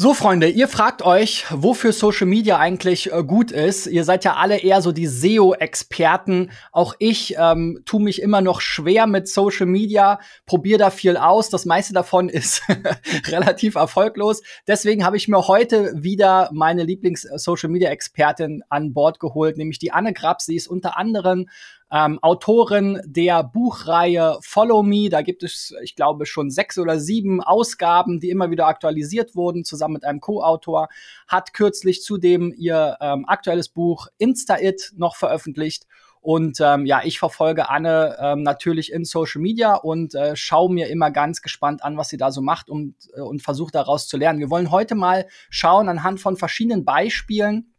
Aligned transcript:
So, 0.00 0.14
Freunde, 0.14 0.48
ihr 0.48 0.68
fragt 0.68 1.02
euch, 1.02 1.44
wofür 1.50 1.92
Social 1.92 2.28
Media 2.28 2.56
eigentlich 2.56 3.12
äh, 3.12 3.24
gut 3.24 3.50
ist. 3.50 3.88
Ihr 3.88 4.04
seid 4.04 4.24
ja 4.24 4.36
alle 4.36 4.58
eher 4.58 4.80
so 4.80 4.92
die 4.92 5.08
SEO-Experten. 5.08 6.52
Auch 6.70 6.94
ich 7.00 7.34
ähm, 7.36 7.82
tue 7.84 8.00
mich 8.00 8.22
immer 8.22 8.40
noch 8.40 8.60
schwer 8.60 9.08
mit 9.08 9.28
Social 9.28 9.66
Media, 9.66 10.20
probiere 10.46 10.78
da 10.78 10.90
viel 10.90 11.16
aus. 11.16 11.50
Das 11.50 11.64
meiste 11.64 11.94
davon 11.94 12.28
ist 12.28 12.62
relativ 13.26 13.74
erfolglos. 13.74 14.40
Deswegen 14.68 15.04
habe 15.04 15.16
ich 15.16 15.26
mir 15.26 15.48
heute 15.48 15.92
wieder 15.96 16.48
meine 16.52 16.84
Lieblings-Social 16.84 17.68
Media-Expertin 17.68 18.62
an 18.68 18.92
Bord 18.92 19.18
geholt, 19.18 19.56
nämlich 19.56 19.80
die 19.80 19.90
Anne 19.90 20.12
Grabs. 20.12 20.46
Sie 20.46 20.54
ist 20.54 20.68
unter 20.68 20.96
anderem 20.96 21.48
ähm, 21.90 22.18
Autorin 22.20 23.00
der 23.04 23.44
Buchreihe 23.44 24.38
Follow 24.42 24.82
Me. 24.82 25.08
Da 25.08 25.22
gibt 25.22 25.42
es, 25.42 25.74
ich 25.82 25.96
glaube, 25.96 26.26
schon 26.26 26.50
sechs 26.50 26.78
oder 26.78 26.98
sieben 26.98 27.42
Ausgaben, 27.42 28.20
die 28.20 28.30
immer 28.30 28.50
wieder 28.50 28.66
aktualisiert 28.66 29.34
wurden, 29.34 29.64
zusammen 29.64 29.94
mit 29.94 30.04
einem 30.04 30.20
Co-Autor. 30.20 30.88
Hat 31.26 31.54
kürzlich 31.54 32.02
zudem 32.02 32.54
ihr 32.56 32.96
ähm, 33.00 33.24
aktuelles 33.26 33.68
Buch 33.68 34.08
Insta-It 34.18 34.92
noch 34.96 35.16
veröffentlicht. 35.16 35.86
Und 36.20 36.58
ähm, 36.60 36.84
ja, 36.84 37.00
ich 37.04 37.18
verfolge 37.18 37.70
Anne 37.70 38.16
ähm, 38.20 38.42
natürlich 38.42 38.92
in 38.92 39.04
Social 39.04 39.40
Media 39.40 39.74
und 39.74 40.14
äh, 40.14 40.34
schaue 40.36 40.72
mir 40.72 40.88
immer 40.88 41.10
ganz 41.10 41.42
gespannt 41.42 41.82
an, 41.84 41.96
was 41.96 42.08
sie 42.08 42.16
da 42.16 42.32
so 42.32 42.42
macht 42.42 42.68
und, 42.68 42.96
äh, 43.14 43.20
und 43.20 43.40
versuche 43.40 43.70
daraus 43.70 44.08
zu 44.08 44.16
lernen. 44.16 44.40
Wir 44.40 44.50
wollen 44.50 44.70
heute 44.70 44.94
mal 44.94 45.26
schauen 45.48 45.88
anhand 45.88 46.20
von 46.20 46.36
verschiedenen 46.36 46.84
Beispielen, 46.84 47.72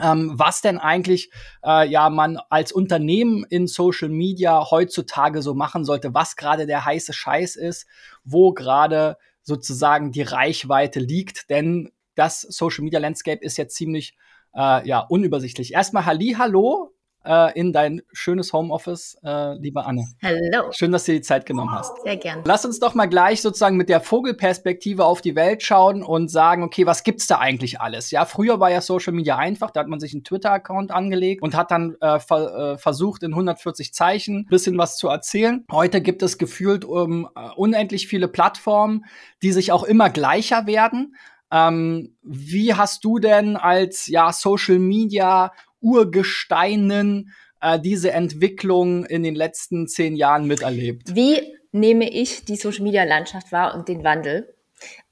ähm, 0.00 0.32
was 0.34 0.60
denn 0.60 0.78
eigentlich 0.78 1.30
äh, 1.64 1.88
ja 1.88 2.10
man 2.10 2.38
als 2.50 2.72
Unternehmen 2.72 3.44
in 3.48 3.66
Social 3.66 4.08
Media 4.08 4.70
heutzutage 4.70 5.42
so 5.42 5.54
machen 5.54 5.84
sollte, 5.84 6.14
was 6.14 6.36
gerade 6.36 6.66
der 6.66 6.84
heiße 6.84 7.12
Scheiß 7.12 7.56
ist, 7.56 7.86
wo 8.24 8.52
gerade 8.52 9.16
sozusagen 9.42 10.12
die 10.12 10.22
Reichweite 10.22 11.00
liegt, 11.00 11.50
denn 11.50 11.90
das 12.14 12.42
Social 12.42 12.84
Media 12.84 13.00
Landscape 13.00 13.42
ist 13.42 13.56
jetzt 13.56 13.74
ziemlich 13.74 14.16
äh, 14.54 14.86
ja 14.86 15.00
unübersichtlich. 15.00 15.72
Erstmal 15.72 16.06
Halli, 16.06 16.36
hallo 16.38 16.92
äh, 17.24 17.58
in 17.58 17.72
dein 17.72 18.02
schönes 18.12 18.52
Homeoffice, 18.52 19.18
äh, 19.22 19.54
liebe 19.54 19.84
Anne. 19.84 20.06
Hallo. 20.22 20.70
Schön, 20.72 20.92
dass 20.92 21.04
du 21.04 21.12
dir 21.12 21.18
die 21.18 21.24
Zeit 21.24 21.46
genommen 21.46 21.72
hast. 21.72 22.02
Sehr 22.02 22.16
gern. 22.16 22.42
Lass 22.44 22.64
uns 22.64 22.78
doch 22.80 22.94
mal 22.94 23.06
gleich 23.06 23.42
sozusagen 23.42 23.76
mit 23.76 23.88
der 23.88 24.00
Vogelperspektive 24.00 25.04
auf 25.04 25.20
die 25.20 25.34
Welt 25.34 25.62
schauen 25.62 26.02
und 26.02 26.30
sagen, 26.30 26.62
okay, 26.62 26.86
was 26.86 27.02
gibt's 27.04 27.26
da 27.26 27.38
eigentlich 27.38 27.80
alles? 27.80 28.10
Ja, 28.10 28.24
früher 28.24 28.60
war 28.60 28.70
ja 28.70 28.80
Social 28.80 29.12
Media 29.12 29.36
einfach, 29.36 29.70
da 29.70 29.80
hat 29.80 29.88
man 29.88 30.00
sich 30.00 30.12
einen 30.14 30.24
Twitter-Account 30.24 30.90
angelegt 30.90 31.42
und 31.42 31.54
hat 31.54 31.70
dann 31.70 31.96
äh, 32.00 32.18
ver 32.20 32.74
äh, 32.74 32.78
versucht, 32.78 33.22
in 33.22 33.32
140 33.32 33.92
Zeichen 33.92 34.46
bisschen 34.46 34.78
was 34.78 34.96
zu 34.96 35.08
erzählen. 35.08 35.64
Heute 35.70 36.00
gibt 36.00 36.22
es 36.22 36.38
gefühlt 36.38 36.84
um, 36.84 37.28
äh, 37.36 37.48
unendlich 37.56 38.08
viele 38.08 38.28
Plattformen, 38.28 39.04
die 39.42 39.52
sich 39.52 39.72
auch 39.72 39.84
immer 39.84 40.10
gleicher 40.10 40.66
werden. 40.66 41.14
Ähm, 41.52 42.14
wie 42.22 42.74
hast 42.74 43.04
du 43.04 43.18
denn 43.18 43.56
als 43.56 44.06
ja 44.06 44.32
Social 44.32 44.78
Media 44.78 45.52
Urgesteinen 45.80 47.32
äh, 47.60 47.78
diese 47.78 48.12
Entwicklung 48.12 49.04
in 49.04 49.22
den 49.22 49.34
letzten 49.34 49.88
zehn 49.88 50.16
Jahren 50.16 50.46
miterlebt? 50.46 51.14
Wie 51.14 51.40
nehme 51.72 52.10
ich 52.10 52.44
die 52.44 52.56
Social 52.56 52.82
Media 52.82 53.04
Landschaft 53.04 53.52
wahr 53.52 53.74
und 53.74 53.88
den 53.88 54.04
Wandel? 54.04 54.54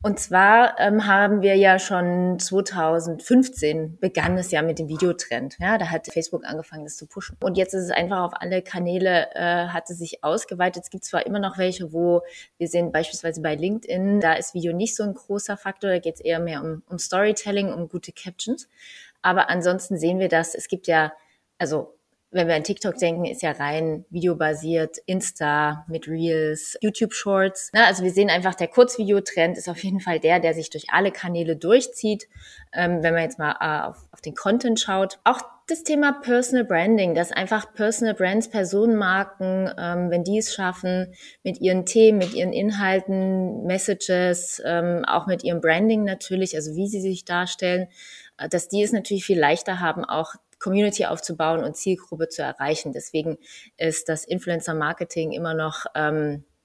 Und 0.01 0.21
zwar 0.21 0.79
ähm, 0.79 1.07
haben 1.07 1.43
wir 1.43 1.57
ja 1.57 1.79
schon 1.79 2.39
2015 2.39 3.99
begann 3.99 4.39
es 4.39 4.51
ja 4.51 4.63
mit 4.63 4.79
dem 4.79 4.89
Videotrend. 4.89 5.57
Ja, 5.59 5.77
da 5.77 5.91
hat 5.91 6.07
Facebook 6.07 6.45
angefangen, 6.45 6.85
das 6.85 6.97
zu 6.97 7.07
pushen. 7.07 7.37
Und 7.41 7.57
jetzt 7.57 7.75
ist 7.75 7.85
es 7.85 7.91
einfach 7.91 8.21
auf 8.21 8.33
alle 8.35 8.63
Kanäle, 8.63 9.29
äh, 9.35 9.67
hat 9.67 9.91
es 9.91 9.99
sich 9.99 10.23
ausgeweitet. 10.23 10.85
Es 10.85 10.91
gibt 10.91 11.05
zwar 11.05 11.27
immer 11.27 11.41
noch 11.41 11.59
welche, 11.59 11.93
wo 11.93 12.23
wir 12.59 12.69
sehen 12.69 12.93
beispielsweise 12.93 13.43
bei 13.43 13.57
LinkedIn, 13.57 14.21
da 14.21 14.35
ist 14.35 14.55
Video 14.55 14.73
nicht 14.73 14.95
so 14.97 15.03
ein 15.03 15.15
großer 15.15 15.57
Faktor, 15.57 15.91
da 15.91 15.99
geht 15.99 16.15
es 16.15 16.21
eher 16.21 16.39
mehr 16.39 16.63
um, 16.63 16.83
um 16.89 16.99
Storytelling, 16.99 17.73
um 17.73 17.89
gute 17.89 18.13
Captions. 18.13 18.69
Aber 19.23 19.51
ansonsten 19.51 19.99
sehen 19.99 20.19
wir 20.19 20.29
das, 20.29 20.55
es 20.55 20.69
gibt 20.69 20.87
ja, 20.87 21.13
also 21.59 21.99
wenn 22.31 22.47
wir 22.47 22.55
an 22.55 22.65
TikTok 22.65 22.97
denken, 22.97 23.25
ist 23.25 23.43
ja 23.43 23.53
rein 23.53 24.05
videobasiert, 24.11 24.99
Insta 25.07 25.87
mit 25.89 26.09
Reels, 26.09 26.77
YouTube 26.83 27.15
Shorts. 27.15 27.71
Na, 27.73 27.87
also 27.87 28.05
wir 28.05 28.11
sehen 28.11 28.29
einfach, 28.29 28.55
der 28.55 28.69
Kurzvideotrend 28.69 29.57
ist 29.57 29.69
auf 29.69 29.83
jeden 29.83 30.01
Fall 30.01 30.21
der, 30.21 30.39
der 30.39 30.53
sich 30.53 30.69
durch 30.69 30.91
alle 30.91 31.11
Kanäle 31.11 31.57
durchzieht. 31.57 32.29
Ähm, 32.73 33.03
wenn 33.03 33.15
man 33.15 33.23
jetzt 33.23 33.39
mal 33.39 33.57
äh, 33.61 33.89
auf, 33.89 34.07
auf, 34.13 34.21
den 34.21 34.35
Content 34.35 34.79
schaut. 34.79 35.19
Auch 35.25 35.41
das 35.69 35.85
Thema 35.85 36.13
Personal 36.13 36.65
Branding, 36.65 37.15
dass 37.15 37.31
einfach 37.31 37.75
Personal 37.75 38.15
Brands, 38.15 38.49
Personenmarken, 38.49 39.71
ähm, 39.79 40.11
wenn 40.11 40.25
die 40.25 40.39
es 40.39 40.55
schaffen, 40.55 41.13
mit 41.43 41.61
ihren 41.61 41.85
Themen, 41.85 42.17
mit 42.17 42.33
ihren 42.33 42.55
Inhalten, 42.55 43.65
Messages, 43.65 44.63
ähm, 44.65 45.05
auch 45.07 45.27
mit 45.27 45.45
ihrem 45.45 45.61
Branding 45.61 46.05
natürlich, 46.05 46.57
also 46.57 46.75
wie 46.75 46.89
sie 46.89 47.03
sich 47.03 47.27
darstellen, 47.27 47.89
äh, 48.39 48.49
dass 48.49 48.69
die 48.69 48.83
es 48.83 48.93
natürlich 48.93 49.27
viel 49.27 49.39
leichter 49.39 49.79
haben, 49.79 50.07
auch 50.07 50.35
Community 50.59 51.05
aufzubauen 51.05 51.63
und 51.63 51.77
Zielgruppe 51.77 52.29
zu 52.29 52.43
erreichen. 52.43 52.93
Deswegen 52.95 53.37
ist 53.77 54.09
das 54.09 54.25
Influencer-Marketing 54.25 55.33
immer 55.33 55.53
noch 55.53 55.85
ähm, 55.95 56.45
äh, 56.47 56.58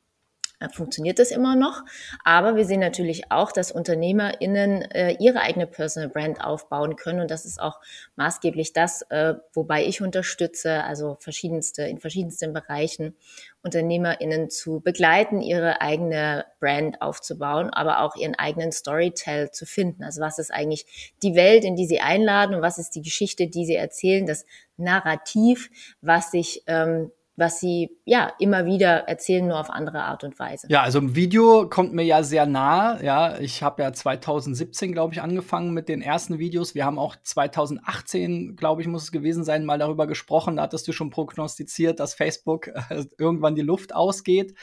funktioniert 0.69 1.19
das 1.19 1.31
immer 1.31 1.55
noch. 1.55 1.83
Aber 2.23 2.55
wir 2.55 2.65
sehen 2.65 2.79
natürlich 2.79 3.31
auch, 3.31 3.51
dass 3.51 3.71
UnternehmerInnen 3.71 4.83
äh, 4.91 5.15
ihre 5.19 5.41
eigene 5.41 5.67
Personal 5.67 6.09
Brand 6.09 6.43
aufbauen 6.43 6.95
können. 6.95 7.21
Und 7.21 7.31
das 7.31 7.45
ist 7.45 7.59
auch 7.59 7.79
maßgeblich 8.15 8.73
das, 8.73 9.01
äh, 9.09 9.35
wobei 9.53 9.85
ich 9.85 10.01
unterstütze, 10.01 10.83
also 10.83 11.17
verschiedenste, 11.19 11.83
in 11.83 11.99
verschiedensten 11.99 12.53
Bereichen 12.53 13.15
UnternehmerInnen 13.63 14.49
zu 14.49 14.81
begleiten, 14.81 15.41
ihre 15.41 15.81
eigene 15.81 16.45
Brand 16.59 17.01
aufzubauen, 17.01 17.69
aber 17.69 18.01
auch 18.01 18.15
ihren 18.15 18.35
eigenen 18.35 18.71
Storytell 18.71 19.51
zu 19.51 19.65
finden. 19.65 20.03
Also 20.03 20.21
was 20.21 20.37
ist 20.37 20.51
eigentlich 20.51 21.13
die 21.23 21.35
Welt, 21.35 21.63
in 21.63 21.75
die 21.75 21.87
sie 21.87 22.01
einladen 22.01 22.55
und 22.55 22.61
was 22.61 22.77
ist 22.77 22.91
die 22.91 23.01
Geschichte, 23.01 23.47
die 23.47 23.65
sie 23.65 23.75
erzählen, 23.75 24.25
das 24.25 24.45
Narrativ, 24.75 25.69
was 26.01 26.31
sich 26.31 26.63
ähm, 26.67 27.11
was 27.35 27.59
sie 27.59 27.89
ja 28.05 28.31
immer 28.39 28.65
wieder 28.65 29.07
erzählen, 29.07 29.47
nur 29.47 29.59
auf 29.59 29.69
andere 29.69 30.03
Art 30.03 30.23
und 30.23 30.37
Weise. 30.37 30.67
Ja, 30.69 30.81
also 30.81 30.99
ein 30.99 31.15
Video 31.15 31.67
kommt 31.67 31.93
mir 31.93 32.03
ja 32.03 32.21
sehr 32.21 32.45
nah. 32.45 33.01
Ja, 33.01 33.39
ich 33.39 33.63
habe 33.63 33.81
ja 33.81 33.91
2017, 33.91 34.91
glaube 34.91 35.13
ich, 35.13 35.21
angefangen 35.21 35.73
mit 35.73 35.89
den 35.89 36.01
ersten 36.01 36.37
Videos. 36.37 36.75
Wir 36.75 36.85
haben 36.85 36.99
auch 36.99 37.15
2018, 37.21 38.55
glaube 38.55 38.81
ich, 38.81 38.87
muss 38.87 39.03
es 39.03 39.11
gewesen 39.11 39.43
sein, 39.43 39.65
mal 39.65 39.79
darüber 39.79 40.05
gesprochen. 40.05 40.57
Da 40.57 40.63
hattest 40.63 40.87
du 40.87 40.91
schon 40.91 41.09
prognostiziert, 41.09 41.99
dass 41.99 42.13
Facebook 42.13 42.67
äh, 42.67 43.05
irgendwann 43.17 43.55
die 43.55 43.61
Luft 43.61 43.95
ausgeht. 43.95 44.53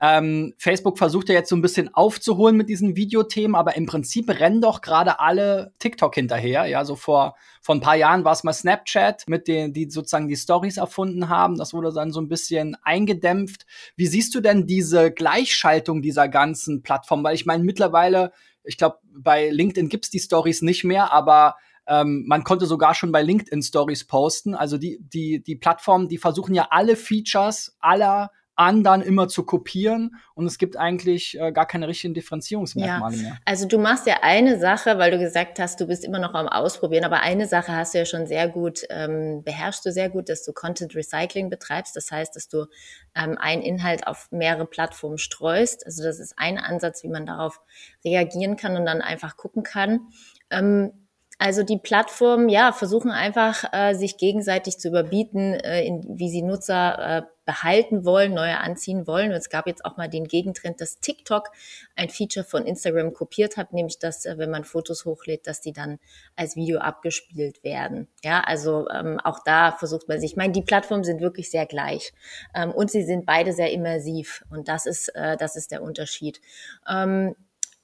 Ähm, 0.00 0.54
Facebook 0.58 0.96
versucht 0.96 1.28
ja 1.28 1.34
jetzt 1.34 1.48
so 1.48 1.56
ein 1.56 1.62
bisschen 1.62 1.92
aufzuholen 1.92 2.56
mit 2.56 2.68
diesen 2.68 2.94
Videothemen, 2.94 3.56
aber 3.56 3.76
im 3.76 3.86
Prinzip 3.86 4.30
rennen 4.30 4.60
doch 4.60 4.80
gerade 4.80 5.18
alle 5.18 5.72
TikTok 5.80 6.14
hinterher. 6.14 6.66
Ja, 6.66 6.84
so 6.84 6.94
vor, 6.94 7.34
vor 7.60 7.74
ein 7.74 7.80
paar 7.80 7.96
Jahren 7.96 8.24
war 8.24 8.32
es 8.32 8.44
mal 8.44 8.52
Snapchat, 8.52 9.24
mit 9.28 9.48
denen, 9.48 9.72
die 9.72 9.90
sozusagen 9.90 10.28
die 10.28 10.36
Stories 10.36 10.76
erfunden 10.76 11.28
haben. 11.28 11.56
Das 11.56 11.74
wurde 11.74 11.92
dann 11.92 12.12
so 12.12 12.20
ein 12.20 12.28
bisschen 12.28 12.76
eingedämpft. 12.82 13.66
Wie 13.96 14.06
siehst 14.06 14.34
du 14.36 14.40
denn 14.40 14.66
diese 14.66 15.10
Gleichschaltung 15.10 16.00
dieser 16.00 16.28
ganzen 16.28 16.82
Plattformen? 16.82 17.24
Weil 17.24 17.34
ich 17.34 17.46
meine, 17.46 17.64
mittlerweile, 17.64 18.32
ich 18.62 18.78
glaube, 18.78 18.98
bei 19.16 19.50
LinkedIn 19.50 19.88
gibt's 19.88 20.10
die 20.10 20.20
Stories 20.20 20.62
nicht 20.62 20.84
mehr, 20.84 21.12
aber 21.12 21.56
ähm, 21.88 22.24
man 22.28 22.44
konnte 22.44 22.66
sogar 22.66 22.94
schon 22.94 23.10
bei 23.10 23.22
LinkedIn 23.22 23.62
Stories 23.62 24.06
posten. 24.06 24.54
Also 24.54 24.78
die, 24.78 25.00
die, 25.00 25.42
die 25.42 25.56
Plattformen, 25.56 26.08
die 26.08 26.18
versuchen 26.18 26.54
ja 26.54 26.68
alle 26.70 26.94
Features 26.94 27.76
aller 27.80 28.30
anderen 28.58 29.02
immer 29.02 29.28
zu 29.28 29.44
kopieren 29.44 30.16
und 30.34 30.46
es 30.46 30.58
gibt 30.58 30.76
eigentlich 30.76 31.38
äh, 31.38 31.52
gar 31.52 31.66
keine 31.66 31.86
richtigen 31.86 32.12
Differenzierungsmerkmale 32.12 33.16
ja. 33.16 33.22
mehr. 33.22 33.38
Also 33.44 33.66
du 33.66 33.78
machst 33.78 34.06
ja 34.06 34.16
eine 34.22 34.58
Sache, 34.58 34.98
weil 34.98 35.12
du 35.12 35.18
gesagt 35.18 35.60
hast, 35.60 35.80
du 35.80 35.86
bist 35.86 36.04
immer 36.04 36.18
noch 36.18 36.34
am 36.34 36.48
Ausprobieren, 36.48 37.04
aber 37.04 37.20
eine 37.20 37.46
Sache 37.46 37.72
hast 37.72 37.94
du 37.94 37.98
ja 37.98 38.04
schon 38.04 38.26
sehr 38.26 38.48
gut, 38.48 38.82
ähm, 38.90 39.42
beherrschst 39.44 39.86
du 39.86 39.92
sehr 39.92 40.10
gut, 40.10 40.28
dass 40.28 40.44
du 40.44 40.52
Content 40.52 40.96
Recycling 40.96 41.50
betreibst. 41.50 41.94
Das 41.94 42.10
heißt, 42.10 42.34
dass 42.34 42.48
du 42.48 42.66
ähm, 43.14 43.38
einen 43.38 43.62
Inhalt 43.62 44.08
auf 44.08 44.28
mehrere 44.32 44.66
Plattformen 44.66 45.18
streust. 45.18 45.86
Also 45.86 46.02
das 46.02 46.18
ist 46.18 46.34
ein 46.36 46.58
Ansatz, 46.58 47.04
wie 47.04 47.08
man 47.08 47.26
darauf 47.26 47.60
reagieren 48.04 48.56
kann 48.56 48.76
und 48.76 48.86
dann 48.86 49.02
einfach 49.02 49.36
gucken 49.36 49.62
kann. 49.62 50.08
Ähm, 50.50 50.92
also 51.38 51.62
die 51.62 51.78
Plattformen, 51.78 52.48
ja, 52.48 52.72
versuchen 52.72 53.12
einfach, 53.12 53.64
äh, 53.72 53.94
sich 53.94 54.16
gegenseitig 54.16 54.78
zu 54.78 54.88
überbieten, 54.88 55.54
äh, 55.54 55.84
in, 55.84 56.04
wie 56.18 56.30
sie 56.30 56.42
Nutzer 56.42 57.18
äh, 57.18 57.22
behalten 57.48 58.04
wollen, 58.04 58.34
neue 58.34 58.58
anziehen 58.58 59.06
wollen. 59.06 59.30
Und 59.30 59.38
es 59.38 59.48
gab 59.48 59.66
jetzt 59.66 59.82
auch 59.86 59.96
mal 59.96 60.06
den 60.06 60.26
Gegentrend, 60.26 60.82
dass 60.82 61.00
TikTok 61.00 61.48
ein 61.96 62.10
Feature 62.10 62.44
von 62.44 62.66
Instagram 62.66 63.14
kopiert 63.14 63.56
hat, 63.56 63.72
nämlich 63.72 63.98
dass, 63.98 64.26
äh, 64.26 64.36
wenn 64.36 64.50
man 64.50 64.64
Fotos 64.64 65.06
hochlädt, 65.06 65.46
dass 65.46 65.62
die 65.62 65.72
dann 65.72 65.98
als 66.36 66.56
Video 66.56 66.78
abgespielt 66.78 67.64
werden. 67.64 68.06
Ja, 68.22 68.40
also 68.40 68.86
ähm, 68.90 69.18
auch 69.24 69.42
da 69.46 69.72
versucht 69.72 70.08
man 70.08 70.20
sich, 70.20 70.32
ich 70.32 70.36
meine, 70.36 70.52
die 70.52 70.60
Plattformen 70.60 71.04
sind 71.04 71.22
wirklich 71.22 71.50
sehr 71.50 71.64
gleich 71.64 72.12
ähm, 72.54 72.70
und 72.70 72.90
sie 72.90 73.02
sind 73.02 73.24
beide 73.24 73.54
sehr 73.54 73.72
immersiv 73.72 74.44
und 74.50 74.68
das 74.68 74.84
ist, 74.84 75.08
äh, 75.14 75.38
das 75.38 75.56
ist 75.56 75.70
der 75.70 75.80
Unterschied. 75.80 76.42
Ähm, 76.86 77.34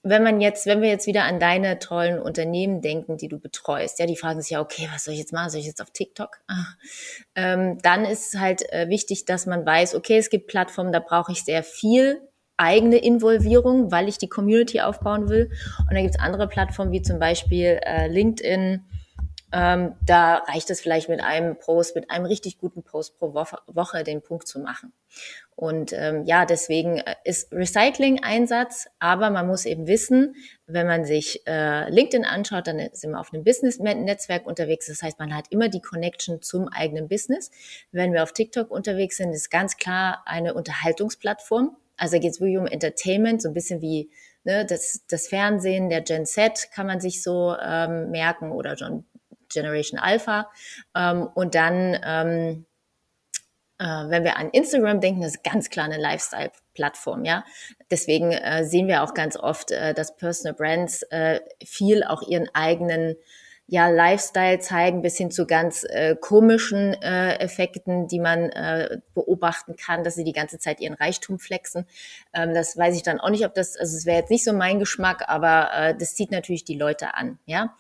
wenn 0.05 0.23
man 0.23 0.41
jetzt, 0.41 0.67
wenn 0.67 0.83
wir 0.83 0.91
jetzt 0.91 1.07
wieder 1.07 1.25
an 1.25 1.41
deine 1.41 1.79
tollen 1.79 2.19
Unternehmen 2.19 2.83
denken, 2.83 3.17
die 3.17 3.29
du 3.29 3.39
betreust, 3.39 3.99
ja, 3.99 4.07
die 4.07 4.17
fragen 4.17 4.43
sich 4.43 4.51
ja, 4.51 4.61
okay, 4.61 4.89
was 4.93 5.05
soll 5.05 5.15
ich 5.15 5.21
jetzt 5.21 5.33
machen? 5.33 5.49
Soll 5.51 5.61
ich 5.61 5.67
jetzt 5.67 5.81
auf 5.81 5.91
TikTok? 5.91 6.41
Ah. 6.47 6.67
Ähm, 7.35 7.79
dann 7.83 8.05
ist 8.05 8.39
halt 8.39 8.71
äh, 8.71 8.89
wichtig, 8.89 9.25
dass 9.25 9.47
man 9.47 9.65
weiß, 9.65 9.95
okay, 9.95 10.19
es 10.19 10.29
gibt 10.29 10.47
Plattformen, 10.47 10.93
da 10.93 11.01
brauche 11.01 11.33
ich 11.33 11.45
sehr 11.45 11.63
viel 11.63 12.21
eigene 12.57 12.99
Involvierung, 12.99 13.91
weil 13.91 14.09
ich 14.09 14.19
die 14.19 14.29
Community 14.29 14.81
aufbauen 14.81 15.29
will. 15.29 15.51
Und 15.81 15.95
dann 15.95 16.03
gibt 16.03 16.15
es 16.15 16.21
andere 16.21 16.49
Plattformen 16.49 16.93
wie 16.93 17.03
zum 17.03 17.19
Beispiel 17.19 17.81
äh, 17.85 18.07
LinkedIn. 18.07 18.85
Ähm, 19.57 19.95
da 20.05 20.39
reicht 20.39 20.69
es 20.71 20.81
vielleicht 20.81 21.09
mit 21.09 21.23
einem 21.23 21.57
Post, 21.57 21.95
mit 21.95 22.11
einem 22.11 22.27
richtig 22.27 22.59
guten 22.59 22.83
Post 22.83 23.17
pro 23.19 23.35
Woche, 23.35 23.59
Woche 23.69 24.03
den 24.03 24.21
Punkt 24.21 24.49
zu 24.49 24.59
machen. 24.59 24.93
Und 25.55 25.93
ähm, 25.93 26.25
ja, 26.25 26.45
deswegen 26.45 26.99
äh, 26.99 27.15
ist 27.23 27.53
Recycling 27.53 28.21
Einsatz, 28.25 28.89
aber 28.99 29.31
man 29.31 29.47
muss 29.47 29.65
eben 29.65 29.87
wissen, 29.87 30.35
wenn 30.67 30.89
man 30.89 31.05
sich 31.05 31.47
äh, 31.47 31.89
LinkedIn 31.89 32.25
anschaut, 32.25 32.67
dann 32.67 32.81
sind 32.95 33.13
wir 33.13 33.21
auf 33.21 33.33
einem 33.33 33.45
Business-Netzwerk 33.45 34.45
unterwegs. 34.45 34.89
Das 34.89 35.03
heißt, 35.03 35.21
man 35.21 35.33
hat 35.33 35.47
immer 35.51 35.69
die 35.69 35.81
Connection 35.81 36.43
zum 36.43 36.67
eigenen 36.67 37.07
Business. 37.07 37.53
Wenn 37.93 38.13
wir 38.13 38.25
auf 38.25 38.33
TikTok 38.33 38.73
unterwegs 38.73 39.19
sind, 39.19 39.33
ist 39.33 39.53
ganz 39.53 39.77
klar 39.77 40.25
eine 40.27 40.55
Unterhaltungsplattform. 40.55 41.77
Also 41.97 42.19
geht 42.19 42.33
es 42.33 42.41
wirklich 42.41 42.59
um 42.59 42.67
Entertainment, 42.67 43.41
so 43.41 43.51
ein 43.51 43.55
bisschen 43.55 43.81
wie 43.81 44.11
ne, 44.43 44.67
das, 44.67 45.03
das 45.09 45.29
Fernsehen 45.29 45.91
der 45.91 46.01
Gen 46.01 46.27
Z 46.27 46.73
kann 46.73 46.89
man 46.89 47.01
sich 47.01 47.23
so 47.23 47.55
ähm, 47.65 48.11
merken 48.11 48.51
oder 48.51 48.77
schon 48.77 49.05
Generation 49.55 49.99
Alpha. 49.99 50.51
Ähm, 50.95 51.29
und 51.35 51.55
dann 51.55 51.99
ähm, 52.05 52.67
äh, 53.79 53.85
wenn 53.85 54.25
wir 54.25 54.37
an 54.37 54.51
Instagram 54.51 55.01
denken, 55.01 55.23
ist 55.23 55.43
ganz 55.43 55.69
klar 55.69 55.87
eine 55.87 55.99
Lifestyle-Plattform, 55.99 57.25
ja. 57.25 57.45
Deswegen 57.91 58.31
äh, 58.31 58.65
sehen 58.65 58.87
wir 58.87 59.03
auch 59.03 59.15
ganz 59.15 59.37
oft, 59.37 59.73
äh, 59.73 59.95
dass 59.95 60.17
Personal 60.17 60.55
Brands 60.55 61.03
äh, 61.11 61.41
viel 61.65 62.05
auch 62.05 62.23
ihren 62.23 62.49
eigenen 62.55 63.17
ja, 63.67 63.89
Lifestyle 63.89 64.59
zeigen, 64.59 65.01
bis 65.01 65.17
hin 65.17 65.31
zu 65.31 65.47
ganz 65.47 65.85
äh, 65.89 66.17
komischen 66.17 66.93
äh, 67.03 67.37
Effekten, 67.37 68.09
die 68.09 68.21
man 68.21 68.51
äh, 68.51 68.99
beobachten 69.15 69.77
kann, 69.77 70.05
dass 70.05 70.17
sie 70.17 70.25
die 70.25 70.35
ganze 70.35 70.59
Zeit 70.59 70.81
ihren 70.81 70.95
Reichtum 70.95 71.39
flexen. 71.39 71.87
Ähm, 72.35 72.53
das 72.53 72.77
weiß 72.77 72.95
ich 72.95 73.03
dann 73.03 73.21
auch 73.21 73.31
nicht, 73.31 73.47
ob 73.47 73.55
das, 73.55 73.77
also 73.77 73.97
es 73.97 74.05
wäre 74.05 74.19
jetzt 74.19 74.31
nicht 74.31 74.45
so 74.45 74.53
mein 74.53 74.79
Geschmack, 74.79 75.25
aber 75.29 75.71
äh, 75.73 75.97
das 75.97 76.15
zieht 76.15 76.31
natürlich 76.31 76.65
die 76.65 76.77
Leute 76.77 77.15
an, 77.15 77.39
ja. 77.47 77.75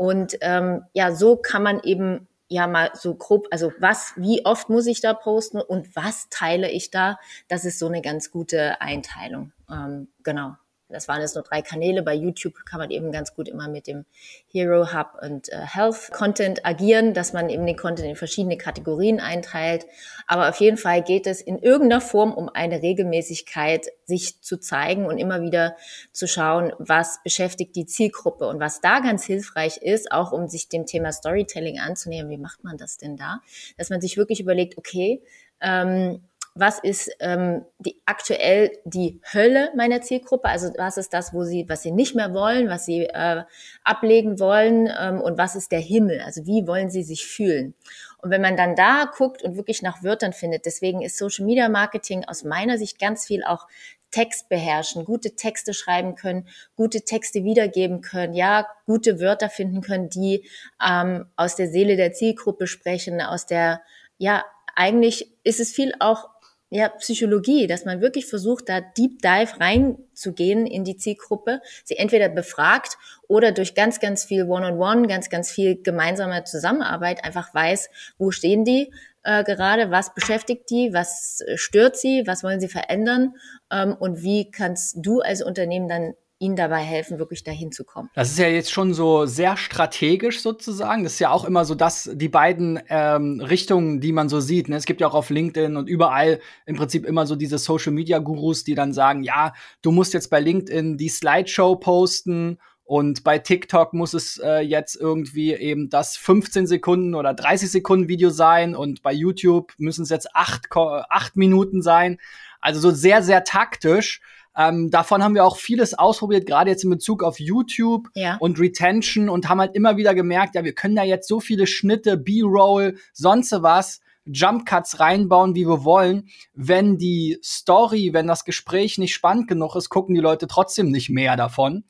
Und 0.00 0.38
ähm, 0.40 0.86
ja, 0.94 1.14
so 1.14 1.36
kann 1.36 1.62
man 1.62 1.80
eben 1.82 2.26
ja 2.48 2.66
mal 2.66 2.90
so 2.94 3.14
grob, 3.16 3.48
also 3.50 3.70
was, 3.80 4.14
wie 4.16 4.46
oft 4.46 4.70
muss 4.70 4.86
ich 4.86 5.02
da 5.02 5.12
posten 5.12 5.60
und 5.60 5.94
was 5.94 6.30
teile 6.30 6.70
ich 6.70 6.90
da? 6.90 7.18
Das 7.48 7.66
ist 7.66 7.78
so 7.78 7.86
eine 7.86 8.00
ganz 8.00 8.30
gute 8.30 8.80
Einteilung. 8.80 9.52
Ähm, 9.70 10.08
genau. 10.22 10.56
Das 10.90 11.08
waren 11.08 11.20
jetzt 11.20 11.34
nur 11.34 11.44
drei 11.44 11.62
Kanäle. 11.62 12.02
Bei 12.02 12.14
YouTube 12.14 12.64
kann 12.64 12.78
man 12.78 12.90
eben 12.90 13.12
ganz 13.12 13.34
gut 13.34 13.48
immer 13.48 13.68
mit 13.68 13.86
dem 13.86 14.04
Hero 14.50 14.92
Hub 14.92 15.18
und 15.22 15.48
äh, 15.50 15.58
Health 15.60 16.10
Content 16.12 16.64
agieren, 16.64 17.14
dass 17.14 17.32
man 17.32 17.48
eben 17.48 17.66
den 17.66 17.76
Content 17.76 18.08
in 18.08 18.16
verschiedene 18.16 18.56
Kategorien 18.56 19.20
einteilt. 19.20 19.86
Aber 20.26 20.48
auf 20.48 20.56
jeden 20.56 20.76
Fall 20.76 21.02
geht 21.02 21.26
es 21.26 21.40
in 21.40 21.58
irgendeiner 21.58 22.00
Form 22.00 22.32
um 22.32 22.48
eine 22.48 22.82
Regelmäßigkeit, 22.82 23.86
sich 24.04 24.40
zu 24.42 24.58
zeigen 24.58 25.06
und 25.06 25.18
immer 25.18 25.42
wieder 25.42 25.76
zu 26.12 26.26
schauen, 26.26 26.72
was 26.78 27.22
beschäftigt 27.22 27.76
die 27.76 27.86
Zielgruppe 27.86 28.46
und 28.48 28.60
was 28.60 28.80
da 28.80 29.00
ganz 29.00 29.24
hilfreich 29.24 29.78
ist, 29.78 30.12
auch 30.12 30.32
um 30.32 30.48
sich 30.48 30.68
dem 30.68 30.86
Thema 30.86 31.12
Storytelling 31.12 31.78
anzunehmen. 31.78 32.30
Wie 32.30 32.38
macht 32.38 32.64
man 32.64 32.76
das 32.76 32.96
denn 32.96 33.16
da? 33.16 33.40
Dass 33.78 33.90
man 33.90 34.00
sich 34.00 34.16
wirklich 34.16 34.40
überlegt, 34.40 34.76
okay, 34.78 35.22
ähm, 35.60 36.22
was 36.60 36.78
ist 36.78 37.10
ähm, 37.20 37.64
die 37.78 38.00
aktuell 38.04 38.70
die 38.84 39.20
Hölle 39.32 39.70
meiner 39.74 40.02
Zielgruppe, 40.02 40.48
also 40.48 40.70
was 40.76 40.98
ist 40.98 41.14
das, 41.14 41.32
wo 41.32 41.42
sie, 41.42 41.66
was 41.68 41.82
sie 41.82 41.90
nicht 41.90 42.14
mehr 42.14 42.34
wollen, 42.34 42.68
was 42.68 42.84
sie 42.84 43.06
äh, 43.06 43.44
ablegen 43.82 44.38
wollen 44.38 44.88
ähm, 45.00 45.22
und 45.22 45.38
was 45.38 45.56
ist 45.56 45.72
der 45.72 45.80
Himmel, 45.80 46.20
also 46.20 46.44
wie 46.44 46.66
wollen 46.66 46.90
sie 46.90 47.02
sich 47.02 47.26
fühlen. 47.26 47.74
Und 48.18 48.30
wenn 48.30 48.42
man 48.42 48.58
dann 48.58 48.76
da 48.76 49.10
guckt 49.16 49.42
und 49.42 49.56
wirklich 49.56 49.80
nach 49.80 50.02
Wörtern 50.02 50.34
findet, 50.34 50.66
deswegen 50.66 51.00
ist 51.00 51.16
Social 51.16 51.46
Media 51.46 51.70
Marketing 51.70 52.24
aus 52.26 52.44
meiner 52.44 52.76
Sicht 52.76 52.98
ganz 52.98 53.24
viel 53.24 53.42
auch 53.42 53.66
Text 54.10 54.50
beherrschen, 54.50 55.06
gute 55.06 55.36
Texte 55.36 55.72
schreiben 55.72 56.14
können, 56.14 56.46
gute 56.76 57.02
Texte 57.02 57.42
wiedergeben 57.44 58.02
können, 58.02 58.34
ja, 58.34 58.66
gute 58.84 59.18
Wörter 59.18 59.48
finden 59.48 59.80
können, 59.80 60.10
die 60.10 60.46
ähm, 60.86 61.26
aus 61.36 61.56
der 61.56 61.68
Seele 61.68 61.96
der 61.96 62.12
Zielgruppe 62.12 62.66
sprechen, 62.66 63.22
aus 63.22 63.46
der, 63.46 63.80
ja, 64.18 64.44
eigentlich 64.74 65.32
ist 65.42 65.60
es 65.60 65.72
viel 65.72 65.94
auch 66.00 66.28
ja, 66.70 66.88
Psychologie, 66.88 67.66
dass 67.66 67.84
man 67.84 68.00
wirklich 68.00 68.26
versucht, 68.26 68.68
da 68.68 68.80
Deep 68.80 69.20
Dive 69.22 69.60
reinzugehen 69.60 70.66
in 70.66 70.84
die 70.84 70.96
Zielgruppe, 70.96 71.60
sie 71.84 71.96
entweder 71.96 72.28
befragt 72.28 72.96
oder 73.26 73.50
durch 73.50 73.74
ganz, 73.74 73.98
ganz 73.98 74.24
viel 74.24 74.44
One-on-One, 74.44 74.78
-on 74.78 75.02
-One, 75.02 75.08
ganz, 75.08 75.28
ganz 75.28 75.50
viel 75.50 75.82
gemeinsame 75.82 76.44
Zusammenarbeit 76.44 77.24
einfach 77.24 77.52
weiß, 77.52 77.90
wo 78.18 78.30
stehen 78.30 78.64
die 78.64 78.92
äh, 79.24 79.42
gerade, 79.42 79.90
was 79.90 80.14
beschäftigt 80.14 80.70
die, 80.70 80.94
was 80.94 81.42
stört 81.56 81.96
sie, 81.96 82.22
was 82.26 82.44
wollen 82.44 82.60
sie 82.60 82.68
verändern 82.68 83.34
ähm, 83.70 83.96
und 83.98 84.22
wie 84.22 84.50
kannst 84.50 84.96
du 85.00 85.20
als 85.20 85.42
Unternehmen 85.42 85.88
dann 85.88 86.14
ihnen 86.40 86.56
dabei 86.56 86.80
helfen, 86.80 87.18
wirklich 87.18 87.44
dahin 87.44 87.70
zu 87.70 87.84
kommen. 87.84 88.08
Das 88.14 88.30
ist 88.30 88.38
ja 88.38 88.48
jetzt 88.48 88.72
schon 88.72 88.94
so 88.94 89.26
sehr 89.26 89.58
strategisch 89.58 90.40
sozusagen. 90.40 91.04
Das 91.04 91.12
ist 91.12 91.18
ja 91.18 91.30
auch 91.30 91.44
immer 91.44 91.66
so, 91.66 91.74
dass 91.74 92.10
die 92.14 92.30
beiden 92.30 92.80
ähm, 92.88 93.40
Richtungen, 93.40 94.00
die 94.00 94.12
man 94.12 94.30
so 94.30 94.40
sieht. 94.40 94.68
Ne? 94.68 94.76
Es 94.76 94.86
gibt 94.86 95.02
ja 95.02 95.06
auch 95.06 95.14
auf 95.14 95.28
LinkedIn 95.28 95.76
und 95.76 95.86
überall 95.86 96.40
im 96.64 96.76
Prinzip 96.76 97.04
immer 97.04 97.26
so 97.26 97.36
diese 97.36 97.58
Social 97.58 97.92
Media 97.92 98.18
Gurus, 98.18 98.64
die 98.64 98.74
dann 98.74 98.94
sagen, 98.94 99.22
ja, 99.22 99.52
du 99.82 99.92
musst 99.92 100.14
jetzt 100.14 100.30
bei 100.30 100.40
LinkedIn 100.40 100.96
die 100.96 101.10
Slideshow 101.10 101.76
posten 101.76 102.58
und 102.84 103.22
bei 103.22 103.38
TikTok 103.38 103.92
muss 103.92 104.14
es 104.14 104.38
äh, 104.38 104.60
jetzt 104.62 104.96
irgendwie 104.96 105.52
eben 105.52 105.90
das 105.90 106.16
15 106.16 106.66
Sekunden 106.66 107.14
oder 107.14 107.34
30 107.34 107.70
Sekunden 107.70 108.08
Video 108.08 108.30
sein 108.30 108.74
und 108.74 109.02
bei 109.02 109.12
YouTube 109.12 109.74
müssen 109.76 110.02
es 110.04 110.08
jetzt 110.08 110.34
acht, 110.34 110.66
acht 110.74 111.36
Minuten 111.36 111.82
sein. 111.82 112.18
Also 112.60 112.80
so 112.80 112.90
sehr, 112.90 113.22
sehr 113.22 113.44
taktisch. 113.44 114.22
Ähm, 114.56 114.90
davon 114.90 115.22
haben 115.22 115.34
wir 115.34 115.44
auch 115.44 115.56
vieles 115.56 115.94
ausprobiert, 115.94 116.46
gerade 116.46 116.70
jetzt 116.70 116.84
in 116.84 116.90
Bezug 116.90 117.22
auf 117.22 117.38
YouTube 117.38 118.08
ja. 118.14 118.36
und 118.38 118.58
Retention 118.58 119.28
und 119.28 119.48
haben 119.48 119.60
halt 119.60 119.74
immer 119.74 119.96
wieder 119.96 120.14
gemerkt, 120.14 120.54
ja, 120.54 120.64
wir 120.64 120.74
können 120.74 120.96
da 120.96 121.04
jetzt 121.04 121.28
so 121.28 121.40
viele 121.40 121.66
Schnitte, 121.66 122.16
B-Roll, 122.16 122.96
sonst 123.12 123.52
was, 123.62 124.00
Jump 124.26 124.66
Cuts 124.66 125.00
reinbauen, 125.00 125.54
wie 125.54 125.66
wir 125.66 125.84
wollen. 125.84 126.28
Wenn 126.54 126.98
die 126.98 127.38
Story, 127.42 128.10
wenn 128.12 128.26
das 128.26 128.44
Gespräch 128.44 128.98
nicht 128.98 129.14
spannend 129.14 129.48
genug 129.48 129.76
ist, 129.76 129.88
gucken 129.88 130.14
die 130.14 130.20
Leute 130.20 130.46
trotzdem 130.46 130.90
nicht 130.90 131.10
mehr 131.10 131.36
davon. 131.36 131.84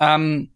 Ähm, 0.00 0.52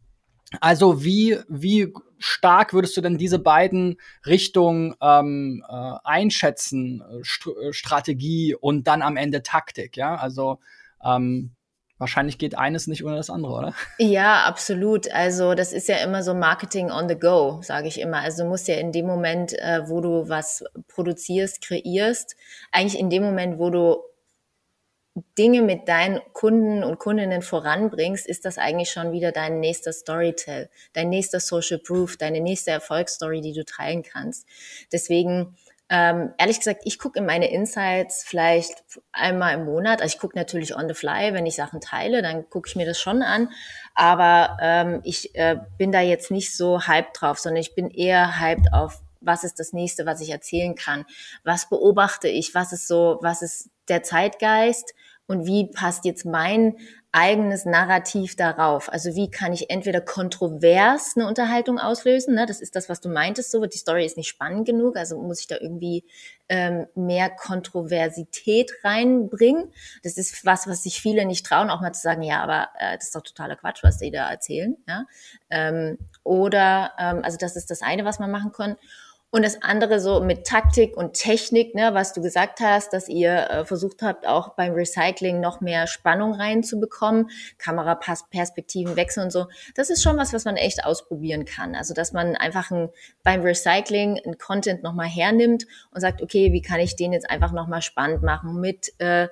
also 0.60 1.04
wie, 1.04 1.38
wie 1.48 1.92
stark 2.18 2.72
würdest 2.72 2.96
du 2.96 3.00
denn 3.00 3.18
diese 3.18 3.38
beiden 3.38 3.98
Richtungen 4.26 4.94
ähm, 5.00 5.64
äh, 5.68 5.92
einschätzen? 6.04 7.02
St 7.22 7.50
Strategie 7.70 8.54
und 8.54 8.86
dann 8.86 9.02
am 9.02 9.16
Ende 9.16 9.42
Taktik, 9.42 9.96
ja? 9.96 10.16
Also 10.16 10.58
ähm, 11.04 11.54
wahrscheinlich 11.98 12.38
geht 12.38 12.56
eines 12.56 12.86
nicht 12.86 13.04
ohne 13.04 13.16
das 13.16 13.30
andere, 13.30 13.52
oder? 13.52 13.74
Ja, 13.98 14.44
absolut. 14.44 15.12
Also 15.12 15.54
das 15.54 15.72
ist 15.72 15.88
ja 15.88 15.96
immer 15.96 16.22
so 16.22 16.34
Marketing 16.34 16.90
on 16.90 17.08
the 17.08 17.18
go, 17.18 17.60
sage 17.62 17.88
ich 17.88 18.00
immer. 18.00 18.18
Also 18.18 18.44
du 18.44 18.48
musst 18.48 18.68
ja 18.68 18.76
in 18.76 18.92
dem 18.92 19.06
Moment, 19.06 19.52
äh, 19.58 19.88
wo 19.88 20.00
du 20.00 20.28
was 20.28 20.64
produzierst, 20.88 21.60
kreierst, 21.62 22.36
eigentlich 22.72 22.98
in 22.98 23.10
dem 23.10 23.22
Moment, 23.22 23.58
wo 23.58 23.70
du 23.70 24.02
Dinge 25.36 25.62
mit 25.62 25.88
deinen 25.88 26.20
Kunden 26.32 26.84
und 26.84 26.98
Kundinnen 26.98 27.42
voranbringst, 27.42 28.26
ist 28.26 28.44
das 28.44 28.56
eigentlich 28.56 28.90
schon 28.90 29.10
wieder 29.10 29.32
dein 29.32 29.58
nächster 29.58 29.92
Storytell, 29.92 30.70
dein 30.92 31.08
nächster 31.08 31.40
Social 31.40 31.78
Proof, 31.78 32.16
deine 32.16 32.40
nächste 32.40 32.70
Erfolgsstory, 32.70 33.40
die 33.40 33.52
du 33.52 33.64
teilen 33.64 34.04
kannst. 34.04 34.46
Deswegen 34.92 35.56
ähm, 35.90 36.34
ehrlich 36.36 36.58
gesagt, 36.58 36.82
ich 36.84 36.98
gucke 36.98 37.18
in 37.18 37.26
meine 37.26 37.50
Insights 37.50 38.22
vielleicht 38.26 38.84
einmal 39.12 39.54
im 39.54 39.64
Monat. 39.64 40.02
Also 40.02 40.14
ich 40.14 40.20
gucke 40.20 40.36
natürlich 40.36 40.76
on 40.76 40.86
the 40.86 40.94
fly, 40.94 41.32
wenn 41.32 41.46
ich 41.46 41.56
Sachen 41.56 41.80
teile, 41.80 42.20
dann 42.20 42.48
gucke 42.50 42.68
ich 42.68 42.76
mir 42.76 42.84
das 42.84 43.00
schon 43.00 43.22
an. 43.22 43.50
Aber 43.94 44.58
ähm, 44.60 45.00
ich 45.04 45.34
äh, 45.34 45.56
bin 45.78 45.90
da 45.90 46.00
jetzt 46.00 46.30
nicht 46.30 46.54
so 46.54 46.86
hyped 46.86 47.20
drauf, 47.20 47.38
sondern 47.38 47.60
ich 47.60 47.74
bin 47.74 47.90
eher 47.90 48.38
hyped 48.38 48.72
auf, 48.72 49.00
was 49.20 49.44
ist 49.44 49.58
das 49.58 49.72
nächste, 49.72 50.04
was 50.04 50.20
ich 50.20 50.30
erzählen 50.30 50.74
kann? 50.74 51.06
Was 51.42 51.68
beobachte 51.68 52.28
ich? 52.28 52.54
Was 52.54 52.72
ist 52.72 52.86
so, 52.86 53.18
was 53.22 53.42
ist 53.42 53.70
der 53.88 54.02
Zeitgeist? 54.02 54.94
Und 55.26 55.46
wie 55.46 55.70
passt 55.70 56.04
jetzt 56.04 56.24
mein 56.24 56.76
eigenes 57.18 57.64
Narrativ 57.64 58.36
darauf. 58.36 58.92
Also 58.92 59.16
wie 59.16 59.28
kann 59.28 59.52
ich 59.52 59.70
entweder 59.70 60.00
kontrovers 60.00 61.14
eine 61.16 61.26
Unterhaltung 61.26 61.80
auslösen, 61.80 62.36
ne? 62.36 62.46
das 62.46 62.60
ist 62.60 62.76
das, 62.76 62.88
was 62.88 63.00
du 63.00 63.08
meintest, 63.08 63.50
so 63.50 63.66
die 63.66 63.76
Story 63.76 64.06
ist 64.06 64.16
nicht 64.16 64.28
spannend 64.28 64.66
genug, 64.66 64.96
also 64.96 65.20
muss 65.20 65.40
ich 65.40 65.48
da 65.48 65.56
irgendwie 65.60 66.04
ähm, 66.48 66.86
mehr 66.94 67.28
Kontroversität 67.28 68.72
reinbringen. 68.84 69.72
Das 70.04 70.16
ist 70.16 70.46
was, 70.46 70.68
was 70.68 70.84
sich 70.84 71.00
viele 71.00 71.26
nicht 71.26 71.44
trauen, 71.44 71.70
auch 71.70 71.80
mal 71.80 71.92
zu 71.92 72.02
sagen, 72.02 72.22
ja, 72.22 72.40
aber 72.40 72.68
äh, 72.78 72.96
das 72.96 73.06
ist 73.06 73.16
doch 73.16 73.22
totaler 73.22 73.56
Quatsch, 73.56 73.82
was 73.82 73.98
die 73.98 74.12
da 74.12 74.30
erzählen. 74.30 74.76
Ja? 74.86 75.04
Ähm, 75.50 75.98
oder, 76.22 76.92
ähm, 76.98 77.24
also 77.24 77.36
das 77.36 77.56
ist 77.56 77.70
das 77.70 77.82
eine, 77.82 78.04
was 78.04 78.20
man 78.20 78.30
machen 78.30 78.52
kann. 78.52 78.76
Und 79.30 79.44
das 79.44 79.60
andere 79.60 80.00
so 80.00 80.20
mit 80.20 80.46
Taktik 80.46 80.96
und 80.96 81.12
Technik, 81.12 81.74
ne, 81.74 81.90
was 81.92 82.14
du 82.14 82.22
gesagt 82.22 82.60
hast, 82.60 82.94
dass 82.94 83.10
ihr 83.10 83.50
äh, 83.50 83.64
versucht 83.66 84.00
habt, 84.00 84.26
auch 84.26 84.54
beim 84.54 84.72
Recycling 84.72 85.38
noch 85.38 85.60
mehr 85.60 85.86
Spannung 85.86 86.32
reinzubekommen, 86.32 87.28
Kameraperspektiven 87.58 88.96
wechseln 88.96 89.24
und 89.24 89.30
so. 89.30 89.46
Das 89.74 89.90
ist 89.90 90.02
schon 90.02 90.16
was, 90.16 90.32
was 90.32 90.46
man 90.46 90.56
echt 90.56 90.82
ausprobieren 90.82 91.44
kann. 91.44 91.74
Also, 91.74 91.92
dass 91.92 92.14
man 92.14 92.36
einfach 92.36 92.70
ein, 92.70 92.88
beim 93.22 93.42
Recycling 93.42 94.18
ein 94.24 94.38
Content 94.38 94.82
nochmal 94.82 95.08
hernimmt 95.08 95.66
und 95.90 96.00
sagt, 96.00 96.22
okay, 96.22 96.54
wie 96.54 96.62
kann 96.62 96.80
ich 96.80 96.96
den 96.96 97.12
jetzt 97.12 97.28
einfach 97.28 97.52
nochmal 97.52 97.82
spannend 97.82 98.22
machen 98.22 98.58
mit 98.60 98.94
äh, 98.98 99.28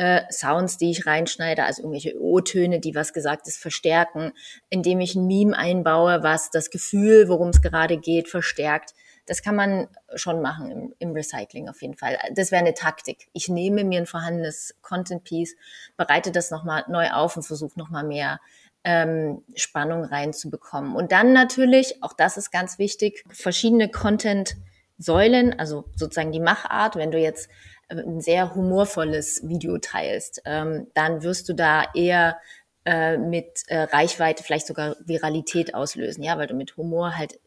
äh, 0.00 0.22
Sounds, 0.30 0.78
die 0.78 0.92
ich 0.92 1.06
reinschneide, 1.06 1.64
also 1.64 1.82
irgendwelche 1.82 2.18
O-Töne, 2.18 2.80
die 2.80 2.94
was 2.94 3.12
Gesagtes 3.12 3.58
verstärken, 3.58 4.32
indem 4.70 5.00
ich 5.00 5.14
ein 5.14 5.26
Meme 5.26 5.54
einbaue, 5.54 6.22
was 6.22 6.50
das 6.50 6.70
Gefühl, 6.70 7.28
worum 7.28 7.48
es 7.48 7.60
gerade 7.60 7.98
geht, 7.98 8.28
verstärkt. 8.28 8.94
Das 9.30 9.42
kann 9.42 9.54
man 9.54 9.86
schon 10.16 10.42
machen 10.42 10.72
im, 10.72 10.94
im 10.98 11.12
Recycling 11.12 11.68
auf 11.68 11.80
jeden 11.82 11.96
Fall. 11.96 12.18
Das 12.34 12.50
wäre 12.50 12.62
eine 12.62 12.74
Taktik. 12.74 13.28
Ich 13.32 13.48
nehme 13.48 13.84
mir 13.84 14.00
ein 14.00 14.06
vorhandenes 14.06 14.74
Content 14.82 15.22
Piece, 15.22 15.54
bereite 15.96 16.32
das 16.32 16.50
nochmal 16.50 16.82
neu 16.88 17.10
auf 17.12 17.36
und 17.36 17.44
versuche 17.44 17.78
nochmal 17.78 18.02
mehr 18.02 18.40
ähm, 18.82 19.44
Spannung 19.54 20.02
reinzubekommen. 20.02 20.96
Und 20.96 21.12
dann 21.12 21.32
natürlich, 21.32 22.02
auch 22.02 22.12
das 22.12 22.38
ist 22.38 22.50
ganz 22.50 22.80
wichtig, 22.80 23.22
verschiedene 23.30 23.88
Content-Säulen, 23.88 25.56
also 25.60 25.84
sozusagen 25.94 26.32
die 26.32 26.40
Machart. 26.40 26.96
Wenn 26.96 27.12
du 27.12 27.18
jetzt 27.18 27.48
ein 27.88 28.20
sehr 28.20 28.56
humorvolles 28.56 29.46
Video 29.46 29.78
teilst, 29.78 30.42
ähm, 30.44 30.88
dann 30.94 31.22
wirst 31.22 31.48
du 31.48 31.52
da 31.52 31.84
eher 31.94 32.36
äh, 32.84 33.16
mit 33.16 33.62
äh, 33.68 33.82
Reichweite 33.82 34.42
vielleicht 34.42 34.66
sogar 34.66 34.96
Viralität 35.04 35.74
auslösen, 35.74 36.24
ja, 36.24 36.36
weil 36.36 36.48
du 36.48 36.54
mit 36.54 36.76
Humor 36.76 37.16
halt 37.16 37.38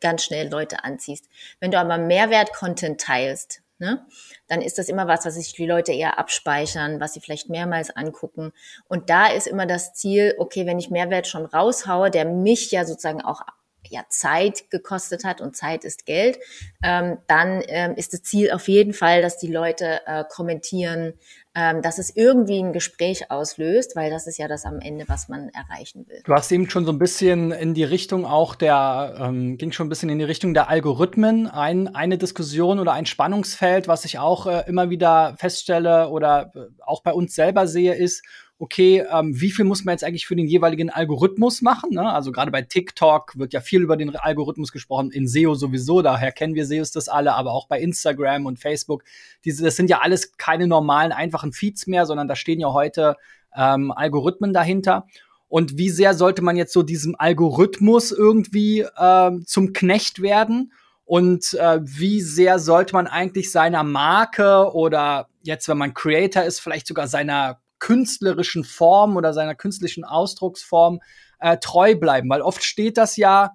ganz 0.00 0.24
schnell 0.24 0.48
Leute 0.48 0.84
anziehst. 0.84 1.28
Wenn 1.60 1.70
du 1.70 1.78
aber 1.78 1.98
Mehrwert-Content 1.98 3.00
teilst, 3.00 3.62
ne, 3.78 4.04
dann 4.46 4.62
ist 4.62 4.78
das 4.78 4.88
immer 4.88 5.06
was, 5.06 5.24
was 5.24 5.34
sich 5.34 5.52
die 5.52 5.66
Leute 5.66 5.92
eher 5.92 6.18
abspeichern, 6.18 7.00
was 7.00 7.14
sie 7.14 7.20
vielleicht 7.20 7.48
mehrmals 7.48 7.90
angucken. 7.90 8.52
Und 8.88 9.10
da 9.10 9.26
ist 9.26 9.46
immer 9.46 9.66
das 9.66 9.94
Ziel, 9.94 10.34
okay, 10.38 10.66
wenn 10.66 10.78
ich 10.78 10.90
Mehrwert 10.90 11.26
schon 11.26 11.46
raushaue, 11.46 12.10
der 12.10 12.24
mich 12.24 12.70
ja 12.70 12.84
sozusagen 12.84 13.22
auch 13.22 13.42
ja, 13.90 14.04
Zeit 14.08 14.70
gekostet 14.70 15.24
hat 15.24 15.40
und 15.40 15.56
Zeit 15.56 15.84
ist 15.84 16.04
Geld, 16.04 16.38
ähm, 16.82 17.18
dann 17.26 17.62
ähm, 17.68 17.94
ist 17.94 18.12
das 18.12 18.22
Ziel 18.22 18.50
auf 18.50 18.68
jeden 18.68 18.92
Fall, 18.92 19.22
dass 19.22 19.38
die 19.38 19.50
Leute 19.50 20.00
äh, 20.06 20.24
kommentieren, 20.28 21.14
ähm, 21.60 21.82
dass 21.82 21.98
es 21.98 22.14
irgendwie 22.14 22.60
ein 22.62 22.72
Gespräch 22.72 23.32
auslöst, 23.32 23.96
weil 23.96 24.10
das 24.10 24.28
ist 24.28 24.38
ja 24.38 24.46
das 24.46 24.64
am 24.64 24.78
Ende, 24.78 25.08
was 25.08 25.28
man 25.28 25.48
erreichen 25.48 26.06
will. 26.06 26.20
Du 26.24 26.32
hast 26.32 26.52
eben 26.52 26.70
schon 26.70 26.84
so 26.84 26.92
ein 26.92 27.00
bisschen 27.00 27.50
in 27.50 27.74
die 27.74 27.82
Richtung 27.82 28.24
auch 28.24 28.54
der, 28.54 29.16
ähm, 29.18 29.58
ging 29.58 29.72
schon 29.72 29.86
ein 29.86 29.88
bisschen 29.88 30.08
in 30.08 30.20
die 30.20 30.24
Richtung 30.24 30.54
der 30.54 30.68
Algorithmen, 30.68 31.48
ein, 31.48 31.92
eine 31.92 32.16
Diskussion 32.16 32.78
oder 32.78 32.92
ein 32.92 33.06
Spannungsfeld, 33.06 33.88
was 33.88 34.04
ich 34.04 34.20
auch 34.20 34.46
äh, 34.46 34.68
immer 34.68 34.88
wieder 34.88 35.34
feststelle 35.36 36.10
oder 36.10 36.52
äh, 36.54 36.60
auch 36.86 37.02
bei 37.02 37.12
uns 37.12 37.34
selber 37.34 37.66
sehe, 37.66 37.94
ist, 37.94 38.22
okay, 38.60 39.04
ähm, 39.10 39.40
wie 39.40 39.52
viel 39.52 39.64
muss 39.64 39.84
man 39.84 39.92
jetzt 39.92 40.02
eigentlich 40.02 40.26
für 40.26 40.34
den 40.34 40.48
jeweiligen 40.48 40.90
Algorithmus 40.90 41.62
machen? 41.62 41.90
Ne? 41.92 42.12
Also 42.12 42.32
gerade 42.32 42.50
bei 42.50 42.62
TikTok 42.62 43.38
wird 43.38 43.52
ja 43.52 43.60
viel 43.60 43.82
über 43.82 43.96
den 43.96 44.14
Algorithmus 44.16 44.72
gesprochen, 44.72 45.12
in 45.12 45.28
SEO 45.28 45.54
sowieso, 45.54 46.02
daher 46.02 46.32
kennen 46.32 46.54
wir 46.54 46.66
SEOs 46.66 46.90
das 46.90 47.08
alle, 47.08 47.34
aber 47.34 47.52
auch 47.52 47.68
bei 47.68 47.80
Instagram 47.80 48.46
und 48.46 48.58
Facebook. 48.58 49.04
Diese, 49.44 49.64
das 49.64 49.76
sind 49.76 49.90
ja 49.90 50.00
alles 50.00 50.36
keine 50.36 50.66
normalen, 50.66 51.12
einfachen 51.12 51.52
Feeds 51.52 51.86
mehr, 51.86 52.04
sondern 52.04 52.26
da 52.26 52.34
stehen 52.34 52.58
ja 52.58 52.72
heute 52.72 53.16
ähm, 53.56 53.92
Algorithmen 53.92 54.52
dahinter. 54.52 55.06
Und 55.46 55.78
wie 55.78 55.88
sehr 55.88 56.14
sollte 56.14 56.42
man 56.42 56.56
jetzt 56.56 56.72
so 56.72 56.82
diesem 56.82 57.14
Algorithmus 57.16 58.10
irgendwie 58.10 58.84
ähm, 58.98 59.44
zum 59.46 59.72
Knecht 59.72 60.20
werden? 60.20 60.72
Und 61.04 61.54
äh, 61.54 61.80
wie 61.82 62.20
sehr 62.20 62.58
sollte 62.58 62.92
man 62.92 63.06
eigentlich 63.06 63.50
seiner 63.50 63.82
Marke 63.82 64.74
oder 64.74 65.28
jetzt, 65.42 65.66
wenn 65.68 65.78
man 65.78 65.94
Creator 65.94 66.42
ist, 66.42 66.60
vielleicht 66.60 66.86
sogar 66.86 67.06
seiner 67.06 67.60
künstlerischen 67.78 68.64
Form 68.64 69.16
oder 69.16 69.32
seiner 69.32 69.54
künstlichen 69.54 70.04
Ausdrucksform 70.04 71.00
äh, 71.40 71.58
treu 71.58 71.94
bleiben, 71.94 72.28
weil 72.28 72.42
oft 72.42 72.64
steht 72.64 72.96
das 72.96 73.16
ja 73.16 73.52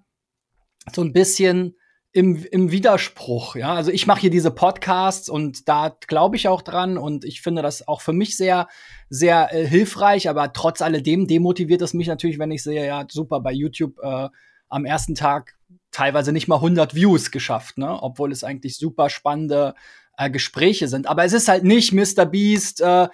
so 0.94 1.02
ein 1.02 1.14
bisschen 1.14 1.76
im, 2.14 2.46
im 2.52 2.72
Widerspruch. 2.72 3.56
Ja, 3.56 3.74
also 3.74 3.92
ich 3.92 4.06
mache 4.06 4.22
hier 4.22 4.30
diese 4.30 4.52
Podcasts 4.52 5.30
und 5.30 5.68
da 5.68 5.98
glaube 6.08 6.36
ich 6.36 6.48
auch 6.48 6.62
dran 6.62 6.98
und 6.98 7.26
ich 7.26 7.42
finde 7.42 7.64
das 7.64 7.88
auch 7.88 8.02
für 8.02 8.14
mich 8.14 8.38
sehr, 8.38 8.68
sehr 9.10 9.52
äh, 9.52 9.66
hilfreich. 9.68 10.30
Aber 10.30 10.54
trotz 10.54 10.82
alledem 10.82 11.28
demotiviert 11.28 11.82
es 11.82 11.94
mich 11.94 12.08
natürlich, 12.08 12.38
wenn 12.38 12.52
ich 12.52 12.64
sehe, 12.64 12.86
ja 12.86 13.06
super 13.10 13.40
bei 13.40 13.52
YouTube 13.52 13.98
äh, 14.04 14.30
am 14.70 14.86
ersten 14.86 15.16
Tag 15.16 15.56
teilweise 15.92 16.32
nicht 16.32 16.48
mal 16.48 16.56
100 16.56 16.94
Views 16.94 17.32
geschafft, 17.32 17.78
ne? 17.78 18.02
obwohl 18.02 18.32
es 18.32 18.44
eigentlich 18.44 18.78
super 18.78 19.10
spannende 19.10 19.74
äh, 20.18 20.30
Gespräche 20.30 20.88
sind. 20.88 21.08
Aber 21.08 21.24
es 21.24 21.34
ist 21.34 21.48
halt 21.48 21.64
nicht 21.64 21.94
Mr. 21.94 22.26
Beast, 22.26 22.82
äh, 22.82 23.08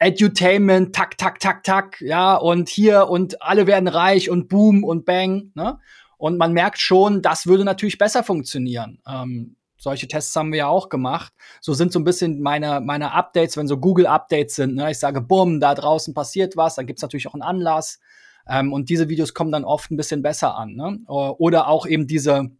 Edutainment, 0.00 0.94
tak, 0.94 1.18
tak, 1.18 1.38
tak, 1.40 1.62
tak, 1.62 2.00
ja, 2.00 2.34
und 2.34 2.70
hier 2.70 3.08
und 3.08 3.42
alle 3.42 3.66
werden 3.66 3.86
reich 3.86 4.30
und 4.30 4.48
boom 4.48 4.82
und 4.82 5.04
bang, 5.04 5.52
ne? 5.54 5.78
Und 6.16 6.36
man 6.38 6.52
merkt 6.52 6.78
schon, 6.78 7.22
das 7.22 7.46
würde 7.46 7.64
natürlich 7.64 7.96
besser 7.96 8.24
funktionieren. 8.24 8.98
Ähm, 9.06 9.56
solche 9.78 10.08
Tests 10.08 10.36
haben 10.36 10.52
wir 10.52 10.58
ja 10.58 10.66
auch 10.68 10.90
gemacht. 10.90 11.32
So 11.62 11.72
sind 11.72 11.92
so 11.92 11.98
ein 11.98 12.04
bisschen 12.04 12.42
meine, 12.42 12.80
meine 12.80 13.12
Updates, 13.12 13.56
wenn 13.56 13.66
so 13.66 13.78
Google-Updates 13.78 14.54
sind. 14.54 14.74
Ne? 14.74 14.90
Ich 14.90 14.98
sage, 14.98 15.22
bumm, 15.22 15.60
da 15.60 15.74
draußen 15.74 16.12
passiert 16.12 16.56
was, 16.58 16.74
dann 16.74 16.86
gibt's 16.86 17.00
natürlich 17.00 17.26
auch 17.26 17.32
einen 17.32 17.42
Anlass. 17.42 18.00
Ähm, 18.46 18.74
und 18.74 18.90
diese 18.90 19.08
Videos 19.08 19.32
kommen 19.32 19.50
dann 19.50 19.64
oft 19.64 19.90
ein 19.90 19.96
bisschen 19.96 20.22
besser 20.22 20.56
an. 20.56 20.74
Ne? 20.74 20.98
Oder 21.06 21.68
auch 21.68 21.86
eben 21.86 22.06
diese 22.06 22.50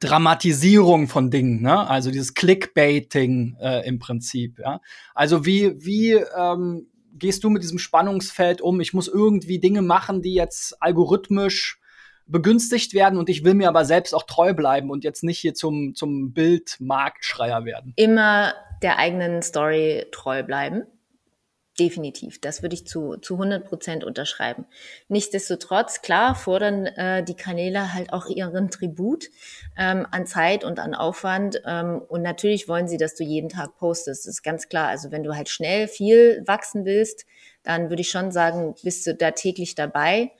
Dramatisierung 0.00 1.08
von 1.08 1.30
Dingen, 1.30 1.62
ne? 1.62 1.88
Also 1.88 2.10
dieses 2.10 2.34
Clickbaiting 2.34 3.56
äh, 3.60 3.86
im 3.86 3.98
Prinzip, 3.98 4.58
ja. 4.58 4.80
Also 5.14 5.44
wie, 5.46 5.74
wie 5.84 6.12
ähm, 6.12 6.86
gehst 7.14 7.44
du 7.44 7.50
mit 7.50 7.62
diesem 7.62 7.78
Spannungsfeld 7.78 8.60
um? 8.60 8.80
Ich 8.80 8.92
muss 8.94 9.08
irgendwie 9.08 9.58
Dinge 9.58 9.82
machen, 9.82 10.22
die 10.22 10.34
jetzt 10.34 10.82
algorithmisch 10.82 11.78
begünstigt 12.26 12.94
werden 12.94 13.18
und 13.18 13.28
ich 13.28 13.44
will 13.44 13.54
mir 13.54 13.68
aber 13.68 13.84
selbst 13.84 14.14
auch 14.14 14.22
treu 14.22 14.54
bleiben 14.54 14.90
und 14.90 15.04
jetzt 15.04 15.22
nicht 15.24 15.38
hier 15.38 15.54
zum, 15.54 15.94
zum 15.94 16.32
Bildmarktschreier 16.32 17.64
werden. 17.64 17.92
Immer 17.96 18.54
der 18.82 18.98
eigenen 18.98 19.42
Story 19.42 20.06
treu 20.12 20.42
bleiben. 20.42 20.84
Definitiv, 21.82 22.40
das 22.40 22.62
würde 22.62 22.74
ich 22.76 22.86
zu, 22.86 23.16
zu 23.16 23.34
100 23.34 23.64
Prozent 23.64 24.04
unterschreiben. 24.04 24.66
Nichtsdestotrotz, 25.08 26.00
klar, 26.00 26.36
fordern 26.36 26.86
äh, 26.86 27.24
die 27.24 27.34
Kanäle 27.34 27.92
halt 27.92 28.12
auch 28.12 28.26
ihren 28.26 28.70
Tribut 28.70 29.30
ähm, 29.76 30.06
an 30.12 30.24
Zeit 30.24 30.62
und 30.62 30.78
an 30.78 30.94
Aufwand. 30.94 31.60
Ähm, 31.66 32.00
und 32.08 32.22
natürlich 32.22 32.68
wollen 32.68 32.86
sie, 32.86 32.98
dass 32.98 33.16
du 33.16 33.24
jeden 33.24 33.48
Tag 33.48 33.76
postest. 33.78 34.26
Das 34.26 34.34
ist 34.34 34.42
ganz 34.44 34.68
klar. 34.68 34.90
Also 34.90 35.10
wenn 35.10 35.24
du 35.24 35.34
halt 35.34 35.48
schnell 35.48 35.88
viel 35.88 36.44
wachsen 36.46 36.84
willst, 36.84 37.26
dann 37.64 37.88
würde 37.88 38.02
ich 38.02 38.10
schon 38.10 38.30
sagen, 38.30 38.76
bist 38.84 39.04
du 39.08 39.16
da 39.16 39.32
täglich 39.32 39.74
dabei 39.74 40.30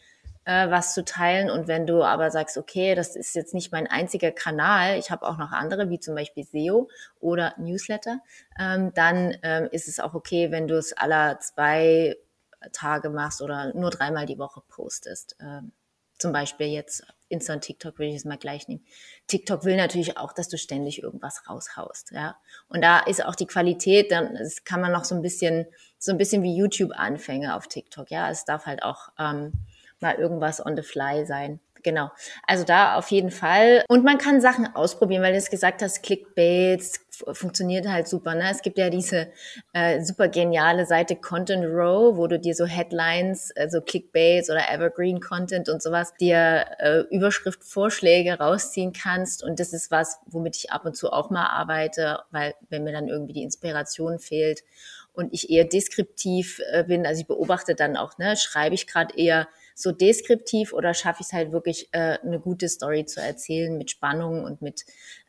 äh, 0.45 0.71
was 0.71 0.95
zu 0.95 1.05
teilen. 1.05 1.51
Und 1.51 1.69
wenn 1.69 1.87
du 1.87 2.03
aber 2.03 2.31
sagst, 2.31 2.59
okay, 2.59 2.95
das 2.95 3.17
ist 3.17 3.35
jetzt 3.35 3.55
nicht 3.55 3.73
mein 3.73 3.87
einziger 3.87 4.31
Kanal, 4.31 4.99
ich 4.99 5.11
habe 5.11 5.27
auch 5.27 5.39
noch 5.39 5.53
andere, 5.53 5.91
wie 5.91 6.01
zum 6.01 6.15
Beispiel 6.15 6.45
SEO 6.45 6.89
oder 7.21 7.55
Newsletter, 7.59 8.21
ähm, 8.59 8.93
dann 8.95 9.37
ähm, 9.43 9.69
ist 9.71 9.89
es 9.89 10.01
auch 10.01 10.15
okay, 10.15 10.51
wenn 10.51 10.69
du 10.69 10.77
es 10.77 10.93
aller 10.93 11.39
zwei 11.41 12.17
Tage 12.73 13.11
machst 13.11 13.43
oder 13.43 13.75
nur 13.75 13.91
dreimal 13.91 14.27
die 14.27 14.39
Woche 14.39 14.63
postest. 14.69 15.37
Ähm, 15.41 15.73
zum 16.19 16.33
Beispiel 16.33 16.69
jetzt 16.69 17.05
Insta 17.29 17.55
und 17.55 17.63
TikTok 17.63 17.99
will 17.99 18.09
ich 18.09 18.17
es 18.17 18.25
mal 18.25 18.39
gleich 18.39 18.69
nehmen. 18.69 18.85
TikTok 19.27 19.65
will 19.65 19.77
natürlich 19.77 20.19
auch, 20.19 20.33
dass 20.33 20.49
du 20.49 20.57
ständig 20.57 21.03
irgendwas 21.03 21.49
raushaust, 21.49 22.13
ja. 22.13 22.37
Und 22.69 22.83
da 22.83 23.01
ist 23.01 23.25
auch 23.25 23.35
die 23.35 23.47
Qualität, 23.47 24.13
dann 24.13 24.39
kann 24.65 24.81
man 24.81 24.93
noch 24.93 25.05
so 25.05 25.17
ein 25.17 25.23
bisschen, 25.23 25.67
so 25.99 26.13
ein 26.13 26.19
bisschen 26.19 26.43
wie 26.45 26.57
YouTube-Anfänge 26.57 27.57
auf 27.57 27.67
TikTok, 27.67 28.11
ja. 28.11 28.31
Es 28.31 28.45
darf 28.45 28.67
halt 28.67 28.85
auch 28.85 29.09
ähm, 29.19 29.53
mal 30.03 30.17
irgendwas 30.17 30.65
on 30.65 30.77
the 30.77 30.83
fly 30.83 31.25
sein. 31.25 31.61
Genau. 31.83 32.11
Also 32.47 32.65
da 32.65 32.97
auf 32.97 33.11
jeden 33.11 33.31
Fall. 33.31 33.85
Und 33.89 34.05
man 34.05 34.19
kann 34.19 34.41
Sachen 34.41 34.75
ausprobieren, 34.75 35.23
weil 35.23 35.33
du 35.33 35.39
es 35.39 35.51
gesagt 35.51 35.83
hast, 35.83 36.03
Clickbaits 36.03 37.01
funktioniert 37.33 37.87
halt 37.89 38.09
super. 38.09 38.35
Ne? 38.35 38.49
Es 38.51 38.63
gibt 38.63 38.79
ja 38.79 38.89
diese 38.89 39.29
äh, 39.73 40.01
super 40.03 40.29
geniale 40.29 40.87
Seite 40.87 41.17
Content 41.17 41.65
Row, 41.65 42.17
wo 42.17 42.27
du 42.27 42.39
dir 42.39 42.55
so 42.55 42.67
Headlines, 42.67 43.53
also 43.57 43.81
Clickbaits 43.81 44.49
oder 44.49 44.71
Evergreen 44.73 45.21
Content 45.21 45.69
und 45.69 45.83
sowas, 45.83 46.15
dir 46.15 46.67
äh, 46.79 47.01
Überschriftvorschläge 47.11 48.39
rausziehen 48.39 48.93
kannst. 48.93 49.43
Und 49.43 49.59
das 49.59 49.73
ist 49.73 49.91
was, 49.91 50.21
womit 50.27 50.57
ich 50.57 50.71
ab 50.71 50.85
und 50.85 50.97
zu 50.97 51.13
auch 51.13 51.31
mal 51.31 51.47
arbeite, 51.47 52.21
weil 52.31 52.55
wenn 52.71 52.85
mir 52.85 52.93
dann 52.93 53.09
irgendwie 53.09 53.33
die 53.33 53.43
Inspiration 53.43 54.21
fehlt 54.21 54.63
und 55.13 55.33
ich 55.35 55.51
eher 55.51 55.65
deskriptiv 55.65 56.61
äh, 56.71 56.85
bin, 56.85 57.07
also 57.07 57.21
ich 57.21 57.27
beobachte 57.27 57.75
dann 57.75 57.97
auch, 57.97 58.19
ne, 58.19 58.37
schreibe 58.37 58.75
ich 58.75 58.87
gerade 58.87 59.17
eher 59.19 59.49
so 59.75 59.93
deskriptiv 59.93 60.73
oder 60.73 60.95
schaffe 60.95 61.21
ich 61.21 61.27
es 61.27 61.33
halt 61.33 61.53
wirklich, 61.53 61.89
äh, 61.93 62.19
eine 62.23 62.41
gute 62.41 62.69
Story 62.69 63.05
zu 63.07 63.21
erzählen 63.21 63.77
mit 63.77 63.91
Spannung 63.91 64.45
und 64.45 64.63
mit, 64.63 64.85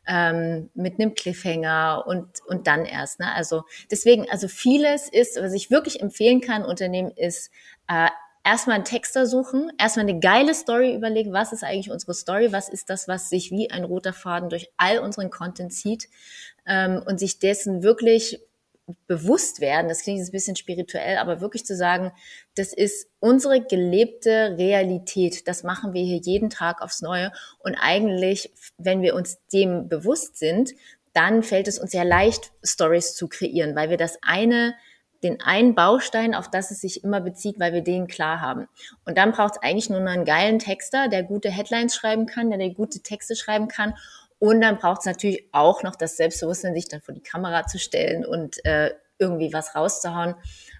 ähm, 0.06 0.70
mit 0.74 1.00
einem 1.00 1.14
Cliffhanger 1.14 2.04
und, 2.06 2.40
und 2.46 2.66
dann 2.66 2.84
erst. 2.84 3.20
Ne? 3.20 3.32
Also 3.32 3.64
deswegen, 3.90 4.28
also 4.30 4.48
vieles 4.48 5.08
ist, 5.08 5.40
was 5.40 5.52
ich 5.52 5.70
wirklich 5.70 6.00
empfehlen 6.00 6.40
kann, 6.40 6.64
Unternehmen 6.64 7.10
ist, 7.10 7.50
äh, 7.88 8.08
erstmal 8.44 8.76
einen 8.76 8.84
Texter 8.84 9.26
suchen, 9.26 9.72
erstmal 9.78 10.06
eine 10.06 10.20
geile 10.20 10.54
Story 10.54 10.94
überlegen, 10.94 11.32
was 11.32 11.52
ist 11.52 11.64
eigentlich 11.64 11.90
unsere 11.90 12.14
Story, 12.14 12.52
was 12.52 12.68
ist 12.68 12.90
das, 12.90 13.08
was 13.08 13.30
sich 13.30 13.50
wie 13.50 13.70
ein 13.70 13.84
roter 13.84 14.12
Faden 14.12 14.50
durch 14.50 14.70
all 14.76 14.98
unseren 14.98 15.30
Content 15.30 15.72
zieht 15.72 16.08
ähm, 16.66 17.02
und 17.04 17.18
sich 17.18 17.38
dessen 17.38 17.82
wirklich 17.82 18.40
bewusst 19.06 19.60
werden, 19.60 19.88
das 19.88 20.02
klingt 20.02 20.18
jetzt 20.18 20.28
ein 20.28 20.32
bisschen 20.32 20.56
spirituell, 20.56 21.16
aber 21.18 21.40
wirklich 21.40 21.64
zu 21.64 21.76
sagen, 21.76 22.12
das 22.54 22.72
ist 22.72 23.08
unsere 23.18 23.62
gelebte 23.62 24.56
Realität. 24.58 25.48
Das 25.48 25.62
machen 25.62 25.94
wir 25.94 26.02
hier 26.02 26.18
jeden 26.18 26.50
Tag 26.50 26.82
aufs 26.82 27.00
Neue. 27.00 27.32
Und 27.58 27.76
eigentlich, 27.76 28.52
wenn 28.76 29.02
wir 29.02 29.14
uns 29.14 29.38
dem 29.52 29.88
bewusst 29.88 30.38
sind, 30.38 30.72
dann 31.14 31.42
fällt 31.42 31.68
es 31.68 31.78
uns 31.78 31.92
ja 31.92 32.02
leicht, 32.02 32.52
Stories 32.62 33.14
zu 33.14 33.28
kreieren, 33.28 33.74
weil 33.76 33.88
wir 33.88 33.96
das 33.96 34.18
eine 34.22 34.74
den 35.24 35.40
einen 35.40 35.74
Baustein, 35.74 36.34
auf 36.34 36.50
das 36.50 36.70
es 36.70 36.82
sich 36.82 37.02
immer 37.02 37.20
bezieht, 37.20 37.58
weil 37.58 37.72
wir 37.72 37.80
den 37.80 38.06
klar 38.06 38.40
haben. 38.40 38.68
Und 39.06 39.16
dann 39.16 39.32
braucht 39.32 39.54
es 39.54 39.62
eigentlich 39.62 39.88
nur 39.88 40.00
noch 40.00 40.12
einen 40.12 40.26
geilen 40.26 40.58
Texter, 40.58 41.08
der 41.08 41.22
gute 41.22 41.50
Headlines 41.50 41.96
schreiben 41.96 42.26
kann, 42.26 42.50
der, 42.50 42.58
der 42.58 42.70
gute 42.70 43.00
Texte 43.00 43.34
schreiben 43.34 43.66
kann. 43.66 43.94
Und 44.44 44.60
dann 44.60 44.76
braucht 44.76 45.00
es 45.00 45.06
natürlich 45.06 45.48
auch 45.52 45.82
noch 45.82 45.96
das 45.96 46.18
Selbstbewusstsein, 46.18 46.74
sich 46.74 46.86
dann 46.86 47.00
vor 47.00 47.14
die 47.14 47.22
Kamera 47.22 47.66
zu 47.66 47.78
stellen 47.78 48.26
und 48.26 48.62
äh, 48.66 48.90
irgendwie 49.18 49.54
was 49.54 49.74
rauszuhauen. 49.74 50.34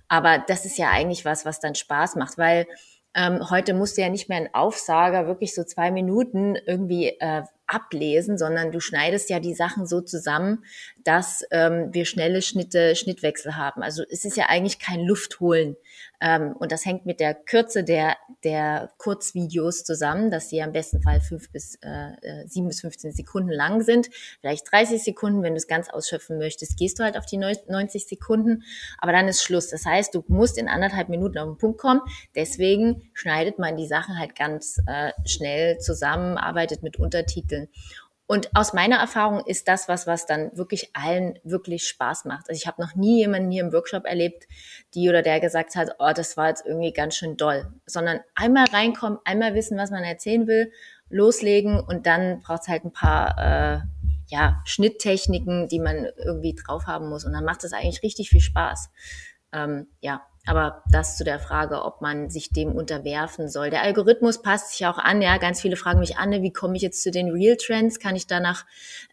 Aber 0.06 0.44
das 0.46 0.66
ist 0.66 0.76
ja 0.76 0.90
eigentlich 0.90 1.24
was, 1.24 1.46
was 1.46 1.60
dann 1.60 1.74
Spaß 1.74 2.16
macht, 2.16 2.36
weil 2.36 2.66
ähm, 3.14 3.48
heute 3.48 3.72
musst 3.72 3.96
du 3.96 4.02
ja 4.02 4.10
nicht 4.10 4.28
mehr 4.28 4.36
einen 4.36 4.52
Aufsager 4.52 5.26
wirklich 5.26 5.54
so 5.54 5.64
zwei 5.64 5.90
Minuten 5.90 6.56
irgendwie 6.56 7.16
äh, 7.20 7.44
ablesen, 7.66 8.36
sondern 8.36 8.70
du 8.70 8.80
schneidest 8.80 9.30
ja 9.30 9.40
die 9.40 9.54
Sachen 9.54 9.86
so 9.86 10.02
zusammen, 10.02 10.62
dass 11.02 11.42
ähm, 11.50 11.88
wir 11.90 12.04
schnelle 12.04 12.42
Schnitte, 12.42 12.94
Schnittwechsel 12.94 13.56
haben. 13.56 13.82
Also 13.82 14.02
es 14.10 14.26
ist 14.26 14.36
ja 14.36 14.50
eigentlich 14.50 14.78
kein 14.78 15.00
Luftholen. 15.06 15.76
Ähm, 16.24 16.56
und 16.58 16.72
das 16.72 16.86
hängt 16.86 17.04
mit 17.04 17.20
der 17.20 17.34
Kürze 17.34 17.84
der, 17.84 18.16
der 18.44 18.90
Kurzvideos 18.96 19.84
zusammen, 19.84 20.30
dass 20.30 20.48
sie 20.48 20.62
am 20.62 20.72
besten 20.72 21.02
Fall 21.02 21.20
fünf 21.20 21.52
bis 21.52 21.76
äh, 21.82 22.46
sieben 22.46 22.68
bis 22.68 22.80
15 22.80 23.12
Sekunden 23.12 23.50
lang 23.50 23.82
sind, 23.82 24.08
vielleicht 24.40 24.72
30 24.72 25.04
Sekunden. 25.04 25.42
Wenn 25.42 25.52
du 25.52 25.58
es 25.58 25.66
ganz 25.66 25.90
ausschöpfen 25.90 26.38
möchtest, 26.38 26.78
gehst 26.78 26.98
du 26.98 27.04
halt 27.04 27.18
auf 27.18 27.26
die 27.26 27.36
90 27.36 28.06
Sekunden. 28.06 28.62
Aber 28.98 29.12
dann 29.12 29.28
ist 29.28 29.42
Schluss. 29.42 29.68
Das 29.68 29.84
heißt, 29.84 30.14
du 30.14 30.24
musst 30.28 30.56
in 30.56 30.66
anderthalb 30.66 31.10
Minuten 31.10 31.36
auf 31.36 31.46
den 31.46 31.58
Punkt 31.58 31.78
kommen. 31.78 32.00
Deswegen 32.34 33.10
schneidet 33.12 33.58
man 33.58 33.76
die 33.76 33.86
Sachen 33.86 34.18
halt 34.18 34.34
ganz 34.34 34.80
äh, 34.86 35.12
schnell 35.26 35.78
zusammen, 35.78 36.38
arbeitet 36.38 36.82
mit 36.82 36.98
Untertiteln. 36.98 37.68
Und 38.26 38.56
aus 38.56 38.72
meiner 38.72 38.96
Erfahrung 38.96 39.44
ist 39.44 39.68
das 39.68 39.86
was, 39.86 40.06
was 40.06 40.24
dann 40.24 40.56
wirklich 40.56 40.90
allen 40.94 41.38
wirklich 41.44 41.86
Spaß 41.86 42.24
macht. 42.24 42.48
Also 42.48 42.58
ich 42.58 42.66
habe 42.66 42.80
noch 42.80 42.94
nie 42.94 43.18
jemanden 43.18 43.50
hier 43.50 43.62
im 43.62 43.72
Workshop 43.72 44.06
erlebt, 44.06 44.48
die 44.94 45.10
oder 45.10 45.20
der 45.20 45.40
gesagt 45.40 45.76
hat, 45.76 45.96
oh, 45.98 46.12
das 46.14 46.36
war 46.38 46.48
jetzt 46.48 46.64
irgendwie 46.64 46.92
ganz 46.92 47.16
schön 47.16 47.36
doll. 47.36 47.70
Sondern 47.84 48.20
einmal 48.34 48.64
reinkommen, 48.72 49.18
einmal 49.24 49.54
wissen, 49.54 49.76
was 49.76 49.90
man 49.90 50.04
erzählen 50.04 50.46
will, 50.46 50.72
loslegen 51.10 51.78
und 51.80 52.06
dann 52.06 52.40
braucht 52.40 52.62
es 52.62 52.68
halt 52.68 52.84
ein 52.84 52.92
paar 52.92 53.38
äh, 53.38 53.80
ja, 54.28 54.62
Schnitttechniken, 54.64 55.68
die 55.68 55.78
man 55.78 56.06
irgendwie 56.16 56.54
drauf 56.54 56.86
haben 56.86 57.10
muss. 57.10 57.24
Und 57.24 57.34
dann 57.34 57.44
macht 57.44 57.62
es 57.62 57.74
eigentlich 57.74 58.02
richtig 58.02 58.30
viel 58.30 58.40
Spaß. 58.40 58.90
Ähm, 59.52 59.88
ja, 60.00 60.22
aber 60.46 60.82
das 60.90 61.16
zu 61.16 61.24
der 61.24 61.38
Frage, 61.38 61.82
ob 61.82 62.02
man 62.02 62.28
sich 62.28 62.50
dem 62.50 62.72
unterwerfen 62.72 63.48
soll. 63.48 63.70
Der 63.70 63.82
Algorithmus 63.82 64.42
passt 64.42 64.72
sich 64.72 64.86
auch 64.86 64.98
an. 64.98 65.22
Ja, 65.22 65.38
ganz 65.38 65.60
viele 65.60 65.76
fragen 65.76 66.00
mich 66.00 66.18
an, 66.18 66.30
wie 66.42 66.52
komme 66.52 66.76
ich 66.76 66.82
jetzt 66.82 67.02
zu 67.02 67.10
den 67.10 67.30
Real 67.30 67.56
Trends? 67.56 67.98
Kann 67.98 68.14
ich 68.14 68.26
danach 68.26 68.66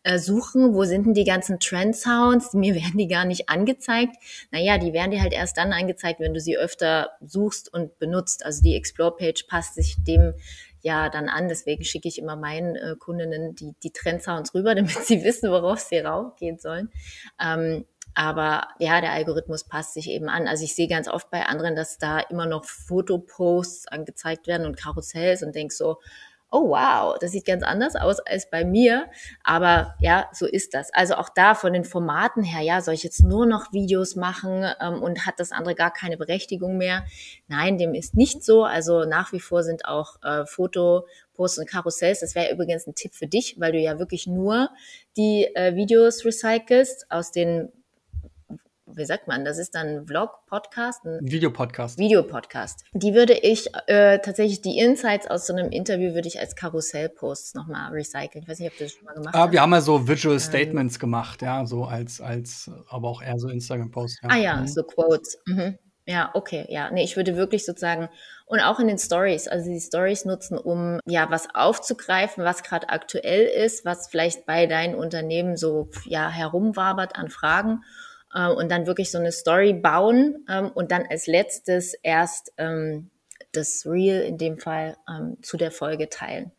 äh, 0.03 0.19
suchen? 0.19 0.73
Wo 0.73 0.83
sind 0.83 1.05
denn 1.05 1.13
die 1.13 1.23
ganzen 1.23 1.59
Trend 1.59 1.95
Sounds? 1.95 2.53
Mir 2.53 2.75
werden 2.81 2.97
die 2.97 3.07
gar 3.07 3.25
nicht 3.25 3.50
angezeigt. 3.50 4.15
Naja, 4.51 4.77
die 4.77 4.93
werden 4.93 5.11
dir 5.11 5.21
halt 5.21 5.33
erst 5.33 5.57
dann 5.57 5.71
angezeigt, 5.71 6.19
wenn 6.19 6.33
du 6.33 6.39
sie 6.39 6.57
öfter 6.57 7.11
suchst 7.21 7.73
und 7.73 7.97
benutzt. 7.97 8.45
Also 8.45 8.61
die 8.61 8.75
Explore 8.75 9.15
Page 9.15 9.45
passt 9.47 9.75
sich 9.75 10.03
dem 10.03 10.33
ja 10.81 11.09
dann 11.09 11.29
an. 11.29 11.47
Deswegen 11.47 11.83
schicke 11.83 12.07
ich 12.07 12.19
immer 12.19 12.35
meinen 12.35 12.75
äh, 12.75 12.95
Kundinnen 12.97 13.55
die, 13.55 13.73
die 13.83 13.91
Trendsounds 13.91 14.53
rüber, 14.53 14.75
damit 14.75 14.91
sie 14.91 15.23
wissen, 15.23 15.50
worauf 15.50 15.79
sie 15.79 16.00
raufgehen 16.00 16.59
sollen. 16.59 16.89
Ähm, 17.41 17.85
aber 18.13 18.67
ja, 18.79 19.01
der 19.01 19.11
Algorithmus 19.11 19.63
passt 19.63 19.93
sich 19.93 20.09
eben 20.09 20.29
an. 20.29 20.47
Also 20.47 20.63
ich 20.63 20.75
sehe 20.75 20.87
ganz 20.87 21.07
oft 21.07 21.29
bei 21.29 21.45
anderen, 21.45 21.75
dass 21.75 21.97
da 21.97 22.19
immer 22.19 22.45
noch 22.45 22.65
Fotoposts 22.65 23.87
angezeigt 23.87 24.47
werden 24.47 24.65
und 24.65 24.77
Karussells 24.77 25.43
und 25.43 25.55
denk 25.55 25.71
so, 25.71 25.97
oh 26.51 26.69
wow, 26.69 27.17
das 27.19 27.31
sieht 27.31 27.45
ganz 27.45 27.63
anders 27.63 27.95
aus 27.95 28.19
als 28.19 28.49
bei 28.49 28.65
mir. 28.65 29.07
Aber 29.43 29.95
ja, 29.99 30.29
so 30.33 30.45
ist 30.45 30.73
das. 30.73 30.93
Also 30.93 31.15
auch 31.15 31.29
da 31.29 31.55
von 31.55 31.71
den 31.71 31.85
Formaten 31.85 32.43
her, 32.43 32.61
ja, 32.61 32.81
soll 32.81 32.93
ich 32.93 33.03
jetzt 33.03 33.23
nur 33.23 33.45
noch 33.45 33.71
Videos 33.71 34.17
machen 34.17 34.65
ähm, 34.81 35.01
und 35.01 35.25
hat 35.25 35.39
das 35.39 35.53
andere 35.53 35.75
gar 35.75 35.91
keine 35.93 36.17
Berechtigung 36.17 36.77
mehr? 36.77 37.05
Nein, 37.47 37.77
dem 37.77 37.93
ist 37.93 38.15
nicht 38.15 38.43
so. 38.43 38.65
Also 38.65 39.05
nach 39.05 39.31
wie 39.31 39.39
vor 39.39 39.63
sind 39.63 39.85
auch 39.85 40.21
äh, 40.23 40.45
Foto, 40.45 41.07
Posts 41.33 41.59
und 41.59 41.69
Karussells. 41.69 42.19
Das 42.19 42.35
wäre 42.35 42.51
übrigens 42.51 42.85
ein 42.85 42.95
Tipp 42.95 43.15
für 43.15 43.27
dich, 43.27 43.55
weil 43.57 43.71
du 43.71 43.79
ja 43.79 43.97
wirklich 43.97 44.27
nur 44.27 44.69
die 45.15 45.47
äh, 45.55 45.75
Videos 45.75 46.25
recycelst 46.25 47.05
aus 47.09 47.31
den 47.31 47.71
wie 48.95 49.05
sagt 49.05 49.27
man, 49.27 49.45
das 49.45 49.57
ist 49.57 49.75
dann 49.75 50.05
Vlog, 50.05 50.45
Podcast? 50.47 51.05
Ein 51.05 51.19
Videopodcast. 51.21 51.97
Videopodcast. 51.97 52.85
Die 52.93 53.13
würde 53.13 53.33
ich 53.33 53.69
äh, 53.87 54.19
tatsächlich, 54.19 54.61
die 54.61 54.77
Insights 54.77 55.27
aus 55.27 55.47
so 55.47 55.53
einem 55.53 55.71
Interview 55.71 56.13
würde 56.13 56.27
ich 56.27 56.39
als 56.39 56.55
Karussell-Posts 56.55 57.55
nochmal 57.55 57.91
recyceln. 57.91 58.43
Ich 58.43 58.49
weiß 58.49 58.59
nicht, 58.59 58.71
ob 58.71 58.77
du 58.77 58.83
das 58.83 58.93
schon 58.93 59.05
mal 59.05 59.13
gemacht 59.13 59.35
ah, 59.35 59.43
hast. 59.45 59.51
Wir 59.51 59.61
haben 59.61 59.71
ja 59.73 59.81
so 59.81 60.07
Visual 60.07 60.35
ähm, 60.35 60.39
Statements 60.39 60.99
gemacht, 60.99 61.41
ja, 61.41 61.65
so 61.65 61.85
als, 61.85 62.21
als, 62.21 62.69
aber 62.89 63.09
auch 63.09 63.21
eher 63.21 63.39
so 63.39 63.47
Instagram-Posts. 63.49 64.21
Ja. 64.23 64.29
Ah 64.29 64.37
ja, 64.37 64.55
mhm. 64.57 64.67
so 64.67 64.83
Quotes. 64.83 65.39
Mhm. 65.45 65.77
Ja, 66.05 66.31
okay, 66.33 66.65
ja. 66.69 66.89
Nee, 66.91 67.03
ich 67.03 67.15
würde 67.15 67.35
wirklich 67.35 67.65
sozusagen 67.65 68.09
und 68.45 68.59
auch 68.59 68.79
in 68.79 68.87
den 68.87 68.97
Stories, 68.97 69.47
also 69.47 69.69
die 69.69 69.79
Stories 69.79 70.25
nutzen, 70.25 70.57
um 70.57 70.99
ja 71.05 71.29
was 71.29 71.53
aufzugreifen, 71.53 72.43
was 72.43 72.63
gerade 72.63 72.89
aktuell 72.89 73.45
ist, 73.45 73.85
was 73.85 74.09
vielleicht 74.09 74.45
bei 74.45 74.65
deinen 74.65 74.95
Unternehmen 74.95 75.55
so 75.55 75.89
ja 76.05 76.27
herumwabert 76.29 77.15
an 77.15 77.29
Fragen 77.29 77.83
äh, 78.33 78.48
und 78.48 78.70
dann 78.70 78.87
wirklich 78.87 79.11
so 79.11 79.17
eine 79.17 79.31
Story 79.31 79.74
bauen 79.74 80.46
ähm, 80.50 80.72
und 80.74 80.91
dann 80.91 81.05
als 81.09 81.27
letztes 81.27 81.94
erst 81.96 82.53
ähm, 82.57 83.09
das 83.51 83.85
Reel 83.85 84.22
in 84.22 84.37
dem 84.37 84.57
Fall 84.57 84.98
ähm, 85.09 85.37
zu 85.41 85.57
der 85.57 85.72
Folge 85.72 86.09
teilen. 86.09 86.51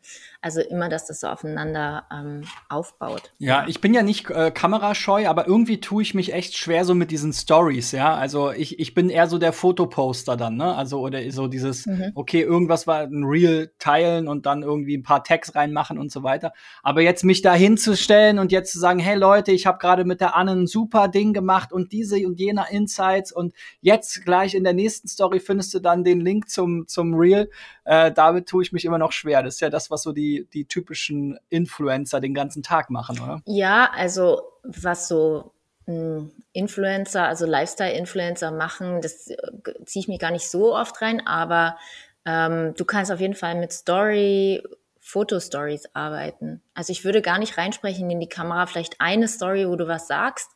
Also 0.43 0.59
immer, 0.59 0.89
dass 0.89 1.05
das 1.05 1.21
so 1.21 1.27
aufeinander 1.27 2.03
ähm, 2.11 2.41
aufbaut. 2.67 3.31
Ja, 3.37 3.65
ich 3.65 3.79
bin 3.79 3.93
ja 3.93 4.03
nicht 4.03 4.29
äh, 4.29 4.51
kamerascheu, 4.51 5.25
aber 5.25 5.47
irgendwie 5.47 5.79
tue 5.79 6.03
ich 6.03 6.13
mich 6.13 6.33
echt 6.33 6.57
schwer 6.57 6.83
so 6.83 6.93
mit 6.93 7.11
diesen 7.11 7.31
Stories, 7.31 7.93
ja. 7.93 8.13
Also 8.13 8.51
ich, 8.51 8.77
ich 8.77 8.93
bin 8.93 9.09
eher 9.09 9.27
so 9.27 9.37
der 9.37 9.53
Fotoposter 9.53 10.35
dann, 10.35 10.57
ne? 10.57 10.75
Also 10.75 10.99
oder 10.99 11.31
so 11.31 11.47
dieses, 11.47 11.85
mhm. 11.85 12.11
okay, 12.15 12.41
irgendwas 12.41 12.87
war 12.87 13.03
ein 13.03 13.23
Reel 13.23 13.71
teilen 13.79 14.27
und 14.27 14.45
dann 14.45 14.63
irgendwie 14.63 14.97
ein 14.97 15.03
paar 15.03 15.23
Tags 15.23 15.55
reinmachen 15.55 15.97
und 15.97 16.11
so 16.11 16.23
weiter. 16.23 16.51
Aber 16.81 16.99
jetzt 16.99 17.23
mich 17.23 17.41
da 17.41 17.53
hinzustellen 17.53 18.37
und 18.37 18.51
jetzt 18.51 18.73
zu 18.73 18.79
sagen, 18.79 18.99
hey 18.99 19.15
Leute, 19.15 19.53
ich 19.53 19.65
habe 19.65 19.77
gerade 19.77 20.03
mit 20.03 20.19
der 20.19 20.35
Anne 20.35 20.51
ein 20.51 20.67
super 20.67 21.07
Ding 21.07 21.31
gemacht 21.31 21.71
und 21.71 21.93
diese 21.93 22.17
und 22.27 22.37
jener 22.37 22.69
Insights 22.69 23.31
und 23.31 23.53
jetzt 23.79 24.25
gleich 24.25 24.55
in 24.55 24.65
der 24.65 24.73
nächsten 24.73 25.07
Story 25.07 25.39
findest 25.39 25.73
du 25.73 25.79
dann 25.79 26.03
den 26.03 26.19
Link 26.19 26.49
zum, 26.49 26.85
zum 26.85 27.13
Reel. 27.13 27.49
Äh, 27.85 28.11
damit 28.11 28.47
tue 28.47 28.63
ich 28.63 28.71
mich 28.71 28.85
immer 28.85 28.97
noch 28.97 29.11
schwer. 29.11 29.43
Das 29.43 29.55
ist 29.55 29.59
ja 29.59 29.69
das, 29.69 29.91
was 29.91 30.03
so 30.03 30.13
die 30.13 30.47
die, 30.53 30.65
typischen 30.65 31.37
Influencer 31.49 32.21
den 32.21 32.33
ganzen 32.33 32.63
Tag 32.63 32.89
machen, 32.89 33.19
oder? 33.19 33.41
Ja, 33.45 33.91
also 33.93 34.41
was 34.63 35.07
so 35.07 35.51
hm, 35.85 36.31
Influencer, 36.53 37.27
also 37.27 37.45
Lifestyle-Influencer 37.45 38.51
machen, 38.51 39.01
das 39.01 39.29
äh, 39.29 39.37
ziehe 39.85 40.01
ich 40.01 40.07
mich 40.07 40.19
gar 40.19 40.31
nicht 40.31 40.49
so 40.49 40.75
oft 40.75 41.01
rein, 41.01 41.25
aber 41.27 41.77
ähm, 42.25 42.73
du 42.75 42.85
kannst 42.85 43.11
auf 43.11 43.19
jeden 43.19 43.35
Fall 43.35 43.55
mit 43.55 43.73
Story, 43.73 44.63
Fotostories 45.01 45.89
arbeiten. 45.93 46.61
Also 46.73 46.91
ich 46.91 47.03
würde 47.03 47.21
gar 47.21 47.37
nicht 47.37 47.57
reinsprechen 47.57 48.09
in 48.09 48.21
die 48.21 48.29
Kamera, 48.29 48.65
vielleicht 48.65 49.01
eine 49.01 49.27
Story, 49.27 49.67
wo 49.67 49.75
du 49.75 49.87
was 49.89 50.07
sagst, 50.07 50.49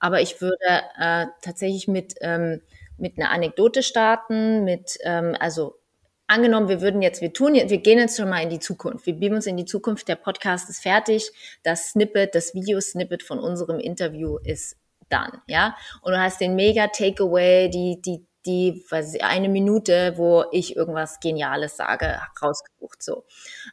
aber 0.00 0.20
ich 0.20 0.40
würde 0.40 0.56
äh, 0.98 1.26
tatsächlich 1.42 1.86
mit, 1.86 2.14
ähm, 2.20 2.60
mit 2.98 3.16
einer 3.16 3.30
Anekdote 3.30 3.84
starten, 3.84 4.64
mit, 4.64 4.98
ähm, 5.04 5.36
also 5.38 5.76
angenommen, 6.32 6.68
wir 6.68 6.80
würden 6.80 7.02
jetzt, 7.02 7.20
wir 7.20 7.32
tun, 7.32 7.54
wir 7.54 7.78
gehen 7.78 7.98
jetzt 7.98 8.16
schon 8.16 8.28
mal 8.28 8.42
in 8.42 8.50
die 8.50 8.58
Zukunft. 8.58 9.06
Wir 9.06 9.14
beamen 9.14 9.36
uns 9.36 9.46
in 9.46 9.56
die 9.56 9.64
Zukunft. 9.64 10.08
Der 10.08 10.16
Podcast 10.16 10.68
ist 10.70 10.82
fertig. 10.82 11.30
Das 11.62 11.90
Snippet, 11.90 12.34
das 12.34 12.54
Videosnippet 12.54 13.22
von 13.22 13.38
unserem 13.38 13.78
Interview 13.78 14.38
ist 14.42 14.76
done, 15.08 15.42
ja. 15.46 15.76
Und 16.00 16.12
du 16.12 16.20
hast 16.20 16.40
den 16.40 16.54
mega 16.54 16.88
Takeaway, 16.88 17.68
die, 17.68 18.00
die, 18.00 18.26
die, 18.46 18.84
weiß 18.88 19.14
ich, 19.14 19.24
eine 19.24 19.48
Minute, 19.48 20.14
wo 20.16 20.44
ich 20.50 20.76
irgendwas 20.76 21.20
Geniales 21.20 21.76
sage, 21.76 22.20
rausgebucht, 22.40 23.02
so. 23.02 23.24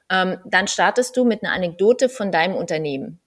Ähm, 0.10 0.38
dann 0.46 0.68
startest 0.68 1.16
du 1.18 1.24
mit 1.24 1.44
einer 1.44 1.54
Anekdote 1.54 2.10
von 2.10 2.32
deinem 2.32 2.56
Unternehmen 2.56 3.20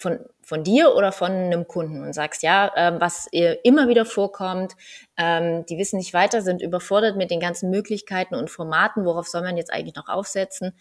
von, 0.00 0.18
von 0.40 0.64
dir 0.64 0.94
oder 0.96 1.12
von 1.12 1.30
einem 1.30 1.68
Kunden 1.68 2.02
und 2.02 2.14
sagst, 2.14 2.42
ja, 2.42 2.72
ähm, 2.74 2.96
was 3.00 3.28
immer 3.30 3.86
wieder 3.86 4.06
vorkommt, 4.06 4.72
ähm, 5.18 5.66
die 5.66 5.76
wissen 5.76 5.98
nicht 5.98 6.14
weiter, 6.14 6.40
sind 6.40 6.62
überfordert 6.62 7.16
mit 7.16 7.30
den 7.30 7.38
ganzen 7.38 7.68
Möglichkeiten 7.68 8.34
und 8.34 8.50
Formaten, 8.50 9.04
worauf 9.04 9.28
soll 9.28 9.42
man 9.42 9.58
jetzt 9.58 9.70
eigentlich 9.70 9.96
noch 9.96 10.08
aufsetzen? 10.08 10.72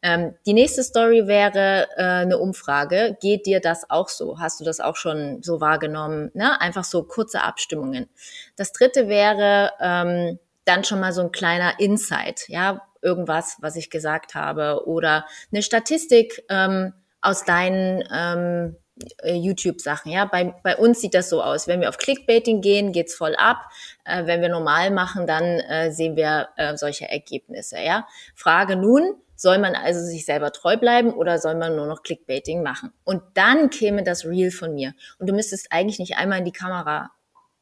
Ähm, 0.00 0.36
die 0.46 0.52
nächste 0.52 0.84
Story 0.84 1.26
wäre 1.26 1.88
äh, 1.96 2.02
eine 2.02 2.38
Umfrage. 2.38 3.16
Geht 3.20 3.46
dir 3.46 3.60
das 3.60 3.90
auch 3.90 4.08
so? 4.08 4.38
Hast 4.38 4.60
du 4.60 4.64
das 4.64 4.78
auch 4.78 4.94
schon 4.94 5.42
so 5.42 5.60
wahrgenommen? 5.60 6.30
Ne? 6.34 6.60
Einfach 6.60 6.84
so 6.84 7.02
kurze 7.02 7.42
Abstimmungen. 7.42 8.08
Das 8.54 8.72
dritte 8.72 9.08
wäre 9.08 9.72
ähm, 9.80 10.38
dann 10.64 10.84
schon 10.84 11.00
mal 11.00 11.12
so 11.12 11.22
ein 11.22 11.32
kleiner 11.32 11.80
Insight, 11.80 12.48
ja, 12.48 12.82
irgendwas, 13.02 13.56
was 13.60 13.74
ich 13.74 13.90
gesagt 13.90 14.36
habe 14.36 14.86
oder 14.86 15.26
eine 15.50 15.62
Statistik, 15.62 16.44
ähm, 16.48 16.92
aus 17.28 17.44
deinen 17.44 18.02
ähm, 18.12 18.76
äh, 19.22 19.34
YouTube-Sachen. 19.34 20.10
Ja, 20.10 20.24
bei, 20.24 20.54
bei 20.62 20.76
uns 20.76 21.00
sieht 21.00 21.14
das 21.14 21.28
so 21.28 21.42
aus. 21.42 21.68
Wenn 21.68 21.80
wir 21.80 21.88
auf 21.88 21.98
Clickbaiting 21.98 22.60
gehen, 22.60 22.92
geht's 22.92 23.14
voll 23.14 23.36
ab. 23.36 23.58
Äh, 24.04 24.26
wenn 24.26 24.40
wir 24.40 24.48
normal 24.48 24.90
machen, 24.90 25.26
dann 25.26 25.44
äh, 25.44 25.92
sehen 25.92 26.16
wir 26.16 26.48
äh, 26.56 26.76
solche 26.76 27.08
Ergebnisse. 27.08 27.78
Ja, 27.78 28.06
Frage 28.34 28.76
nun. 28.76 29.14
Soll 29.36 29.58
man 29.58 29.76
also 29.76 30.00
sich 30.00 30.24
selber 30.24 30.50
treu 30.50 30.76
bleiben 30.76 31.12
oder 31.12 31.38
soll 31.38 31.54
man 31.54 31.76
nur 31.76 31.86
noch 31.86 32.02
Clickbaiting 32.02 32.60
machen? 32.60 32.92
Und 33.04 33.22
dann 33.34 33.70
käme 33.70 34.02
das 34.02 34.24
Reel 34.24 34.50
von 34.50 34.74
mir. 34.74 34.94
Und 35.20 35.28
du 35.28 35.32
müsstest 35.32 35.70
eigentlich 35.70 36.00
nicht 36.00 36.16
einmal 36.16 36.40
in 36.40 36.44
die 36.44 36.50
Kamera 36.50 37.12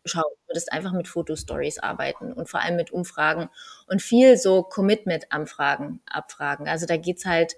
schauen. 0.06 0.32
Du 0.46 0.52
würdest 0.52 0.72
einfach 0.72 0.92
mit 0.92 1.06
Fotostories 1.06 1.78
arbeiten 1.78 2.32
und 2.32 2.48
vor 2.48 2.60
allem 2.60 2.76
mit 2.76 2.92
Umfragen 2.92 3.50
und 3.88 4.00
viel 4.00 4.38
so 4.38 4.62
Commitment-Anfragen 4.62 6.00
abfragen. 6.06 6.66
Also 6.66 6.86
da 6.86 6.96
geht's 6.96 7.26
halt, 7.26 7.56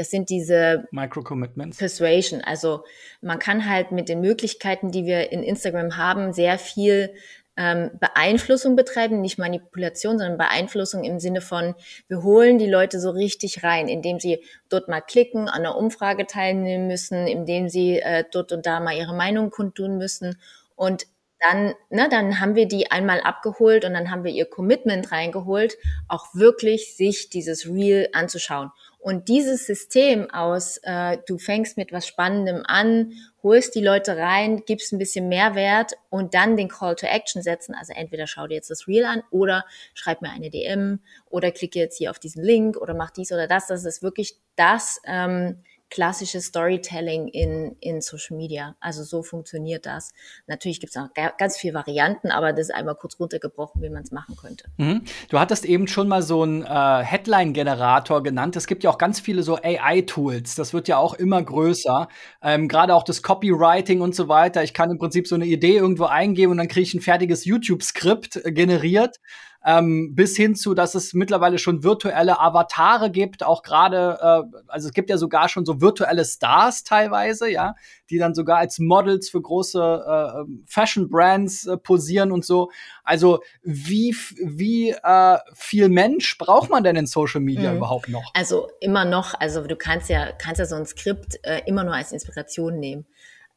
das 0.00 0.10
sind 0.10 0.30
diese 0.30 0.88
Micro-Commitments. 0.92 1.76
Persuasion. 1.76 2.40
Also 2.40 2.84
man 3.20 3.38
kann 3.38 3.68
halt 3.68 3.92
mit 3.92 4.08
den 4.08 4.22
Möglichkeiten, 4.22 4.90
die 4.90 5.04
wir 5.04 5.30
in 5.30 5.42
Instagram 5.42 5.98
haben, 5.98 6.32
sehr 6.32 6.58
viel 6.58 7.12
ähm, 7.58 7.90
Beeinflussung 8.00 8.76
betreiben, 8.76 9.20
nicht 9.20 9.38
Manipulation, 9.38 10.16
sondern 10.16 10.38
Beeinflussung 10.38 11.04
im 11.04 11.20
Sinne 11.20 11.42
von, 11.42 11.74
wir 12.08 12.22
holen 12.22 12.56
die 12.56 12.66
Leute 12.66 12.98
so 12.98 13.10
richtig 13.10 13.62
rein, 13.62 13.88
indem 13.88 14.18
sie 14.18 14.42
dort 14.70 14.88
mal 14.88 15.02
klicken, 15.02 15.50
an 15.50 15.60
einer 15.60 15.76
Umfrage 15.76 16.26
teilnehmen 16.26 16.86
müssen, 16.86 17.26
indem 17.26 17.68
sie 17.68 17.98
äh, 18.00 18.24
dort 18.32 18.52
und 18.52 18.64
da 18.64 18.80
mal 18.80 18.96
ihre 18.96 19.14
Meinung 19.14 19.50
kundtun 19.50 19.98
müssen. 19.98 20.40
Und 20.76 21.06
dann, 21.40 21.74
ne, 21.90 22.08
dann 22.10 22.40
haben 22.40 22.54
wir 22.54 22.68
die 22.68 22.90
einmal 22.90 23.20
abgeholt 23.20 23.84
und 23.84 23.92
dann 23.92 24.10
haben 24.10 24.24
wir 24.24 24.32
ihr 24.32 24.46
Commitment 24.46 25.12
reingeholt, 25.12 25.76
auch 26.08 26.34
wirklich 26.34 26.96
sich 26.96 27.28
dieses 27.28 27.66
Reel 27.66 28.08
anzuschauen. 28.14 28.70
Und 29.00 29.28
dieses 29.28 29.66
System 29.66 30.30
aus, 30.30 30.78
äh, 30.82 31.16
du 31.26 31.38
fängst 31.38 31.78
mit 31.78 31.90
was 31.90 32.06
Spannendem 32.06 32.62
an, 32.66 33.12
holst 33.42 33.74
die 33.74 33.80
Leute 33.82 34.18
rein, 34.18 34.62
gibst 34.66 34.92
ein 34.92 34.98
bisschen 34.98 35.28
Mehrwert 35.28 35.94
und 36.10 36.34
dann 36.34 36.58
den 36.58 36.68
Call 36.68 36.96
to 36.96 37.06
Action 37.06 37.42
setzen. 37.42 37.74
Also 37.74 37.94
entweder 37.94 38.26
schau 38.26 38.46
dir 38.46 38.56
jetzt 38.56 38.70
das 38.70 38.86
Reel 38.86 39.06
an 39.06 39.22
oder 39.30 39.64
schreib 39.94 40.20
mir 40.20 40.30
eine 40.30 40.50
DM 40.50 41.00
oder 41.30 41.50
klicke 41.50 41.78
jetzt 41.78 41.96
hier 41.96 42.10
auf 42.10 42.18
diesen 42.18 42.44
Link 42.44 42.76
oder 42.76 42.92
mach 42.92 43.10
dies 43.10 43.32
oder 43.32 43.48
das. 43.48 43.68
Das 43.68 43.86
ist 43.86 44.02
wirklich 44.02 44.36
das, 44.56 45.00
ähm, 45.06 45.62
klassisches 45.90 46.46
Storytelling 46.46 47.28
in, 47.28 47.76
in 47.80 48.00
Social 48.00 48.36
Media. 48.36 48.76
Also 48.80 49.02
so 49.02 49.22
funktioniert 49.22 49.86
das. 49.86 50.12
Natürlich 50.46 50.80
gibt 50.80 50.94
es 50.94 51.02
auch 51.02 51.08
ganz 51.36 51.56
viele 51.56 51.74
Varianten, 51.74 52.30
aber 52.30 52.52
das 52.52 52.68
ist 52.68 52.74
einmal 52.74 52.94
kurz 52.94 53.18
runtergebrochen, 53.18 53.82
wie 53.82 53.90
man 53.90 54.02
es 54.02 54.12
machen 54.12 54.36
könnte. 54.36 54.64
Mhm. 54.76 55.02
Du 55.28 55.38
hattest 55.38 55.64
eben 55.64 55.88
schon 55.88 56.08
mal 56.08 56.22
so 56.22 56.42
einen 56.42 56.62
äh, 56.64 57.04
Headline-Generator 57.04 58.22
genannt. 58.22 58.56
Es 58.56 58.66
gibt 58.66 58.84
ja 58.84 58.90
auch 58.90 58.98
ganz 58.98 59.20
viele 59.20 59.42
so 59.42 59.56
AI-Tools. 59.56 60.54
Das 60.54 60.72
wird 60.72 60.88
ja 60.88 60.98
auch 60.98 61.14
immer 61.14 61.42
größer. 61.42 62.08
Ähm, 62.42 62.68
Gerade 62.68 62.94
auch 62.94 63.02
das 63.02 63.22
Copywriting 63.22 64.00
und 64.00 64.14
so 64.14 64.28
weiter. 64.28 64.62
Ich 64.62 64.74
kann 64.74 64.90
im 64.90 64.98
Prinzip 64.98 65.26
so 65.26 65.34
eine 65.34 65.46
Idee 65.46 65.76
irgendwo 65.76 66.04
eingeben 66.04 66.52
und 66.52 66.58
dann 66.58 66.68
kriege 66.68 66.82
ich 66.82 66.94
ein 66.94 67.00
fertiges 67.00 67.44
YouTube-Skript 67.44 68.44
äh, 68.44 68.52
generiert 68.52 69.16
ähm, 69.64 70.14
bis 70.14 70.36
hin 70.36 70.54
zu, 70.54 70.74
dass 70.74 70.94
es 70.94 71.12
mittlerweile 71.12 71.58
schon 71.58 71.84
virtuelle 71.84 72.40
Avatare 72.40 73.10
gibt, 73.10 73.42
auch 73.42 73.62
gerade, 73.62 74.18
äh, 74.20 74.56
also 74.68 74.88
es 74.88 74.94
gibt 74.94 75.10
ja 75.10 75.18
sogar 75.18 75.48
schon 75.48 75.66
so 75.66 75.80
virtuelle 75.80 76.24
Stars 76.24 76.82
teilweise, 76.82 77.50
ja, 77.50 77.74
die 78.08 78.18
dann 78.18 78.34
sogar 78.34 78.58
als 78.58 78.78
Models 78.78 79.28
für 79.28 79.42
große 79.42 79.78
äh, 79.78 80.52
Fashion-Brands 80.66 81.66
äh, 81.66 81.76
posieren 81.76 82.32
und 82.32 82.44
so. 82.44 82.70
Also 83.04 83.40
wie, 83.62 84.16
wie 84.42 84.90
äh, 84.90 85.38
viel 85.54 85.90
Mensch 85.90 86.38
braucht 86.38 86.70
man 86.70 86.82
denn 86.82 86.96
in 86.96 87.06
Social 87.06 87.40
Media 87.40 87.70
mhm. 87.70 87.78
überhaupt 87.78 88.08
noch? 88.08 88.32
Also 88.34 88.68
immer 88.80 89.04
noch, 89.04 89.34
also 89.38 89.62
du 89.66 89.76
kannst 89.76 90.08
ja, 90.08 90.32
kannst 90.32 90.58
ja 90.58 90.66
so 90.66 90.76
ein 90.76 90.86
Skript 90.86 91.38
äh, 91.42 91.60
immer 91.66 91.84
nur 91.84 91.94
als 91.94 92.12
Inspiration 92.12 92.78
nehmen. 92.78 93.06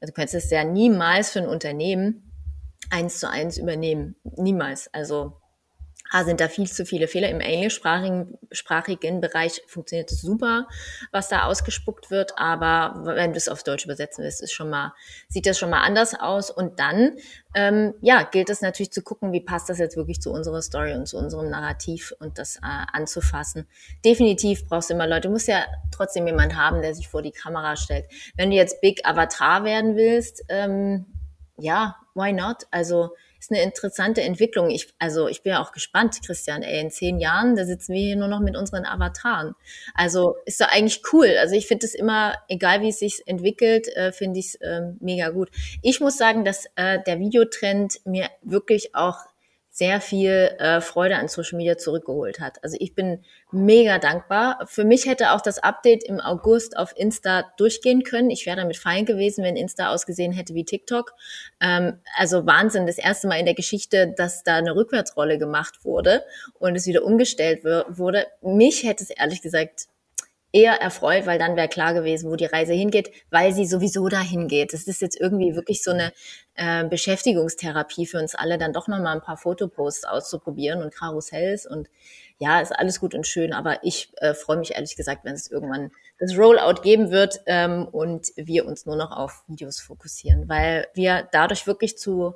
Also 0.01 0.11
du 0.11 0.15
kannst 0.15 0.33
es 0.33 0.51
ja 0.51 0.65
niemals 0.65 1.31
für 1.31 1.39
ein 1.39 1.47
Unternehmen 1.47 2.29
eins 2.89 3.19
zu 3.19 3.29
eins 3.29 3.57
übernehmen. 3.57 4.17
Niemals. 4.35 4.93
Also 4.93 5.37
sind 6.21 6.39
da 6.39 6.47
viel 6.47 6.69
zu 6.69 6.85
viele 6.85 7.07
Fehler. 7.07 7.29
Im 7.29 7.39
englischsprachigen 7.39 8.37
sprachigen 8.51 9.19
Bereich 9.19 9.63
funktioniert 9.67 10.11
es 10.11 10.21
super, 10.21 10.67
was 11.11 11.27
da 11.29 11.45
ausgespuckt 11.45 12.11
wird. 12.11 12.37
Aber 12.37 13.01
wenn 13.03 13.31
du 13.31 13.37
es 13.37 13.49
auf 13.49 13.63
Deutsch 13.63 13.85
übersetzen 13.85 14.23
willst, 14.23 14.41
ist 14.41 14.53
schon 14.53 14.69
mal, 14.69 14.93
sieht 15.27 15.47
das 15.47 15.57
schon 15.57 15.71
mal 15.71 15.81
anders 15.81 16.13
aus. 16.13 16.51
Und 16.51 16.79
dann, 16.79 17.17
ähm, 17.55 17.95
ja, 18.01 18.21
gilt 18.23 18.51
es 18.51 18.61
natürlich 18.61 18.91
zu 18.91 19.01
gucken, 19.01 19.31
wie 19.31 19.41
passt 19.41 19.69
das 19.69 19.79
jetzt 19.79 19.97
wirklich 19.97 20.21
zu 20.21 20.31
unserer 20.31 20.61
Story 20.61 20.93
und 20.93 21.07
zu 21.07 21.17
unserem 21.17 21.49
Narrativ 21.49 22.13
und 22.19 22.37
das 22.37 22.57
äh, 22.57 22.85
anzufassen. 22.91 23.67
Definitiv 24.05 24.67
brauchst 24.67 24.91
du 24.91 24.93
immer 24.93 25.07
Leute. 25.07 25.27
Du 25.27 25.31
musst 25.31 25.47
ja 25.47 25.65
trotzdem 25.91 26.27
jemand 26.27 26.55
haben, 26.55 26.83
der 26.83 26.93
sich 26.93 27.07
vor 27.07 27.23
die 27.23 27.31
Kamera 27.31 27.75
stellt. 27.75 28.05
Wenn 28.35 28.51
du 28.51 28.55
jetzt 28.55 28.81
Big 28.81 29.01
Avatar 29.03 29.63
werden 29.63 29.95
willst, 29.95 30.43
ähm, 30.49 31.07
ja, 31.57 31.95
why 32.13 32.33
not? 32.33 32.67
Also, 32.71 33.15
ist 33.43 33.51
eine 33.51 33.61
interessante 33.61 34.21
Entwicklung. 34.21 34.69
Ich, 34.69 34.93
also 34.99 35.27
ich 35.27 35.43
bin 35.43 35.51
ja 35.51 35.61
auch 35.61 35.73
gespannt, 35.73 36.19
Christian, 36.25 36.63
ey, 36.63 36.79
in 36.79 36.91
zehn 36.91 37.19
Jahren, 37.19 37.55
da 37.55 37.65
sitzen 37.65 37.93
wir 37.93 38.01
hier 38.01 38.15
nur 38.15 38.29
noch 38.29 38.39
mit 38.39 38.55
unseren 38.55 38.85
Avataren. 38.85 39.53
Also 39.93 40.37
ist 40.45 40.61
doch 40.61 40.69
eigentlich 40.69 41.01
cool. 41.11 41.27
Also 41.39 41.55
ich 41.55 41.67
finde 41.67 41.85
es 41.85 41.93
immer, 41.93 42.35
egal 42.47 42.81
wie 42.81 42.89
es 42.89 42.99
sich 42.99 43.21
entwickelt, 43.25 43.89
äh, 43.95 44.13
finde 44.13 44.39
ich 44.39 44.47
es 44.47 44.55
äh, 44.55 44.81
mega 45.01 45.29
gut. 45.29 45.49
Ich 45.81 45.99
muss 45.99 46.17
sagen, 46.17 46.45
dass 46.45 46.67
äh, 46.75 46.99
der 47.05 47.19
Videotrend 47.19 47.99
mir 48.05 48.29
wirklich 48.43 48.95
auch 48.95 49.17
sehr 49.75 50.01
viel 50.01 50.55
äh, 50.59 50.81
Freude 50.81 51.15
an 51.15 51.27
Social 51.27 51.57
Media 51.57 51.79
zurückgeholt 51.79 52.39
hat. 52.39 52.63
Also 52.63 52.77
ich 52.79 52.93
bin 52.93 53.23
mega 53.51 53.97
dankbar. 53.97 54.59
Für 54.67 54.83
mich 54.83 55.07
hätte 55.07 55.31
auch 55.31 55.41
das 55.41 55.57
Update 55.57 56.03
im 56.03 56.19
August 56.19 56.77
auf 56.77 56.93
Insta 56.95 57.51
durchgehen 57.57 58.03
können. 58.03 58.29
Ich 58.29 58.45
wäre 58.45 58.57
damit 58.57 58.77
fein 58.77 59.05
gewesen, 59.05 59.43
wenn 59.43 59.55
Insta 59.55 59.89
ausgesehen 59.89 60.31
hätte 60.31 60.53
wie 60.53 60.63
TikTok. 60.63 61.15
Ähm, 61.59 61.99
also 62.15 62.45
Wahnsinn, 62.45 62.85
das 62.85 62.99
erste 62.99 63.27
Mal 63.27 63.39
in 63.39 63.45
der 63.45 63.55
Geschichte, 63.55 64.13
dass 64.15 64.43
da 64.43 64.57
eine 64.57 64.75
Rückwärtsrolle 64.75 65.39
gemacht 65.39 65.83
wurde 65.83 66.23
und 66.59 66.75
es 66.75 66.85
wieder 66.85 67.03
umgestellt 67.03 67.63
wurde. 67.63 68.27
Mich 68.43 68.83
hätte 68.83 69.03
es 69.03 69.09
ehrlich 69.09 69.41
gesagt 69.41 69.87
eher 70.53 70.79
erfreut, 70.79 71.25
weil 71.25 71.39
dann 71.39 71.55
wäre 71.55 71.67
klar 71.67 71.93
gewesen, 71.95 72.29
wo 72.29 72.35
die 72.35 72.45
Reise 72.45 72.73
hingeht, 72.73 73.11
weil 73.31 73.53
sie 73.53 73.65
sowieso 73.65 74.07
dahin 74.07 74.47
geht. 74.47 74.71
Das 74.71 74.83
ist 74.83 75.01
jetzt 75.01 75.19
irgendwie 75.19 75.55
wirklich 75.55 75.83
so 75.83 75.91
eine 75.91 76.13
äh, 76.53 76.85
Beschäftigungstherapie 76.85 78.05
für 78.05 78.19
uns 78.19 78.35
alle, 78.35 78.59
dann 78.59 78.71
doch 78.71 78.87
nochmal 78.87 79.15
ein 79.15 79.21
paar 79.21 79.37
Fotoposts 79.37 80.05
auszuprobieren 80.05 80.83
und 80.83 80.93
Karussells 80.93 81.65
und 81.65 81.89
ja, 82.37 82.61
ist 82.61 82.71
alles 82.71 82.99
gut 82.99 83.15
und 83.15 83.25
schön, 83.25 83.51
aber 83.53 83.83
ich 83.83 84.11
äh, 84.17 84.33
freue 84.33 84.57
mich 84.57 84.75
ehrlich 84.75 84.95
gesagt, 84.95 85.25
wenn 85.25 85.33
es 85.33 85.49
irgendwann 85.49 85.91
das 86.19 86.37
Rollout 86.37 86.81
geben 86.81 87.09
wird 87.09 87.41
ähm, 87.47 87.87
und 87.87 88.27
wir 88.35 88.65
uns 88.65 88.85
nur 88.85 88.95
noch 88.95 89.11
auf 89.11 89.43
Videos 89.47 89.79
fokussieren, 89.79 90.47
weil 90.49 90.87
wir 90.93 91.27
dadurch 91.31 91.67
wirklich 91.67 91.97
zu 91.97 92.35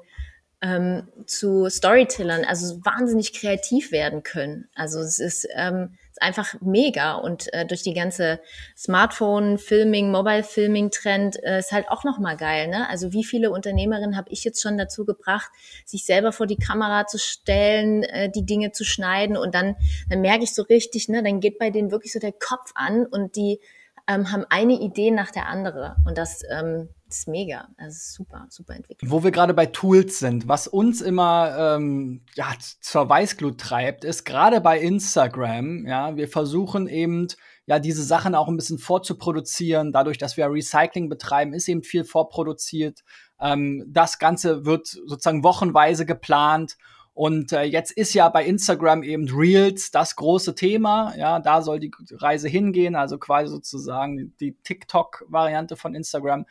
ähm, 0.61 1.07
zu 1.27 1.69
Storytellern, 1.69 2.43
also 2.43 2.83
wahnsinnig 2.83 3.33
kreativ 3.33 3.91
werden 3.91 4.23
können. 4.23 4.67
Also 4.73 5.01
es 5.01 5.19
ist 5.19 5.47
ähm, 5.53 5.97
einfach 6.21 6.55
mega 6.61 7.15
und 7.15 7.51
äh, 7.53 7.65
durch 7.65 7.83
die 7.83 7.93
ganze 7.93 8.39
Smartphone-Filming, 8.75 10.11
Mobile-Filming-Trend 10.11 11.43
äh, 11.43 11.59
ist 11.59 11.71
halt 11.71 11.89
auch 11.89 12.03
nochmal 12.03 12.37
geil. 12.37 12.67
Ne? 12.67 12.87
Also 12.89 13.13
wie 13.13 13.23
viele 13.23 13.51
Unternehmerinnen 13.51 14.17
habe 14.17 14.29
ich 14.31 14.43
jetzt 14.43 14.61
schon 14.61 14.77
dazu 14.77 15.05
gebracht, 15.05 15.51
sich 15.85 16.05
selber 16.05 16.31
vor 16.31 16.47
die 16.47 16.57
Kamera 16.57 17.07
zu 17.07 17.17
stellen, 17.17 18.03
äh, 18.03 18.29
die 18.29 18.45
Dinge 18.45 18.71
zu 18.71 18.83
schneiden 18.83 19.37
und 19.37 19.55
dann, 19.55 19.75
dann 20.09 20.21
merke 20.21 20.43
ich 20.43 20.53
so 20.53 20.63
richtig, 20.63 21.09
ne, 21.09 21.23
dann 21.23 21.39
geht 21.39 21.59
bei 21.59 21.69
denen 21.69 21.91
wirklich 21.91 22.13
so 22.13 22.19
der 22.19 22.33
Kopf 22.33 22.71
an 22.75 23.05
und 23.05 23.35
die 23.35 23.59
ähm, 24.07 24.31
haben 24.31 24.45
eine 24.49 24.73
Idee 24.73 25.11
nach 25.11 25.31
der 25.31 25.47
andere 25.47 25.97
und 26.05 26.17
das 26.17 26.41
ähm, 26.49 26.89
das 26.89 26.96
ist 27.09 27.27
mega. 27.27 27.69
Ist 27.85 28.13
super, 28.13 28.45
super 28.49 28.75
entwickelt. 28.75 29.09
Wo 29.09 29.23
wir 29.23 29.31
gerade 29.31 29.53
bei 29.53 29.65
Tools 29.65 30.19
sind, 30.19 30.47
was 30.47 30.67
uns 30.67 31.01
immer 31.01 31.75
ähm, 31.75 32.21
ja, 32.35 32.53
zur 32.81 33.07
Weißglut 33.09 33.59
treibt, 33.59 34.03
ist 34.03 34.25
gerade 34.25 34.61
bei 34.61 34.79
Instagram, 34.79 35.85
ja, 35.85 36.15
wir 36.15 36.27
versuchen 36.27 36.87
eben 36.87 37.27
ja 37.65 37.79
diese 37.79 38.03
Sachen 38.03 38.35
auch 38.35 38.47
ein 38.47 38.55
bisschen 38.55 38.79
vorzuproduzieren. 38.79 39.91
Dadurch, 39.91 40.17
dass 40.17 40.37
wir 40.37 40.49
Recycling 40.49 41.09
betreiben, 41.09 41.53
ist 41.53 41.67
eben 41.67 41.83
viel 41.83 42.03
vorproduziert. 42.03 43.03
Ähm, 43.39 43.83
das 43.87 44.19
Ganze 44.19 44.65
wird 44.65 44.87
sozusagen 44.87 45.43
wochenweise 45.43 46.05
geplant. 46.05 46.77
Und 47.13 47.51
äh, 47.51 47.63
jetzt 47.63 47.91
ist 47.91 48.13
ja 48.13 48.29
bei 48.29 48.45
Instagram 48.45 49.01
eben 49.01 49.27
Reels 49.27 49.89
das 49.89 50.15
große 50.15 50.53
Thema. 50.53 51.15
Ja, 51.17 51.39
da 51.39 51.63
soll 51.63 51.79
die 51.79 51.91
Reise 52.11 52.47
hingehen, 52.47 52.95
also 52.95 53.17
quasi 53.17 53.49
sozusagen 53.49 54.35
die 54.39 54.55
TikTok-Variante 54.63 55.75
von 55.75 55.95
Instagram 55.95 56.45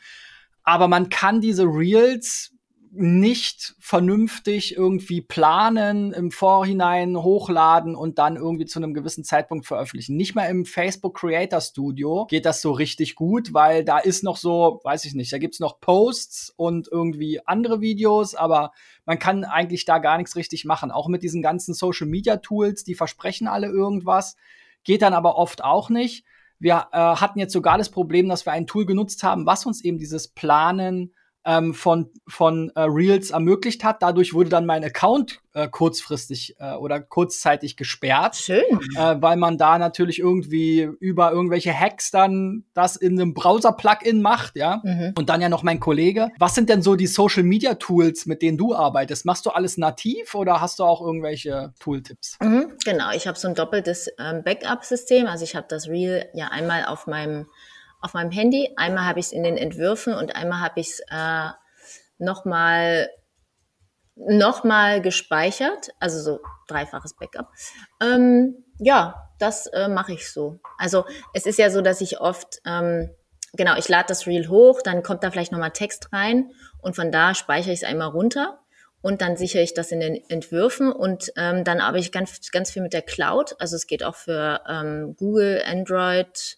aber 0.67 0.89
man 0.89 1.07
kann 1.07 1.39
diese 1.39 1.63
Reels 1.63 2.51
nicht 2.91 3.75
vernünftig 3.79 4.75
irgendwie 4.75 5.21
planen, 5.21 6.11
im 6.11 6.29
Vorhinein 6.29 7.15
hochladen 7.15 7.95
und 7.95 8.19
dann 8.19 8.35
irgendwie 8.35 8.65
zu 8.65 8.79
einem 8.79 8.93
gewissen 8.93 9.23
Zeitpunkt 9.23 9.65
veröffentlichen. 9.65 10.17
Nicht 10.17 10.35
mal 10.35 10.47
im 10.47 10.65
Facebook 10.65 11.15
Creator 11.15 11.61
Studio 11.61 12.25
geht 12.29 12.45
das 12.45 12.61
so 12.61 12.73
richtig 12.73 13.15
gut, 13.15 13.53
weil 13.53 13.85
da 13.85 13.97
ist 13.97 14.25
noch 14.25 14.35
so, 14.35 14.81
weiß 14.83 15.05
ich 15.05 15.13
nicht, 15.13 15.31
da 15.31 15.37
gibt's 15.37 15.61
noch 15.61 15.79
Posts 15.79 16.53
und 16.57 16.89
irgendwie 16.91 17.39
andere 17.45 17.79
Videos, 17.79 18.35
aber 18.35 18.73
man 19.05 19.19
kann 19.19 19.45
eigentlich 19.45 19.85
da 19.85 19.99
gar 19.99 20.17
nichts 20.17 20.35
richtig 20.35 20.65
machen. 20.65 20.91
Auch 20.91 21.07
mit 21.07 21.23
diesen 21.23 21.41
ganzen 21.41 21.75
Social 21.75 22.07
Media 22.07 22.37
Tools, 22.37 22.83
die 22.83 22.95
versprechen 22.95 23.47
alle 23.47 23.67
irgendwas, 23.67 24.35
geht 24.83 25.01
dann 25.01 25.13
aber 25.13 25.37
oft 25.37 25.63
auch 25.63 25.89
nicht. 25.89 26.25
Wir 26.59 26.87
äh, 26.91 26.97
hatten 26.97 27.39
jetzt 27.39 27.53
sogar 27.53 27.77
das 27.77 27.89
Problem, 27.89 28.29
dass 28.29 28.45
wir 28.45 28.53
ein 28.53 28.67
Tool 28.67 28.85
genutzt 28.85 29.23
haben, 29.23 29.45
was 29.45 29.65
uns 29.65 29.83
eben 29.83 29.99
dieses 29.99 30.27
Planen 30.27 31.13
ähm, 31.47 31.73
von, 31.73 32.11
von 32.27 32.71
äh, 32.75 32.81
Reels 32.81 33.31
ermöglicht 33.31 33.85
hat. 33.85 34.03
Dadurch 34.03 34.33
wurde 34.33 34.49
dann 34.49 34.65
mein 34.65 34.83
Account 34.83 35.39
äh, 35.53 35.69
kurzfristig 35.69 36.57
äh, 36.59 36.73
oder 36.73 36.99
kurzzeitig 36.99 37.77
gesperrt. 37.77 38.35
Schön. 38.35 38.63
Äh, 38.95 39.15
weil 39.21 39.37
man 39.37 39.57
da 39.57 39.79
natürlich 39.79 40.19
irgendwie 40.19 40.89
über 40.99 41.31
irgendwelche 41.31 41.73
Hacks 41.73 42.11
dann 42.11 42.65
das 42.73 42.97
in 42.97 43.19
einem 43.19 43.33
Browser-Plugin 43.33 44.21
macht, 44.21 44.57
ja. 44.57 44.81
Mhm. 44.83 45.13
Und 45.17 45.29
dann 45.29 45.41
ja 45.41 45.47
noch 45.47 45.63
mein 45.63 45.79
Kollege. 45.79 46.29
Was 46.37 46.53
sind 46.53 46.67
denn 46.69 46.81
so 46.81 46.95
die 46.95 47.07
Social-Media-Tools, 47.07 48.25
mit 48.25 48.41
denen 48.41 48.57
du 48.57 48.75
arbeitest? 48.75 49.25
Machst 49.25 49.45
du 49.45 49.51
alles 49.51 49.77
nativ 49.77 50.35
oder 50.35 50.59
hast 50.59 50.79
du 50.79 50.83
auch 50.83 51.01
irgendwelche 51.01 51.73
Tooltips? 51.79 52.37
Mhm, 52.41 52.73
genau, 52.83 53.11
ich 53.15 53.25
habe 53.25 53.39
so 53.39 53.47
ein 53.47 53.55
doppeltes 53.55 54.09
ähm, 54.19 54.43
Backup-System. 54.43 55.27
Also 55.27 55.45
ich 55.45 55.55
habe 55.55 55.67
das 55.69 55.87
Reel 55.87 56.25
ja 56.33 56.49
einmal 56.49 56.85
auf 56.85 57.07
meinem 57.07 57.47
auf 58.01 58.13
meinem 58.13 58.31
Handy. 58.31 58.71
Einmal 58.75 59.05
habe 59.05 59.19
ich 59.19 59.27
es 59.27 59.31
in 59.31 59.43
den 59.43 59.57
Entwürfen 59.57 60.13
und 60.13 60.35
einmal 60.35 60.61
habe 60.61 60.79
ich 60.79 60.89
es 60.89 60.99
äh, 61.09 61.49
nochmal 62.17 63.09
noch 64.17 64.63
mal 64.63 65.01
gespeichert, 65.01 65.89
also 65.99 66.19
so 66.19 66.39
dreifaches 66.67 67.15
Backup. 67.15 67.49
Ähm, 68.01 68.65
ja, 68.79 69.29
das 69.39 69.67
äh, 69.67 69.87
mache 69.87 70.13
ich 70.13 70.31
so. 70.31 70.59
Also 70.77 71.05
es 71.33 71.45
ist 71.45 71.59
ja 71.59 71.69
so, 71.69 71.81
dass 71.81 72.01
ich 72.01 72.19
oft, 72.19 72.59
ähm, 72.65 73.11
genau, 73.53 73.75
ich 73.77 73.87
lade 73.87 74.05
das 74.07 74.25
Reel 74.25 74.49
hoch, 74.49 74.81
dann 74.81 75.03
kommt 75.03 75.23
da 75.23 75.31
vielleicht 75.31 75.51
nochmal 75.51 75.71
Text 75.71 76.11
rein 76.13 76.51
und 76.81 76.95
von 76.95 77.11
da 77.11 77.35
speichere 77.35 77.73
ich 77.73 77.83
es 77.83 77.87
einmal 77.87 78.09
runter 78.09 78.59
und 79.01 79.21
dann 79.21 79.37
sichere 79.37 79.61
ich 79.61 79.73
das 79.73 79.91
in 79.91 79.99
den 79.99 80.15
Entwürfen 80.29 80.91
und 80.91 81.31
ähm, 81.37 81.63
dann 81.63 81.79
arbeite 81.79 82.03
ich 82.03 82.11
ganz, 82.11 82.51
ganz 82.51 82.71
viel 82.71 82.81
mit 82.81 82.93
der 82.93 83.03
Cloud. 83.03 83.55
Also 83.59 83.75
es 83.75 83.85
geht 83.87 84.03
auch 84.03 84.15
für 84.15 84.61
ähm, 84.67 85.15
Google, 85.17 85.61
Android, 85.65 86.57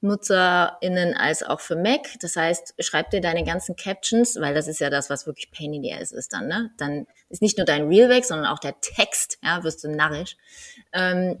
NutzerInnen 0.00 1.14
als 1.14 1.42
auch 1.42 1.60
für 1.60 1.76
Mac. 1.76 2.08
Das 2.20 2.36
heißt, 2.36 2.74
schreib 2.78 3.10
dir 3.10 3.20
deine 3.20 3.44
ganzen 3.44 3.76
Captions, 3.76 4.36
weil 4.40 4.54
das 4.54 4.68
ist 4.68 4.80
ja 4.80 4.90
das, 4.90 5.10
was 5.10 5.26
wirklich 5.26 5.50
Pain 5.50 5.74
in 5.74 5.82
the 5.82 5.92
Ass 5.92 6.12
ist 6.12 6.32
dann, 6.32 6.46
ne? 6.46 6.70
Dann 6.76 7.06
ist 7.28 7.42
nicht 7.42 7.58
nur 7.58 7.64
dein 7.64 7.88
Reel 7.88 8.08
weg, 8.08 8.24
sondern 8.24 8.46
auch 8.46 8.58
der 8.58 8.80
Text, 8.80 9.38
ja, 9.42 9.64
wirst 9.64 9.82
du 9.84 9.90
narrisch. 9.90 10.36
Ähm, 10.92 11.38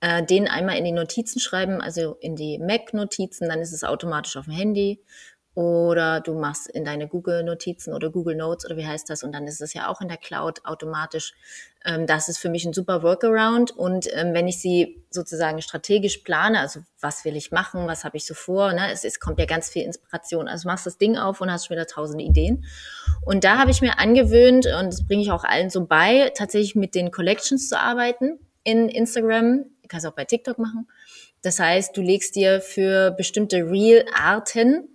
äh, 0.00 0.22
den 0.22 0.48
einmal 0.48 0.76
in 0.76 0.84
die 0.84 0.92
Notizen 0.92 1.40
schreiben, 1.40 1.80
also 1.80 2.16
in 2.20 2.36
die 2.36 2.58
Mac-Notizen, 2.58 3.48
dann 3.48 3.60
ist 3.60 3.72
es 3.72 3.84
automatisch 3.84 4.36
auf 4.36 4.44
dem 4.44 4.52
Handy 4.52 5.02
oder 5.54 6.20
du 6.20 6.34
machst 6.34 6.68
in 6.68 6.84
deine 6.84 7.06
Google-Notizen 7.06 7.94
oder 7.94 8.10
Google 8.10 8.34
Notes 8.34 8.66
oder 8.66 8.76
wie 8.76 8.86
heißt 8.86 9.08
das 9.08 9.22
und 9.22 9.32
dann 9.32 9.46
ist 9.46 9.60
es 9.60 9.72
ja 9.72 9.88
auch 9.88 10.00
in 10.00 10.08
der 10.08 10.16
Cloud 10.16 10.64
automatisch. 10.64 11.32
Ähm, 11.84 12.06
das 12.06 12.28
ist 12.28 12.38
für 12.38 12.48
mich 12.48 12.64
ein 12.64 12.72
super 12.72 13.02
Workaround 13.04 13.70
und 13.70 14.08
ähm, 14.14 14.34
wenn 14.34 14.48
ich 14.48 14.58
sie 14.58 15.04
sozusagen 15.10 15.62
strategisch 15.62 16.18
plane, 16.18 16.58
also 16.58 16.80
was 17.00 17.24
will 17.24 17.36
ich 17.36 17.52
machen, 17.52 17.86
was 17.86 18.02
habe 18.02 18.16
ich 18.16 18.26
so 18.26 18.34
vor, 18.34 18.72
ne? 18.72 18.90
es, 18.90 19.04
es 19.04 19.20
kommt 19.20 19.38
ja 19.38 19.46
ganz 19.46 19.68
viel 19.68 19.82
Inspiration. 19.82 20.48
Also 20.48 20.68
machst 20.68 20.86
das 20.86 20.98
Ding 20.98 21.16
auf 21.16 21.40
und 21.40 21.52
hast 21.52 21.66
schon 21.66 21.76
wieder 21.76 21.86
tausend 21.86 22.20
Ideen. 22.20 22.64
Und 23.24 23.44
da 23.44 23.58
habe 23.58 23.70
ich 23.70 23.80
mir 23.80 24.00
angewöhnt 24.00 24.66
und 24.66 24.86
das 24.86 25.06
bringe 25.06 25.22
ich 25.22 25.30
auch 25.30 25.44
allen 25.44 25.70
so 25.70 25.86
bei, 25.86 26.32
tatsächlich 26.34 26.74
mit 26.74 26.96
den 26.96 27.12
Collections 27.12 27.68
zu 27.68 27.78
arbeiten 27.78 28.40
in 28.64 28.88
Instagram. 28.88 29.66
Du 29.82 29.88
kannst 29.88 30.06
auch 30.06 30.14
bei 30.14 30.24
TikTok 30.24 30.58
machen. 30.58 30.88
Das 31.42 31.60
heißt, 31.60 31.96
du 31.96 32.00
legst 32.00 32.34
dir 32.34 32.60
für 32.60 33.12
bestimmte 33.12 33.58
Real-Arten 33.58 34.88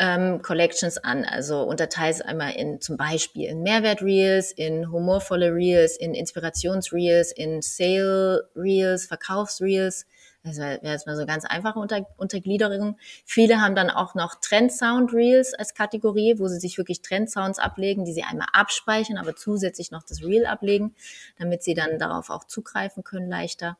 ähm, 0.00 0.40
Collections 0.40 0.96
an. 0.98 1.24
Also 1.24 1.62
unterteilst 1.62 2.24
einmal 2.24 2.54
in 2.56 2.80
zum 2.80 2.96
Beispiel 2.96 3.48
in 3.48 3.62
Mehrwert-Reels, 3.62 4.50
in 4.50 4.90
humorvolle 4.90 5.54
Reels, 5.54 5.96
in 5.96 6.14
Inspirations-Reels, 6.14 7.32
in 7.32 7.60
Sale-Reels, 7.60 9.06
Verkaufs-Reels. 9.06 10.06
Das 10.42 10.56
wäre 10.56 10.80
jetzt 10.82 11.06
mal 11.06 11.16
so 11.16 11.26
ganz 11.26 11.44
einfache 11.44 11.78
Unter 11.78 12.06
Untergliederung. 12.16 12.96
Viele 13.26 13.60
haben 13.60 13.74
dann 13.74 13.90
auch 13.90 14.14
noch 14.14 14.36
Trend-Sound-Reels 14.40 15.52
als 15.52 15.74
Kategorie, 15.74 16.36
wo 16.38 16.48
sie 16.48 16.58
sich 16.58 16.78
wirklich 16.78 17.02
Trend-Sounds 17.02 17.58
ablegen, 17.58 18.06
die 18.06 18.14
sie 18.14 18.22
einmal 18.22 18.48
abspeichern, 18.54 19.18
aber 19.18 19.36
zusätzlich 19.36 19.90
noch 19.90 20.02
das 20.02 20.22
Reel 20.24 20.46
ablegen, 20.46 20.94
damit 21.38 21.62
sie 21.62 21.74
dann 21.74 21.98
darauf 21.98 22.30
auch 22.30 22.44
zugreifen 22.44 23.04
können 23.04 23.28
leichter. 23.28 23.76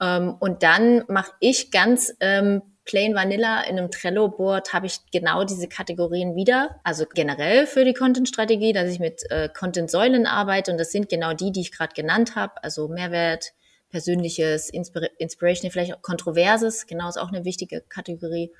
Ähm, 0.00 0.36
und 0.38 0.62
dann 0.62 1.02
mache 1.08 1.32
ich 1.40 1.72
ganz 1.72 2.14
ähm, 2.20 2.62
Plain 2.86 3.14
Vanilla 3.14 3.62
in 3.62 3.78
einem 3.78 3.90
Trello-Board 3.90 4.72
habe 4.72 4.86
ich 4.86 5.00
genau 5.12 5.44
diese 5.44 5.68
Kategorien 5.68 6.36
wieder. 6.36 6.80
Also 6.84 7.04
generell 7.12 7.66
für 7.66 7.84
die 7.84 7.92
Content-Strategie, 7.92 8.72
dass 8.72 8.90
ich 8.90 9.00
mit 9.00 9.28
äh, 9.30 9.48
Content-Säulen 9.48 10.26
arbeite 10.26 10.70
und 10.70 10.78
das 10.78 10.92
sind 10.92 11.08
genau 11.08 11.34
die, 11.34 11.52
die 11.52 11.60
ich 11.60 11.72
gerade 11.72 11.94
genannt 11.94 12.36
habe. 12.36 12.62
Also 12.62 12.88
Mehrwert, 12.88 13.52
Persönliches, 13.90 14.70
Inspir 14.70 15.10
Inspiration, 15.18 15.70
vielleicht 15.70 15.94
auch 15.94 16.02
Kontroverses, 16.02 16.86
genau 16.86 17.08
ist 17.08 17.18
auch 17.18 17.32
eine 17.32 17.44
wichtige 17.44 17.82
Kategorie. 17.82 18.52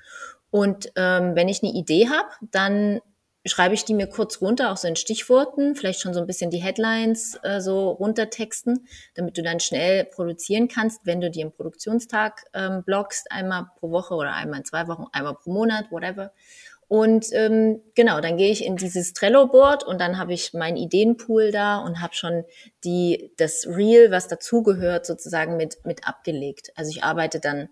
Und 0.51 0.91
ähm, 0.95 1.35
wenn 1.35 1.47
ich 1.47 1.63
eine 1.63 1.71
Idee 1.71 2.07
habe, 2.09 2.29
dann 2.51 3.01
schreibe 3.47 3.73
ich 3.73 3.85
die 3.85 3.93
mir 3.93 4.07
kurz 4.07 4.41
runter, 4.41 4.71
auch 4.71 4.77
so 4.77 4.87
in 4.87 4.95
Stichworten, 4.95 5.75
vielleicht 5.75 6.01
schon 6.01 6.13
so 6.13 6.19
ein 6.19 6.27
bisschen 6.27 6.49
die 6.49 6.61
Headlines 6.61 7.39
äh, 7.43 7.61
so 7.61 7.91
runtertexten, 7.91 8.87
damit 9.15 9.37
du 9.37 9.43
dann 9.43 9.59
schnell 9.59 10.05
produzieren 10.05 10.67
kannst, 10.67 11.01
wenn 11.05 11.21
du 11.21 11.29
die 11.29 11.41
im 11.41 11.51
Produktionstag 11.51 12.45
ähm, 12.53 12.83
blockst, 12.83 13.31
einmal 13.31 13.67
pro 13.79 13.91
Woche 13.91 14.15
oder 14.15 14.33
einmal 14.33 14.59
in 14.59 14.65
zwei 14.65 14.87
Wochen, 14.87 15.05
einmal 15.11 15.35
pro 15.35 15.51
Monat, 15.51 15.91
whatever. 15.91 16.31
Und 16.89 17.27
ähm, 17.33 17.81
genau, 17.95 18.21
dann 18.21 18.37
gehe 18.37 18.49
ich 18.49 18.63
in 18.63 18.77
dieses 18.77 19.11
Trello-Board 19.11 19.83
und 19.83 19.99
dann 19.99 20.17
habe 20.17 20.33
ich 20.33 20.53
meinen 20.53 20.77
Ideenpool 20.77 21.51
da 21.51 21.79
und 21.79 22.01
habe 22.01 22.13
schon 22.13 22.45
die 22.85 23.33
das 23.35 23.67
Reel, 23.67 24.09
was 24.09 24.29
dazugehört, 24.29 25.05
sozusagen 25.05 25.57
mit 25.57 25.85
mit 25.85 26.07
abgelegt. 26.07 26.71
Also 26.75 26.91
ich 26.91 27.03
arbeite 27.03 27.41
dann 27.41 27.67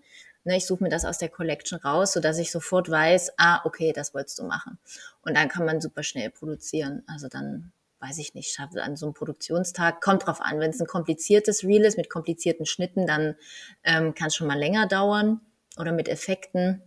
Ne, 0.46 0.58
ich 0.58 0.66
suche 0.66 0.84
mir 0.84 0.90
das 0.90 1.04
aus 1.04 1.18
der 1.18 1.28
Collection 1.28 1.80
raus, 1.80 2.12
so 2.12 2.20
dass 2.20 2.38
ich 2.38 2.52
sofort 2.52 2.88
weiß, 2.88 3.32
ah, 3.36 3.62
okay, 3.64 3.92
das 3.92 4.14
wolltest 4.14 4.38
du 4.38 4.44
machen. 4.44 4.78
Und 5.22 5.36
dann 5.36 5.48
kann 5.48 5.64
man 5.64 5.80
super 5.80 6.04
schnell 6.04 6.30
produzieren. 6.30 7.02
Also 7.08 7.26
dann 7.26 7.72
weiß 7.98 8.18
ich 8.18 8.32
nicht, 8.34 8.54
schaffe 8.54 8.80
an 8.80 8.94
so 8.94 9.06
einem 9.06 9.14
Produktionstag, 9.14 10.00
kommt 10.00 10.24
drauf 10.24 10.40
an, 10.40 10.60
wenn 10.60 10.70
es 10.70 10.80
ein 10.80 10.86
kompliziertes 10.86 11.64
Reel 11.64 11.84
ist 11.84 11.96
mit 11.96 12.08
komplizierten 12.08 12.64
Schnitten, 12.64 13.08
dann 13.08 13.34
ähm, 13.82 14.14
kann 14.14 14.28
es 14.28 14.36
schon 14.36 14.46
mal 14.46 14.56
länger 14.56 14.86
dauern 14.86 15.40
oder 15.78 15.90
mit 15.90 16.08
Effekten, 16.08 16.80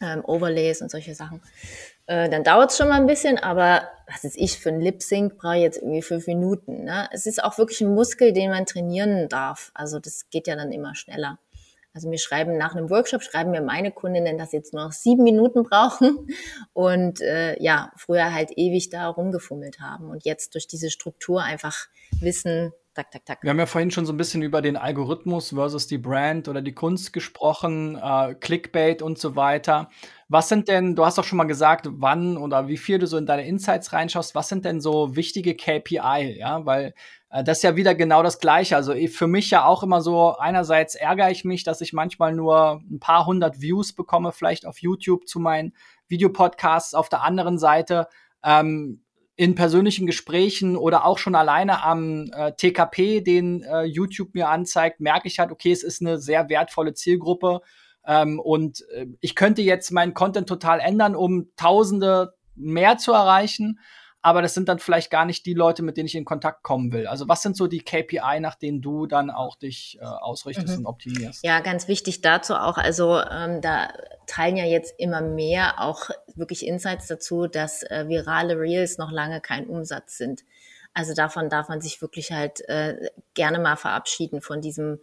ähm, 0.00 0.24
Overlays 0.24 0.80
und 0.80 0.88
solche 0.88 1.16
Sachen. 1.16 1.42
Äh, 2.06 2.28
dann 2.28 2.44
dauert 2.44 2.70
es 2.70 2.76
schon 2.76 2.88
mal 2.88 3.00
ein 3.00 3.08
bisschen, 3.08 3.38
aber 3.38 3.88
was 4.06 4.22
ist 4.22 4.36
ich 4.36 4.60
für 4.60 4.68
ein 4.68 4.80
Lip 4.80 5.02
Sync 5.02 5.36
brauche 5.36 5.56
ich 5.56 5.62
jetzt 5.62 5.78
irgendwie 5.78 6.02
fünf 6.02 6.28
Minuten. 6.28 6.84
Ne? 6.84 7.08
Es 7.10 7.26
ist 7.26 7.42
auch 7.42 7.58
wirklich 7.58 7.80
ein 7.80 7.92
Muskel, 7.92 8.32
den 8.32 8.50
man 8.50 8.66
trainieren 8.66 9.28
darf. 9.28 9.72
Also 9.74 9.98
das 9.98 10.30
geht 10.30 10.46
ja 10.46 10.54
dann 10.54 10.70
immer 10.70 10.94
schneller. 10.94 11.40
Also 11.94 12.08
mir 12.08 12.18
schreiben 12.18 12.58
nach 12.58 12.74
einem 12.74 12.90
Workshop, 12.90 13.22
schreiben 13.22 13.52
mir 13.52 13.62
meine 13.62 13.92
Kundinnen, 13.92 14.36
dass 14.36 14.50
sie 14.50 14.56
jetzt 14.56 14.74
nur 14.74 14.84
noch 14.84 14.92
sieben 14.92 15.22
Minuten 15.22 15.62
brauchen 15.62 16.26
und 16.72 17.20
äh, 17.20 17.60
ja, 17.62 17.92
früher 17.96 18.34
halt 18.34 18.50
ewig 18.56 18.90
da 18.90 19.08
rumgefummelt 19.08 19.80
haben 19.80 20.10
und 20.10 20.24
jetzt 20.24 20.54
durch 20.54 20.66
diese 20.66 20.90
Struktur 20.90 21.42
einfach 21.42 21.86
wissen, 22.20 22.72
tak, 22.94 23.10
tak, 23.10 23.24
tak. 23.24 23.42
Wir 23.42 23.50
haben 23.50 23.58
ja 23.58 23.66
vorhin 23.66 23.90
schon 23.90 24.06
so 24.06 24.12
ein 24.12 24.16
bisschen 24.16 24.42
über 24.42 24.62
den 24.62 24.76
Algorithmus 24.76 25.50
versus 25.50 25.86
die 25.86 25.98
Brand 25.98 26.48
oder 26.48 26.62
die 26.62 26.74
Kunst 26.74 27.12
gesprochen, 27.12 27.96
äh, 27.96 28.34
Clickbait 28.34 29.02
und 29.02 29.18
so 29.18 29.36
weiter. 29.36 29.88
Was 30.28 30.48
sind 30.48 30.68
denn, 30.68 30.96
du 30.96 31.04
hast 31.04 31.18
doch 31.18 31.24
schon 31.24 31.38
mal 31.38 31.44
gesagt, 31.44 31.86
wann 31.90 32.36
oder 32.36 32.68
wie 32.68 32.76
viel 32.76 32.98
du 32.98 33.06
so 33.06 33.16
in 33.18 33.26
deine 33.26 33.46
Insights 33.46 33.92
reinschaust, 33.92 34.34
was 34.34 34.48
sind 34.48 34.64
denn 34.64 34.80
so 34.80 35.16
wichtige 35.16 35.54
KPI, 35.54 36.38
ja, 36.38 36.64
weil 36.66 36.94
das 37.42 37.58
ist 37.58 37.62
ja 37.64 37.74
wieder 37.74 37.96
genau 37.96 38.22
das 38.22 38.38
Gleiche. 38.38 38.76
Also 38.76 38.94
für 39.08 39.26
mich 39.26 39.50
ja 39.50 39.64
auch 39.64 39.82
immer 39.82 40.00
so, 40.00 40.36
einerseits 40.36 40.94
ärgere 40.94 41.32
ich 41.32 41.44
mich, 41.44 41.64
dass 41.64 41.80
ich 41.80 41.92
manchmal 41.92 42.32
nur 42.32 42.80
ein 42.88 43.00
paar 43.00 43.26
hundert 43.26 43.60
Views 43.60 43.92
bekomme, 43.92 44.30
vielleicht 44.30 44.66
auf 44.66 44.78
YouTube 44.78 45.26
zu 45.26 45.40
meinen 45.40 45.72
Videopodcasts. 46.06 46.94
Auf 46.94 47.08
der 47.08 47.24
anderen 47.24 47.58
Seite 47.58 48.06
ähm, 48.44 49.02
in 49.34 49.56
persönlichen 49.56 50.06
Gesprächen 50.06 50.76
oder 50.76 51.04
auch 51.04 51.18
schon 51.18 51.34
alleine 51.34 51.82
am 51.82 52.30
äh, 52.32 52.52
TKP, 52.52 53.20
den 53.20 53.64
äh, 53.64 53.82
YouTube 53.82 54.34
mir 54.34 54.48
anzeigt, 54.48 55.00
merke 55.00 55.26
ich 55.26 55.40
halt, 55.40 55.50
okay, 55.50 55.72
es 55.72 55.82
ist 55.82 56.02
eine 56.02 56.18
sehr 56.18 56.48
wertvolle 56.48 56.94
Zielgruppe. 56.94 57.62
Ähm, 58.06 58.38
und 58.38 58.84
äh, 58.94 59.06
ich 59.20 59.34
könnte 59.34 59.62
jetzt 59.62 59.90
meinen 59.90 60.14
Content 60.14 60.48
total 60.48 60.78
ändern, 60.78 61.16
um 61.16 61.48
Tausende 61.56 62.34
mehr 62.54 62.96
zu 62.96 63.12
erreichen 63.12 63.80
aber 64.24 64.40
das 64.40 64.54
sind 64.54 64.70
dann 64.70 64.78
vielleicht 64.78 65.10
gar 65.10 65.26
nicht 65.26 65.44
die 65.44 65.52
Leute, 65.52 65.82
mit 65.82 65.98
denen 65.98 66.06
ich 66.06 66.14
in 66.14 66.24
Kontakt 66.24 66.62
kommen 66.62 66.92
will. 66.92 67.06
Also 67.06 67.28
was 67.28 67.42
sind 67.42 67.58
so 67.58 67.66
die 67.66 67.80
KPI, 67.80 68.40
nach 68.40 68.54
denen 68.54 68.80
du 68.80 69.04
dann 69.04 69.28
auch 69.28 69.54
dich 69.54 69.98
äh, 70.00 70.04
ausrichtest 70.06 70.68
mhm. 70.70 70.78
und 70.78 70.86
optimierst? 70.86 71.44
Ja, 71.44 71.60
ganz 71.60 71.88
wichtig 71.88 72.22
dazu 72.22 72.54
auch, 72.54 72.78
also 72.78 73.20
ähm, 73.20 73.60
da 73.60 73.92
teilen 74.26 74.56
ja 74.56 74.64
jetzt 74.64 74.94
immer 74.96 75.20
mehr 75.20 75.78
auch 75.78 76.08
wirklich 76.36 76.66
Insights 76.66 77.06
dazu, 77.06 77.48
dass 77.48 77.82
äh, 77.82 78.08
virale 78.08 78.58
Reels 78.58 78.96
noch 78.96 79.12
lange 79.12 79.42
kein 79.42 79.66
Umsatz 79.66 80.16
sind. 80.16 80.44
Also 80.94 81.12
davon 81.12 81.50
darf 81.50 81.68
man 81.68 81.82
sich 81.82 82.00
wirklich 82.00 82.32
halt 82.32 82.66
äh, 82.66 83.10
gerne 83.34 83.58
mal 83.58 83.76
verabschieden 83.76 84.40
von 84.40 84.62
diesem 84.62 85.00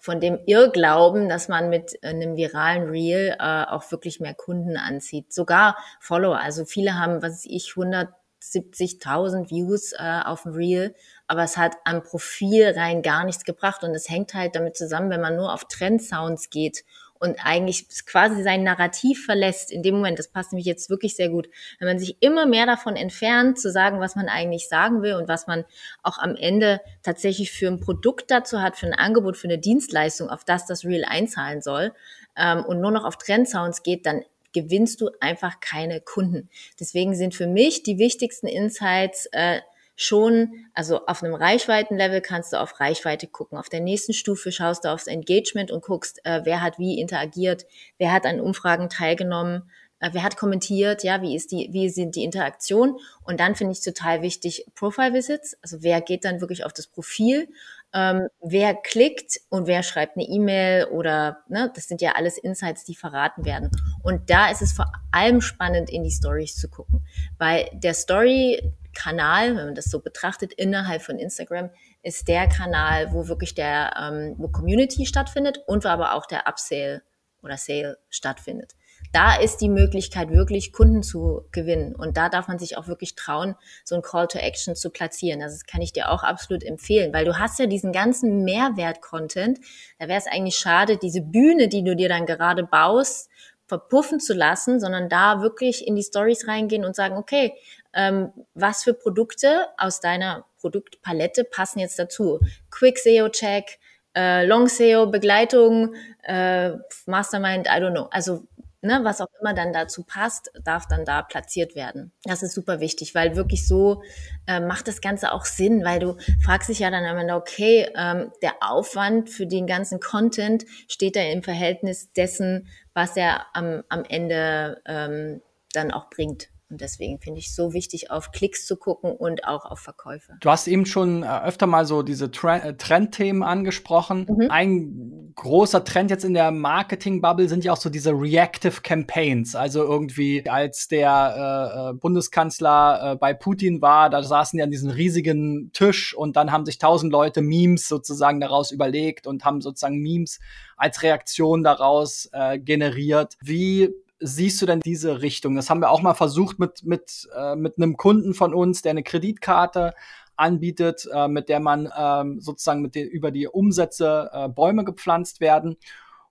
von 0.00 0.20
dem 0.20 0.38
Irrglauben, 0.46 1.28
dass 1.28 1.48
man 1.48 1.70
mit 1.70 1.96
einem 2.02 2.36
viralen 2.36 2.90
Reel 2.90 3.36
äh, 3.38 3.64
auch 3.64 3.90
wirklich 3.92 4.18
mehr 4.18 4.34
Kunden 4.34 4.76
anzieht. 4.76 5.32
Sogar 5.32 5.78
Follower. 6.00 6.38
Also 6.38 6.64
viele 6.66 6.98
haben, 6.98 7.22
was 7.22 7.32
weiß 7.32 7.46
ich, 7.46 7.70
100 7.76 8.08
70.000 8.52 9.50
Views 9.50 9.92
äh, 9.92 10.20
auf 10.24 10.42
dem 10.42 10.52
Reel, 10.52 10.94
aber 11.26 11.42
es 11.42 11.56
hat 11.56 11.76
am 11.84 12.02
Profil 12.02 12.74
rein 12.76 13.02
gar 13.02 13.24
nichts 13.24 13.44
gebracht. 13.44 13.84
Und 13.84 13.94
es 13.94 14.08
hängt 14.08 14.34
halt 14.34 14.56
damit 14.56 14.76
zusammen, 14.76 15.10
wenn 15.10 15.20
man 15.20 15.36
nur 15.36 15.52
auf 15.52 15.64
Trend-Sounds 15.64 16.50
geht 16.50 16.84
und 17.24 17.38
eigentlich 17.42 17.86
quasi 18.06 18.42
sein 18.42 18.64
Narrativ 18.64 19.24
verlässt, 19.24 19.72
in 19.72 19.82
dem 19.82 19.94
Moment, 19.94 20.18
das 20.18 20.28
passt 20.28 20.52
nämlich 20.52 20.66
jetzt 20.66 20.90
wirklich 20.90 21.16
sehr 21.16 21.30
gut, 21.30 21.48
wenn 21.78 21.88
man 21.88 21.98
sich 21.98 22.20
immer 22.20 22.44
mehr 22.44 22.66
davon 22.66 22.96
entfernt, 22.96 23.58
zu 23.58 23.70
sagen, 23.70 24.00
was 24.00 24.14
man 24.14 24.28
eigentlich 24.28 24.68
sagen 24.68 25.00
will 25.00 25.14
und 25.14 25.26
was 25.26 25.46
man 25.46 25.64
auch 26.02 26.18
am 26.18 26.36
Ende 26.36 26.80
tatsächlich 27.02 27.50
für 27.50 27.68
ein 27.68 27.80
Produkt 27.80 28.30
dazu 28.30 28.60
hat, 28.60 28.76
für 28.76 28.86
ein 28.86 28.94
Angebot, 28.94 29.36
für 29.36 29.48
eine 29.48 29.58
Dienstleistung, 29.58 30.28
auf 30.28 30.44
das 30.44 30.66
das 30.66 30.84
Real 30.84 31.04
einzahlen 31.08 31.62
soll, 31.62 31.92
ähm, 32.36 32.64
und 32.64 32.80
nur 32.80 32.90
noch 32.90 33.04
auf 33.04 33.16
Trendsounds 33.16 33.82
geht, 33.82 34.06
dann 34.06 34.22
gewinnst 34.54 35.02
du 35.02 35.10
einfach 35.20 35.60
keine 35.60 36.00
Kunden. 36.00 36.48
Deswegen 36.80 37.14
sind 37.14 37.34
für 37.34 37.46
mich 37.46 37.82
die 37.82 37.98
wichtigsten 37.98 38.46
Insights 38.46 39.26
äh, 39.32 39.60
schon, 39.96 40.66
also 40.72 41.06
auf 41.06 41.22
einem 41.22 41.34
Reichweitenlevel 41.34 42.20
kannst 42.20 42.52
du 42.52 42.60
auf 42.60 42.80
Reichweite 42.80 43.26
gucken. 43.26 43.58
Auf 43.58 43.68
der 43.68 43.80
nächsten 43.80 44.12
Stufe 44.12 44.50
schaust 44.50 44.84
du 44.84 44.88
aufs 44.88 45.06
Engagement 45.06 45.70
und 45.70 45.84
guckst, 45.84 46.20
äh, 46.24 46.40
wer 46.44 46.62
hat 46.62 46.78
wie 46.78 46.98
interagiert, 46.98 47.66
wer 47.98 48.12
hat 48.12 48.26
an 48.26 48.40
Umfragen 48.40 48.88
teilgenommen, 48.88 49.70
äh, 50.00 50.10
wer 50.12 50.22
hat 50.22 50.36
kommentiert, 50.36 51.04
ja, 51.04 51.22
wie 51.22 51.36
ist 51.36 51.52
die, 51.52 51.68
wie 51.70 51.88
sind 51.90 52.16
die 52.16 52.24
Interaktion? 52.24 52.98
Und 53.22 53.40
dann 53.40 53.54
finde 53.54 53.72
ich 53.72 53.82
total 53.82 54.22
wichtig 54.22 54.66
Profile 54.74 55.12
Visits, 55.12 55.56
also 55.62 55.82
wer 55.82 56.00
geht 56.00 56.24
dann 56.24 56.40
wirklich 56.40 56.64
auf 56.64 56.72
das 56.72 56.88
Profil, 56.88 57.48
ähm, 57.92 58.28
wer 58.42 58.74
klickt 58.74 59.40
und 59.50 59.68
wer 59.68 59.84
schreibt 59.84 60.16
eine 60.16 60.26
E-Mail 60.26 60.86
oder, 60.86 61.44
ne, 61.48 61.70
das 61.74 61.86
sind 61.86 62.02
ja 62.02 62.12
alles 62.16 62.38
Insights, 62.38 62.84
die 62.84 62.96
verraten 62.96 63.44
werden. 63.44 63.70
Und 64.04 64.30
da 64.30 64.50
ist 64.50 64.62
es 64.62 64.72
vor 64.72 64.92
allem 65.10 65.40
spannend, 65.40 65.90
in 65.90 66.04
die 66.04 66.10
Stories 66.10 66.56
zu 66.56 66.68
gucken, 66.68 67.04
weil 67.38 67.68
der 67.72 67.94
Story 67.94 68.74
Kanal, 68.94 69.56
wenn 69.56 69.64
man 69.64 69.74
das 69.74 69.86
so 69.86 69.98
betrachtet, 69.98 70.52
innerhalb 70.52 71.02
von 71.02 71.18
Instagram, 71.18 71.70
ist 72.02 72.28
der 72.28 72.48
Kanal, 72.48 73.12
wo 73.12 73.28
wirklich 73.28 73.54
der, 73.54 73.94
ähm, 73.98 74.34
wo 74.38 74.48
Community 74.48 75.06
stattfindet 75.06 75.58
und 75.66 75.84
wo 75.84 75.88
aber 75.88 76.14
auch 76.14 76.26
der 76.26 76.46
Upsale 76.46 77.02
oder 77.42 77.56
Sale 77.56 77.98
stattfindet. 78.10 78.74
Da 79.12 79.36
ist 79.36 79.58
die 79.58 79.68
Möglichkeit, 79.68 80.30
wirklich 80.30 80.72
Kunden 80.72 81.02
zu 81.02 81.46
gewinnen. 81.52 81.94
Und 81.94 82.16
da 82.16 82.28
darf 82.28 82.48
man 82.48 82.58
sich 82.58 82.76
auch 82.76 82.88
wirklich 82.88 83.14
trauen, 83.14 83.54
so 83.84 83.94
ein 83.94 84.02
Call 84.02 84.26
to 84.26 84.38
Action 84.38 84.74
zu 84.74 84.90
platzieren. 84.90 85.42
Also 85.42 85.54
das 85.54 85.66
kann 85.66 85.82
ich 85.82 85.92
dir 85.92 86.10
auch 86.10 86.22
absolut 86.22 86.64
empfehlen, 86.64 87.12
weil 87.12 87.24
du 87.24 87.38
hast 87.38 87.58
ja 87.58 87.66
diesen 87.66 87.92
ganzen 87.92 88.44
Mehrwert-Content. 88.44 89.60
Da 89.98 90.08
wäre 90.08 90.18
es 90.18 90.26
eigentlich 90.26 90.56
schade, 90.56 90.96
diese 90.96 91.20
Bühne, 91.20 91.68
die 91.68 91.84
du 91.84 91.94
dir 91.94 92.08
dann 92.08 92.26
gerade 92.26 92.64
baust, 92.64 93.30
verpuffen 93.66 94.20
zu 94.20 94.34
lassen, 94.34 94.80
sondern 94.80 95.08
da 95.08 95.40
wirklich 95.40 95.86
in 95.86 95.96
die 95.96 96.02
Stories 96.02 96.46
reingehen 96.46 96.84
und 96.84 96.94
sagen, 96.94 97.16
okay, 97.16 97.54
ähm, 97.94 98.32
was 98.54 98.84
für 98.84 98.94
Produkte 98.94 99.66
aus 99.78 100.00
deiner 100.00 100.44
Produktpalette 100.60 101.44
passen 101.44 101.78
jetzt 101.78 101.98
dazu? 101.98 102.40
Quick 102.70 102.98
SEO 102.98 103.28
Check, 103.28 103.78
äh, 104.14 104.44
Long 104.46 104.68
SEO 104.68 105.06
Begleitung, 105.06 105.94
äh, 106.22 106.72
Mastermind, 107.06 107.66
I 107.66 107.80
don't 107.80 107.92
know. 107.92 108.08
Also 108.10 108.46
ne, 108.84 109.00
was 109.02 109.20
auch 109.20 109.28
immer 109.40 109.54
dann 109.54 109.72
dazu 109.72 110.04
passt, 110.04 110.50
darf 110.62 110.86
dann 110.86 111.04
da 111.04 111.22
platziert 111.22 111.74
werden. 111.74 112.12
Das 112.24 112.42
ist 112.42 112.54
super 112.54 112.80
wichtig, 112.80 113.14
weil 113.14 113.36
wirklich 113.36 113.66
so 113.66 114.02
äh, 114.46 114.60
macht 114.60 114.86
das 114.88 115.00
Ganze 115.00 115.32
auch 115.32 115.44
Sinn, 115.44 115.84
weil 115.84 115.98
du 115.98 116.16
fragst 116.42 116.68
dich 116.68 116.80
ja 116.80 116.90
dann 116.90 117.04
am 117.04 117.18
Ende, 117.18 117.34
okay, 117.34 117.88
ähm, 117.96 118.30
der 118.42 118.56
Aufwand 118.60 119.30
für 119.30 119.46
den 119.46 119.66
ganzen 119.66 120.00
Content 120.00 120.64
steht 120.88 121.16
da 121.16 121.22
im 121.22 121.42
Verhältnis 121.42 122.12
dessen, 122.12 122.68
was 122.92 123.16
er 123.16 123.46
am, 123.54 123.82
am 123.88 124.04
Ende 124.08 124.82
ähm, 124.86 125.40
dann 125.72 125.90
auch 125.90 126.10
bringt. 126.10 126.50
Und 126.70 126.80
deswegen 126.80 127.20
finde 127.20 127.38
ich 127.38 127.48
es 127.48 127.56
so 127.56 127.72
wichtig, 127.72 128.10
auf 128.10 128.32
Klicks 128.32 128.66
zu 128.66 128.76
gucken 128.76 129.12
und 129.12 129.46
auch 129.46 129.64
auf 129.64 129.80
Verkäufe. 129.80 130.32
Du 130.40 130.50
hast 130.50 130.66
eben 130.66 130.86
schon 130.86 131.22
äh, 131.22 131.26
öfter 131.26 131.66
mal 131.66 131.84
so 131.84 132.02
diese 132.02 132.26
äh, 132.26 132.74
Trendthemen 132.74 133.42
angesprochen. 133.42 134.26
Mhm. 134.28 134.50
Ein 134.50 135.23
großer 135.34 135.84
Trend 135.84 136.10
jetzt 136.10 136.24
in 136.24 136.34
der 136.34 136.50
Marketing-Bubble 136.50 137.48
sind 137.48 137.64
ja 137.64 137.72
auch 137.72 137.76
so 137.76 137.90
diese 137.90 138.12
Reactive 138.12 138.80
Campaigns. 138.82 139.54
Also 139.54 139.82
irgendwie, 139.82 140.48
als 140.48 140.88
der 140.88 141.10
äh, 141.36 141.90
äh, 141.90 141.92
Bundeskanzler 141.94 143.12
äh, 143.12 143.16
bei 143.16 143.34
Putin 143.34 143.82
war, 143.82 144.10
da 144.10 144.22
saßen 144.22 144.56
die 144.56 144.62
an 144.62 144.70
diesem 144.70 144.90
riesigen 144.90 145.70
Tisch 145.72 146.14
und 146.14 146.36
dann 146.36 146.52
haben 146.52 146.66
sich 146.66 146.78
tausend 146.78 147.12
Leute 147.12 147.42
Memes 147.42 147.88
sozusagen 147.88 148.40
daraus 148.40 148.70
überlegt 148.70 149.26
und 149.26 149.44
haben 149.44 149.60
sozusagen 149.60 149.98
Memes 149.98 150.40
als 150.76 151.02
Reaktion 151.02 151.62
daraus 151.62 152.28
äh, 152.32 152.58
generiert. 152.58 153.36
Wie 153.40 153.90
siehst 154.20 154.62
du 154.62 154.66
denn 154.66 154.80
diese 154.80 155.22
Richtung? 155.22 155.56
Das 155.56 155.70
haben 155.70 155.80
wir 155.80 155.90
auch 155.90 156.02
mal 156.02 156.14
versucht 156.14 156.58
mit, 156.58 156.84
mit, 156.84 157.28
äh, 157.36 157.56
mit 157.56 157.76
einem 157.76 157.96
Kunden 157.96 158.34
von 158.34 158.54
uns, 158.54 158.82
der 158.82 158.90
eine 158.90 159.02
Kreditkarte 159.02 159.94
anbietet, 160.36 161.08
äh, 161.12 161.28
mit 161.28 161.48
der 161.48 161.60
man 161.60 161.90
ähm, 161.96 162.40
sozusagen 162.40 162.82
mit 162.82 162.94
den, 162.94 163.08
über 163.08 163.30
die 163.30 163.48
Umsätze 163.48 164.30
äh, 164.32 164.48
Bäume 164.48 164.84
gepflanzt 164.84 165.40
werden. 165.40 165.76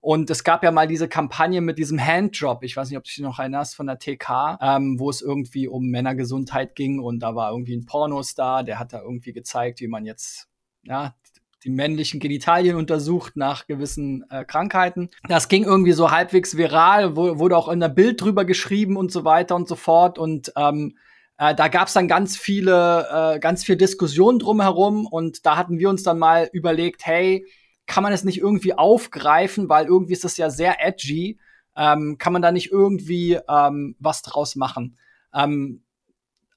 Und 0.01 0.29
es 0.29 0.43
gab 0.43 0.63
ja 0.63 0.71
mal 0.71 0.87
diese 0.87 1.07
Kampagne 1.07 1.61
mit 1.61 1.77
diesem 1.77 1.97
Handjob, 1.97 2.63
ich 2.63 2.75
weiß 2.75 2.89
nicht, 2.89 2.97
ob 2.97 3.05
du 3.05 3.09
dich 3.09 3.19
noch 3.19 3.39
erinnerst, 3.39 3.75
von 3.75 3.87
der 3.87 3.99
TK, 3.99 4.57
ähm, 4.61 4.99
wo 4.99 5.09
es 5.09 5.21
irgendwie 5.21 5.67
um 5.69 5.87
Männergesundheit 5.87 6.75
ging 6.75 6.99
und 6.99 7.19
da 7.21 7.35
war 7.35 7.51
irgendwie 7.51 7.77
ein 7.77 7.85
Pornostar, 7.85 8.65
der 8.65 8.79
hat 8.79 8.91
da 8.91 9.01
irgendwie 9.01 9.31
gezeigt, 9.31 9.79
wie 9.79 9.87
man 9.87 10.05
jetzt 10.05 10.49
ja, 10.83 11.15
die 11.63 11.69
männlichen 11.69 12.19
Genitalien 12.19 12.75
untersucht 12.75 13.35
nach 13.35 13.67
gewissen 13.67 14.25
äh, 14.29 14.43
Krankheiten. 14.43 15.09
Das 15.27 15.47
ging 15.47 15.63
irgendwie 15.63 15.93
so 15.93 16.11
halbwegs 16.11 16.57
viral, 16.57 17.15
wurde 17.15 17.57
auch 17.57 17.69
in 17.69 17.79
der 17.79 17.89
Bild 17.89 18.21
drüber 18.21 18.45
geschrieben 18.45 18.97
und 18.97 19.11
so 19.11 19.23
weiter 19.23 19.55
und 19.55 19.67
so 19.67 19.75
fort. 19.75 20.19
Und 20.19 20.51
ähm, 20.57 20.97
äh, 21.37 21.55
da 21.55 21.67
gab 21.67 21.87
es 21.87 21.93
dann 21.93 22.07
ganz 22.07 22.37
viele, 22.37 23.35
äh, 23.35 23.39
ganz 23.39 23.63
viel 23.63 23.75
Diskussion 23.75 24.39
drumherum 24.39 25.05
und 25.05 25.45
da 25.45 25.57
hatten 25.57 25.79
wir 25.79 25.89
uns 25.89 26.03
dann 26.03 26.19
mal 26.19 26.49
überlegt, 26.53 27.05
hey, 27.05 27.45
kann 27.85 28.03
man 28.03 28.13
es 28.13 28.23
nicht 28.23 28.39
irgendwie 28.39 28.73
aufgreifen, 28.73 29.69
weil 29.69 29.85
irgendwie 29.85 30.13
ist 30.13 30.23
das 30.23 30.37
ja 30.37 30.49
sehr 30.49 30.85
edgy. 30.85 31.39
Ähm, 31.75 32.17
kann 32.17 32.33
man 32.33 32.41
da 32.41 32.51
nicht 32.51 32.71
irgendwie 32.71 33.39
ähm, 33.49 33.95
was 33.99 34.21
draus 34.21 34.55
machen? 34.55 34.97
Ähm, 35.33 35.83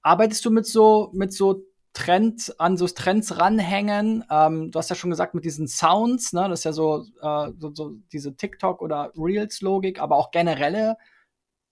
arbeitest 0.03 0.45
du 0.45 0.51
mit 0.51 0.67
so 0.67 1.11
mit 1.15 1.33
so 1.33 1.65
Trend, 1.97 2.55
an 2.59 2.77
so 2.77 2.87
Trends 2.87 3.39
ranhängen. 3.39 4.23
Ähm, 4.31 4.71
du 4.71 4.79
hast 4.79 4.91
ja 4.91 4.97
schon 4.97 5.09
gesagt, 5.09 5.35
mit 5.35 5.47
diesen 5.47 5.67
Sounds, 5.67 6.35
ne, 6.35 6.47
das 6.47 6.61
ist 6.61 6.65
ja 6.65 6.73
so, 6.73 7.07
äh, 7.23 7.53
so, 7.59 7.73
so 7.75 7.95
diese 8.13 8.37
TikTok- 8.37 8.83
oder 8.83 9.13
Reels-Logik, 9.17 9.99
aber 9.99 10.17
auch 10.17 10.31
generelle 10.31 10.99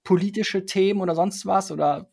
politische 0.03 0.65
Themen 0.65 1.03
oder 1.03 1.15
sonst 1.15 1.45
was? 1.45 1.71
Oder 1.71 2.09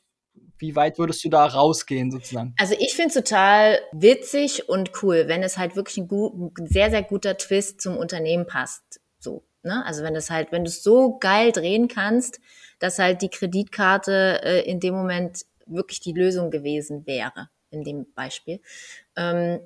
wie 0.62 0.76
weit 0.76 1.00
würdest 1.00 1.24
du 1.24 1.30
da 1.30 1.46
rausgehen 1.46 2.12
sozusagen? 2.12 2.54
Also 2.58 2.76
ich 2.80 2.94
finde 2.94 3.10
es 3.10 3.14
total 3.16 3.80
witzig 3.92 4.70
und 4.70 4.92
cool, 5.02 5.28
wenn 5.28 5.44
es 5.44 5.58
halt 5.58 5.76
wirklich 5.76 5.98
ein, 5.98 6.08
gut, 6.08 6.34
ein, 6.60 6.68
sehr, 6.68 6.90
sehr 6.92 7.04
guter 7.04 7.38
Twist 7.38 7.82
zum 7.82 7.98
Unternehmen 7.98 8.46
passt. 8.46 9.02
So, 9.20 9.44
ne? 9.64 9.84
Also 9.86 10.04
wenn 10.04 10.14
das 10.14 10.30
halt, 10.30 10.52
wenn 10.52 10.64
du 10.64 10.70
es 10.70 10.84
so 10.84 11.18
geil 11.18 11.52
drehen 11.52 11.88
kannst, 11.88 12.40
dass 12.80 13.00
halt 13.00 13.22
die 13.22 13.30
Kreditkarte 13.30 14.42
äh, 14.44 14.70
in 14.70 14.80
dem 14.80 14.94
Moment 14.94 15.46
wirklich 15.66 16.00
die 16.00 16.14
Lösung 16.14 16.52
gewesen 16.52 17.06
wäre 17.06 17.50
in 17.70 17.84
dem 17.84 18.12
Beispiel, 18.14 18.62
ähm, 19.16 19.60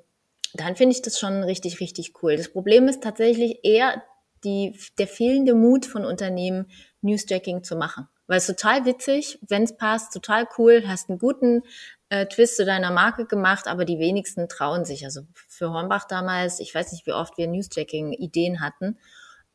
dann 0.54 0.76
finde 0.76 0.96
ich 0.96 1.02
das 1.02 1.20
schon 1.20 1.44
richtig, 1.44 1.82
richtig 1.82 2.14
cool. 2.24 2.38
Das 2.38 2.50
Problem 2.50 2.88
ist 2.88 3.04
tatsächlich 3.04 3.60
eher 3.64 4.02
die, 4.46 4.80
der 4.98 5.08
fehlende 5.08 5.56
Mut 5.56 5.86
von 5.86 6.06
Unternehmen, 6.06 6.68
Newsjacking 7.02 7.64
zu 7.64 7.76
machen. 7.76 8.08
Weil 8.28 8.38
es 8.38 8.48
total 8.48 8.86
witzig, 8.86 9.40
wenn 9.48 9.64
es 9.64 9.78
passt, 9.78 10.14
total 10.14 10.48
cool, 10.58 10.84
hast 10.88 11.10
einen 11.10 11.20
guten 11.20 11.62
äh, 12.10 12.26
Twist 12.26 12.58
zu 12.58 12.66
deiner 12.66 12.92
Marke 12.92 13.26
gemacht, 13.26 13.68
aber 13.68 13.86
die 13.86 14.00
wenigsten 14.00 14.50
trauen 14.50 14.86
sich. 14.86 15.06
Also 15.06 15.22
für 15.34 15.72
Hornbach 15.72 16.06
damals, 16.06 16.60
ich 16.60 16.74
weiß 16.74 16.92
nicht, 16.92 17.06
wie 17.06 17.14
oft 17.14 17.38
wir 17.38 17.48
Newsjacking-Ideen 17.48 18.62
hatten. 18.62 18.98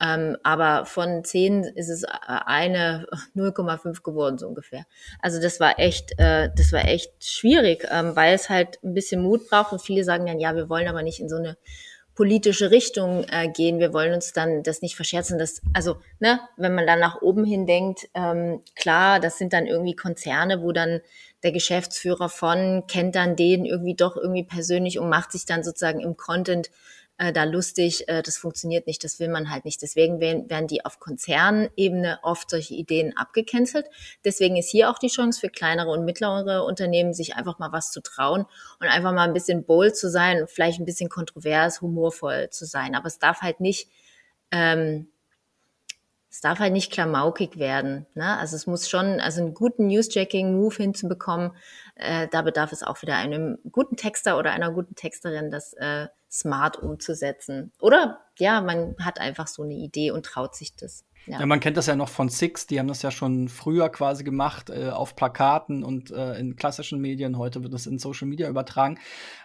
Ähm, 0.02 0.38
aber 0.42 0.86
von 0.86 1.24
zehn 1.24 1.62
ist 1.62 1.90
es 1.90 2.04
äh, 2.04 2.08
eine 2.26 3.06
0,5 3.36 4.02
geworden, 4.02 4.38
so 4.38 4.48
ungefähr. 4.48 4.84
Also 5.20 5.40
das 5.40 5.60
war 5.60 5.78
echt, 5.78 6.18
äh, 6.18 6.48
das 6.56 6.72
war 6.72 6.86
echt 6.86 7.12
schwierig, 7.22 7.86
ähm, 7.90 8.16
weil 8.16 8.34
es 8.34 8.48
halt 8.48 8.82
ein 8.82 8.94
bisschen 8.94 9.22
Mut 9.22 9.48
braucht 9.50 9.72
und 9.72 9.82
viele 9.82 10.04
sagen 10.04 10.26
dann, 10.26 10.40
ja, 10.40 10.54
wir 10.56 10.70
wollen 10.70 10.88
aber 10.88 11.02
nicht 11.02 11.20
in 11.20 11.28
so 11.28 11.36
eine 11.36 11.58
politische 12.20 12.70
Richtung 12.70 13.24
äh, 13.30 13.48
gehen. 13.48 13.78
Wir 13.78 13.94
wollen 13.94 14.12
uns 14.12 14.34
dann 14.34 14.62
das 14.62 14.82
nicht 14.82 14.94
verscherzen. 14.94 15.38
Das, 15.38 15.62
also, 15.72 15.96
ne, 16.18 16.38
wenn 16.58 16.74
man 16.74 16.86
dann 16.86 17.00
nach 17.00 17.22
oben 17.22 17.46
hin 17.46 17.66
denkt, 17.66 18.10
ähm, 18.12 18.60
klar, 18.76 19.20
das 19.20 19.38
sind 19.38 19.54
dann 19.54 19.66
irgendwie 19.66 19.96
Konzerne, 19.96 20.60
wo 20.60 20.70
dann 20.70 21.00
der 21.42 21.52
Geschäftsführer 21.52 22.28
von 22.28 22.84
kennt 22.88 23.14
dann 23.14 23.36
den 23.36 23.64
irgendwie 23.64 23.94
doch 23.94 24.18
irgendwie 24.18 24.44
persönlich 24.44 24.98
und 24.98 25.08
macht 25.08 25.32
sich 25.32 25.46
dann 25.46 25.64
sozusagen 25.64 26.00
im 26.00 26.18
Content 26.18 26.70
äh, 27.20 27.34
da 27.34 27.44
lustig, 27.44 28.08
äh, 28.08 28.22
das 28.22 28.38
funktioniert 28.38 28.86
nicht, 28.86 29.04
das 29.04 29.20
will 29.20 29.28
man 29.28 29.50
halt 29.50 29.66
nicht. 29.66 29.82
Deswegen 29.82 30.20
werden, 30.20 30.48
werden 30.48 30.68
die 30.68 30.86
auf 30.86 30.98
Konzernebene 31.00 32.18
oft 32.22 32.48
solche 32.48 32.72
Ideen 32.72 33.14
abgecancelt. 33.14 33.86
Deswegen 34.24 34.56
ist 34.56 34.70
hier 34.70 34.88
auch 34.88 34.98
die 34.98 35.08
Chance 35.08 35.38
für 35.38 35.50
kleinere 35.50 35.90
und 35.90 36.06
mittlere 36.06 36.64
Unternehmen, 36.64 37.12
sich 37.12 37.36
einfach 37.36 37.58
mal 37.58 37.72
was 37.72 37.92
zu 37.92 38.00
trauen 38.00 38.46
und 38.80 38.88
einfach 38.88 39.12
mal 39.12 39.24
ein 39.24 39.34
bisschen 39.34 39.64
bold 39.66 39.98
zu 39.98 40.08
sein, 40.08 40.46
vielleicht 40.48 40.80
ein 40.80 40.86
bisschen 40.86 41.10
kontrovers, 41.10 41.82
humorvoll 41.82 42.48
zu 42.48 42.64
sein. 42.64 42.94
Aber 42.94 43.06
es 43.06 43.18
darf 43.18 43.42
halt 43.42 43.60
nicht 43.60 43.90
ähm, 44.50 45.08
es 46.32 46.40
darf 46.40 46.60
halt 46.60 46.72
nicht 46.72 46.92
klamaukig 46.92 47.58
werden. 47.58 48.06
Ne? 48.14 48.38
Also 48.38 48.54
es 48.54 48.66
muss 48.68 48.88
schon, 48.88 49.18
also 49.20 49.42
einen 49.42 49.52
guten 49.52 49.88
Newsjacking-Move 49.88 50.76
hinzubekommen, 50.76 51.50
äh, 51.96 52.28
da 52.30 52.42
bedarf 52.42 52.70
es 52.70 52.84
auch 52.84 53.02
wieder 53.02 53.16
einem 53.16 53.58
guten 53.72 53.96
Texter 53.96 54.38
oder 54.38 54.52
einer 54.52 54.70
guten 54.70 54.94
Texterin, 54.94 55.50
das 55.50 55.72
äh, 55.74 56.06
smart 56.30 56.76
umzusetzen. 56.76 57.72
Oder 57.80 58.20
ja, 58.38 58.60
man 58.60 58.94
hat 59.00 59.20
einfach 59.20 59.46
so 59.46 59.62
eine 59.62 59.74
Idee 59.74 60.10
und 60.10 60.24
traut 60.24 60.54
sich 60.54 60.76
das. 60.76 61.04
Ja. 61.26 61.40
ja. 61.40 61.46
man 61.46 61.60
kennt 61.60 61.76
das 61.76 61.86
ja 61.86 61.96
noch 61.96 62.08
von 62.08 62.28
Six, 62.28 62.66
die 62.66 62.78
haben 62.78 62.88
das 62.88 63.02
ja 63.02 63.10
schon 63.10 63.48
früher 63.48 63.88
quasi 63.90 64.24
gemacht, 64.24 64.70
äh, 64.70 64.88
auf 64.88 65.16
Plakaten 65.16 65.84
und 65.84 66.10
äh, 66.10 66.38
in 66.38 66.56
klassischen 66.56 67.00
Medien. 67.00 67.36
Heute 67.36 67.62
wird 67.62 67.74
das 67.74 67.86
in 67.86 67.98
Social 67.98 68.26
Media 68.26 68.48
übertragen. 68.48 68.98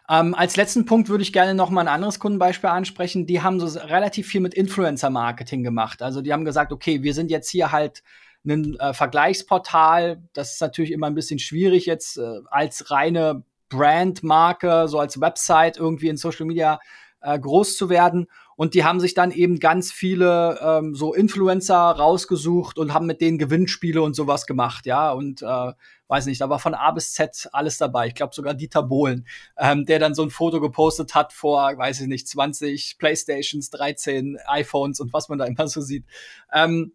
Ähm, 0.10 0.34
als 0.36 0.56
letzten 0.56 0.86
Punkt 0.86 1.10
würde 1.10 1.24
ich 1.24 1.34
gerne 1.34 1.54
noch 1.54 1.70
mal 1.70 1.82
ein 1.82 1.88
anderes 1.88 2.20
Kundenbeispiel 2.20 2.70
ansprechen. 2.70 3.26
Die 3.26 3.42
haben 3.42 3.60
so 3.60 3.80
relativ 3.80 4.28
viel 4.28 4.42
mit 4.42 4.54
Influencer-Marketing 4.54 5.64
gemacht. 5.64 6.02
Also 6.02 6.22
die 6.22 6.32
haben 6.32 6.46
gesagt, 6.46 6.72
okay, 6.72 7.04
wir 7.04 7.14
sind 7.14 7.30
jetzt 7.30 7.50
hier 7.50 7.72
halt 7.72 8.04
ein 8.46 8.80
äh, 8.80 8.94
Vergleichsportal. 8.94 10.22
Das 10.34 10.54
ist 10.54 10.62
natürlich 10.62 10.92
immer 10.92 11.08
ein 11.08 11.16
bisschen 11.16 11.40
schwierig 11.40 11.88
jetzt 11.88 12.18
äh, 12.18 12.42
als 12.50 12.92
reine 12.92 13.44
Brandmarke, 13.70 14.88
so 14.88 14.99
als 14.99 15.20
Website 15.20 15.78
irgendwie 15.78 16.09
in 16.09 16.18
Social 16.18 16.45
Media 16.45 16.80
äh, 17.22 17.39
groß 17.39 17.76
zu 17.76 17.89
werden. 17.89 18.28
Und 18.55 18.74
die 18.74 18.86
haben 18.86 19.01
sich 19.01 19.13
dann 19.13 19.32
eben 19.32 19.59
ganz 19.59 19.91
viele 19.91 20.59
ähm, 20.61 20.95
so 20.95 21.13
Influencer 21.13 21.76
rausgesucht 21.76 22.78
und 22.78 22.93
haben 22.93 23.05
mit 23.05 23.20
denen 23.20 23.38
Gewinnspiele 23.38 24.01
und 24.01 24.16
sowas 24.16 24.45
gemacht, 24.45 24.86
ja. 24.86 25.11
Und 25.11 25.41
äh, 25.41 25.74
weiß 26.07 26.28
nicht, 26.28 26.39
da 26.39 26.49
war 26.49 26.59
von 26.59 26.74
A 26.74 26.91
bis 26.91 27.13
Z 27.13 27.49
alles 27.51 27.78
dabei. 27.78 28.07
Ich 28.07 28.16
glaube 28.16 28.34
sogar 28.34 28.53
Dieter 28.53 28.84
Bohlen, 28.84 29.28
ähm, 29.57 29.86
der 29.86 29.99
dann 29.99 30.13
so 30.13 30.24
ein 30.24 30.30
Foto 30.30 30.61
gepostet 30.61 31.16
hat 31.16 31.34
vor, 31.34 31.78
weiß 31.78 32.01
ich 32.01 32.07
nicht, 32.07 32.30
20 32.30 32.97
Playstations, 32.97 33.70
13 33.72 34.38
iPhones 34.45 35.01
und 35.01 35.11
was 35.11 35.28
man 35.28 35.39
da 35.39 35.45
immer 35.45 35.68
so 35.68 35.82
sieht. 35.82 36.05
Ähm, 36.53 36.93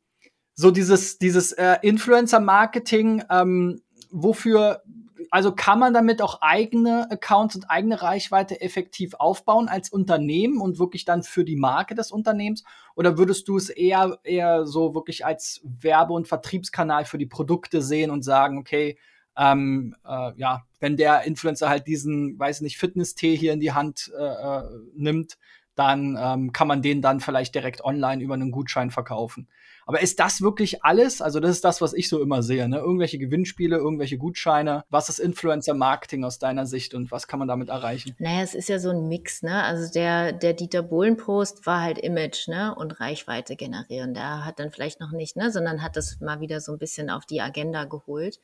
so 0.54 0.70
dieses, 0.70 1.18
dieses 1.18 1.52
äh, 1.52 1.76
Influencer-Marketing, 1.82 3.24
ähm, 3.30 3.82
wofür 4.10 4.82
also 5.30 5.52
kann 5.52 5.78
man 5.78 5.94
damit 5.94 6.20
auch 6.22 6.42
eigene 6.42 7.08
Accounts 7.10 7.54
und 7.54 7.70
eigene 7.70 8.02
Reichweite 8.02 8.60
effektiv 8.60 9.14
aufbauen 9.14 9.68
als 9.68 9.88
Unternehmen 9.88 10.60
und 10.60 10.80
wirklich 10.80 11.04
dann 11.04 11.22
für 11.22 11.44
die 11.44 11.56
Marke 11.56 11.94
des 11.94 12.10
Unternehmens? 12.10 12.64
Oder 12.96 13.16
würdest 13.16 13.46
du 13.46 13.56
es 13.56 13.70
eher, 13.70 14.18
eher 14.24 14.66
so 14.66 14.94
wirklich 14.94 15.24
als 15.24 15.60
Werbe- 15.64 16.14
und 16.14 16.26
Vertriebskanal 16.26 17.04
für 17.04 17.18
die 17.18 17.26
Produkte 17.26 17.80
sehen 17.80 18.10
und 18.10 18.22
sagen, 18.22 18.58
okay, 18.58 18.98
ähm, 19.36 19.94
äh, 20.04 20.32
ja, 20.36 20.64
wenn 20.80 20.96
der 20.96 21.22
Influencer 21.22 21.68
halt 21.68 21.86
diesen, 21.86 22.36
weiß 22.38 22.62
nicht, 22.62 22.78
Fitness-Tee 22.78 23.36
hier 23.36 23.52
in 23.52 23.60
die 23.60 23.72
Hand 23.72 24.12
äh, 24.18 24.22
äh 24.22 24.62
nimmt, 24.94 25.38
dann 25.76 26.18
ähm, 26.20 26.52
kann 26.52 26.68
man 26.68 26.82
den 26.82 27.00
dann 27.00 27.20
vielleicht 27.20 27.54
direkt 27.54 27.84
online 27.84 28.22
über 28.22 28.34
einen 28.34 28.50
Gutschein 28.50 28.90
verkaufen. 28.90 29.48
Aber 29.86 30.00
ist 30.00 30.20
das 30.20 30.40
wirklich 30.40 30.84
alles? 30.84 31.22
Also 31.22 31.40
das 31.40 31.50
ist 31.50 31.64
das, 31.64 31.80
was 31.80 31.92
ich 31.92 32.08
so 32.08 32.20
immer 32.20 32.42
sehe. 32.42 32.68
Ne? 32.68 32.78
Irgendwelche 32.78 33.18
Gewinnspiele, 33.18 33.76
irgendwelche 33.76 34.18
Gutscheine. 34.18 34.84
Was 34.90 35.08
ist 35.08 35.18
Influencer-Marketing 35.18 36.24
aus 36.24 36.38
deiner 36.38 36.66
Sicht 36.66 36.94
und 36.94 37.10
was 37.10 37.26
kann 37.26 37.38
man 37.38 37.48
damit 37.48 37.68
erreichen? 37.68 38.14
Naja, 38.18 38.42
es 38.42 38.54
ist 38.54 38.68
ja 38.68 38.78
so 38.78 38.90
ein 38.90 39.08
Mix. 39.08 39.42
Ne? 39.42 39.62
Also 39.62 39.92
der, 39.92 40.32
der 40.32 40.52
Dieter 40.52 40.82
Bohlen-Post 40.82 41.66
war 41.66 41.82
halt 41.82 41.98
Image 41.98 42.48
ne? 42.48 42.74
und 42.74 43.00
Reichweite 43.00 43.56
generieren. 43.56 44.14
Der 44.14 44.44
hat 44.44 44.58
dann 44.58 44.70
vielleicht 44.70 45.00
noch 45.00 45.12
nicht, 45.12 45.36
ne? 45.36 45.50
sondern 45.50 45.82
hat 45.82 45.96
das 45.96 46.20
mal 46.20 46.40
wieder 46.40 46.60
so 46.60 46.72
ein 46.72 46.78
bisschen 46.78 47.10
auf 47.10 47.26
die 47.26 47.40
Agenda 47.40 47.84
geholt. 47.84 48.40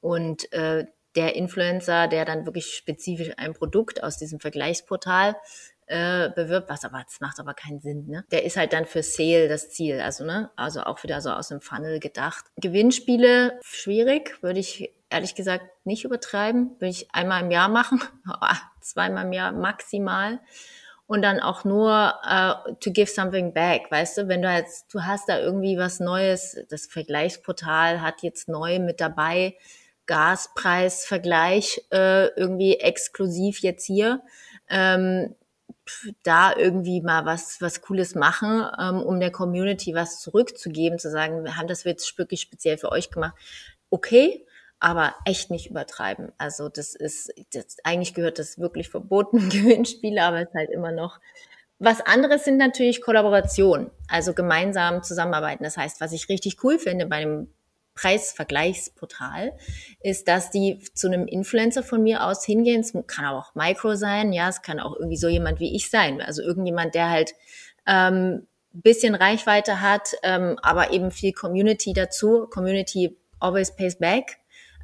Und 0.00 0.52
äh, 0.52 0.86
der 1.16 1.34
Influencer, 1.34 2.06
der 2.06 2.24
dann 2.24 2.46
wirklich 2.46 2.66
spezifisch 2.74 3.32
ein 3.36 3.52
Produkt 3.52 4.02
aus 4.02 4.18
diesem 4.18 4.40
Vergleichsportal 4.40 5.36
äh, 5.88 6.30
bewirbt, 6.30 6.68
was 6.68 6.84
aber, 6.84 7.02
das 7.02 7.20
macht 7.20 7.40
aber 7.40 7.54
keinen 7.54 7.80
Sinn, 7.80 8.06
ne? 8.06 8.24
Der 8.30 8.44
ist 8.44 8.56
halt 8.56 8.72
dann 8.72 8.84
für 8.84 9.02
Sale 9.02 9.48
das 9.48 9.70
Ziel, 9.70 10.00
also, 10.00 10.24
ne? 10.24 10.50
Also 10.56 10.82
auch 10.82 11.02
wieder 11.02 11.20
so 11.20 11.30
aus 11.30 11.48
dem 11.48 11.60
Funnel 11.60 11.98
gedacht. 11.98 12.44
Gewinnspiele, 12.56 13.58
schwierig, 13.62 14.42
würde 14.42 14.60
ich 14.60 14.92
ehrlich 15.10 15.34
gesagt 15.34 15.64
nicht 15.84 16.04
übertreiben. 16.04 16.72
Würde 16.78 16.90
ich 16.90 17.08
einmal 17.12 17.42
im 17.42 17.50
Jahr 17.50 17.68
machen, 17.68 18.02
zweimal 18.80 19.24
im 19.24 19.32
Jahr 19.32 19.52
maximal. 19.52 20.40
Und 21.06 21.22
dann 21.22 21.40
auch 21.40 21.64
nur 21.64 22.14
uh, 22.22 22.74
to 22.80 22.90
give 22.92 23.10
something 23.10 23.54
back, 23.54 23.90
weißt 23.90 24.18
du, 24.18 24.28
wenn 24.28 24.42
du 24.42 24.52
jetzt, 24.52 24.92
du 24.92 25.04
hast 25.04 25.26
da 25.26 25.38
irgendwie 25.38 25.78
was 25.78 26.00
Neues, 26.00 26.62
das 26.68 26.84
Vergleichsportal 26.84 28.02
hat 28.02 28.22
jetzt 28.22 28.46
neu 28.46 28.78
mit 28.78 29.00
dabei, 29.00 29.56
Gaspreisvergleich 30.04 31.82
äh, 31.90 32.26
irgendwie 32.36 32.76
exklusiv 32.76 33.60
jetzt 33.60 33.86
hier. 33.86 34.20
Ähm, 34.68 35.34
da 36.22 36.54
irgendwie 36.54 37.00
mal 37.00 37.24
was, 37.24 37.60
was 37.60 37.80
Cooles 37.80 38.14
machen, 38.14 38.64
ähm, 38.78 39.02
um 39.02 39.20
der 39.20 39.30
Community 39.30 39.94
was 39.94 40.20
zurückzugeben, 40.20 40.98
zu 40.98 41.10
sagen, 41.10 41.44
wir 41.44 41.56
haben 41.56 41.68
das 41.68 41.84
jetzt 41.84 42.16
wirklich 42.18 42.40
speziell 42.40 42.78
für 42.78 42.92
euch 42.92 43.10
gemacht. 43.10 43.34
Okay, 43.90 44.46
aber 44.80 45.14
echt 45.24 45.50
nicht 45.50 45.70
übertreiben. 45.70 46.32
Also 46.38 46.68
das 46.68 46.94
ist, 46.94 47.32
das, 47.52 47.78
eigentlich 47.84 48.14
gehört 48.14 48.38
das 48.38 48.58
wirklich 48.58 48.88
verboten, 48.88 49.38
Gewinnspiele, 49.48 50.22
aber 50.22 50.42
es 50.42 50.48
ist 50.48 50.54
halt 50.54 50.70
immer 50.70 50.92
noch. 50.92 51.20
Was 51.80 52.00
anderes 52.00 52.44
sind 52.44 52.56
natürlich 52.56 53.02
Kollaborationen, 53.02 53.90
also 54.08 54.34
gemeinsam 54.34 55.02
zusammenarbeiten. 55.02 55.62
Das 55.62 55.76
heißt, 55.76 56.00
was 56.00 56.12
ich 56.12 56.28
richtig 56.28 56.62
cool 56.64 56.78
finde 56.78 57.06
bei 57.06 57.20
dem 57.20 57.48
Preisvergleichsportal, 57.98 59.52
ist, 60.00 60.28
dass 60.28 60.50
die 60.50 60.78
zu 60.94 61.08
einem 61.08 61.26
Influencer 61.26 61.82
von 61.82 62.02
mir 62.02 62.24
aus 62.24 62.44
hingehen. 62.44 62.80
Es 62.80 62.92
kann 63.08 63.24
auch 63.24 63.54
Micro 63.54 63.96
sein, 63.96 64.32
ja, 64.32 64.48
es 64.48 64.62
kann 64.62 64.78
auch 64.78 64.94
irgendwie 64.94 65.16
so 65.16 65.28
jemand 65.28 65.58
wie 65.58 65.74
ich 65.74 65.90
sein. 65.90 66.20
Also 66.20 66.42
irgendjemand, 66.42 66.94
der 66.94 67.10
halt 67.10 67.34
ähm, 67.86 68.46
bisschen 68.72 69.16
Reichweite 69.16 69.80
hat, 69.80 70.14
ähm, 70.22 70.58
aber 70.62 70.92
eben 70.92 71.10
viel 71.10 71.32
Community 71.32 71.92
dazu. 71.92 72.46
Community 72.48 73.16
always 73.40 73.74
pays 73.74 73.98
back. 73.98 74.38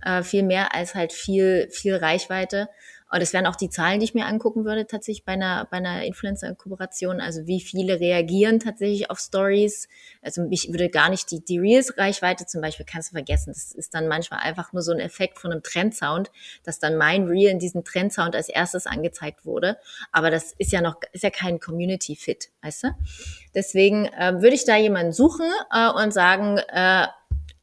Äh, 0.05 0.23
viel 0.23 0.43
mehr 0.43 0.75
als 0.75 0.95
halt 0.95 1.12
viel, 1.12 1.69
viel 1.71 1.95
Reichweite. 1.95 2.69
Und 3.15 3.21
das 3.21 3.33
wären 3.33 3.47
auch 3.47 3.55
die 3.55 3.71
Zahlen, 3.71 4.01
die 4.01 4.07
ich 4.07 4.15
mir 4.15 4.27
angucken 4.27 4.65
würde, 4.65 4.89
tatsächlich 4.89 5.25
bei 5.25 5.35
einer, 5.35 5.69
bei 5.71 5.77
einer 5.77 6.03
Influencer-Kooperation. 6.03 7.21
Also 7.21 7.47
wie 7.47 7.61
viele 7.61 8.01
reagieren 8.01 8.59
tatsächlich 8.59 9.09
auf 9.09 9.21
Stories. 9.21 9.89
Also 10.21 10.49
ich 10.51 10.73
würde 10.73 10.89
gar 10.89 11.11
nicht 11.11 11.31
die, 11.31 11.39
die 11.39 11.61
Reels-Reichweite 11.61 12.45
zum 12.47 12.61
Beispiel 12.61 12.85
kannst 12.85 13.12
du 13.12 13.15
vergessen. 13.15 13.53
Das 13.53 13.71
ist 13.71 13.95
dann 13.95 14.09
manchmal 14.09 14.41
einfach 14.41 14.73
nur 14.73 14.83
so 14.83 14.91
ein 14.91 14.99
Effekt 14.99 15.39
von 15.39 15.53
einem 15.53 15.62
Trendsound, 15.62 16.33
dass 16.65 16.81
dann 16.81 16.97
mein 16.97 17.29
Reel 17.29 17.51
in 17.51 17.61
diesem 17.61 17.85
Trendsound 17.85 18.35
als 18.35 18.49
erstes 18.49 18.89
angezeigt 18.89 19.47
wurde. 19.47 19.77
Aber 20.11 20.33
das 20.33 20.51
ist 20.59 20.73
ja 20.73 20.81
noch, 20.81 20.97
ist 21.12 21.23
ja 21.23 21.31
kein 21.31 21.61
Community-Fit, 21.61 22.51
weißt 22.62 22.83
du? 22.83 22.89
Deswegen 23.55 24.07
äh, 24.07 24.43
würde 24.43 24.57
ich 24.57 24.65
da 24.65 24.77
jemanden 24.77 25.12
suchen 25.12 25.47
äh, 25.71 25.89
und 25.89 26.12
sagen, 26.12 26.59
äh, 26.59 27.07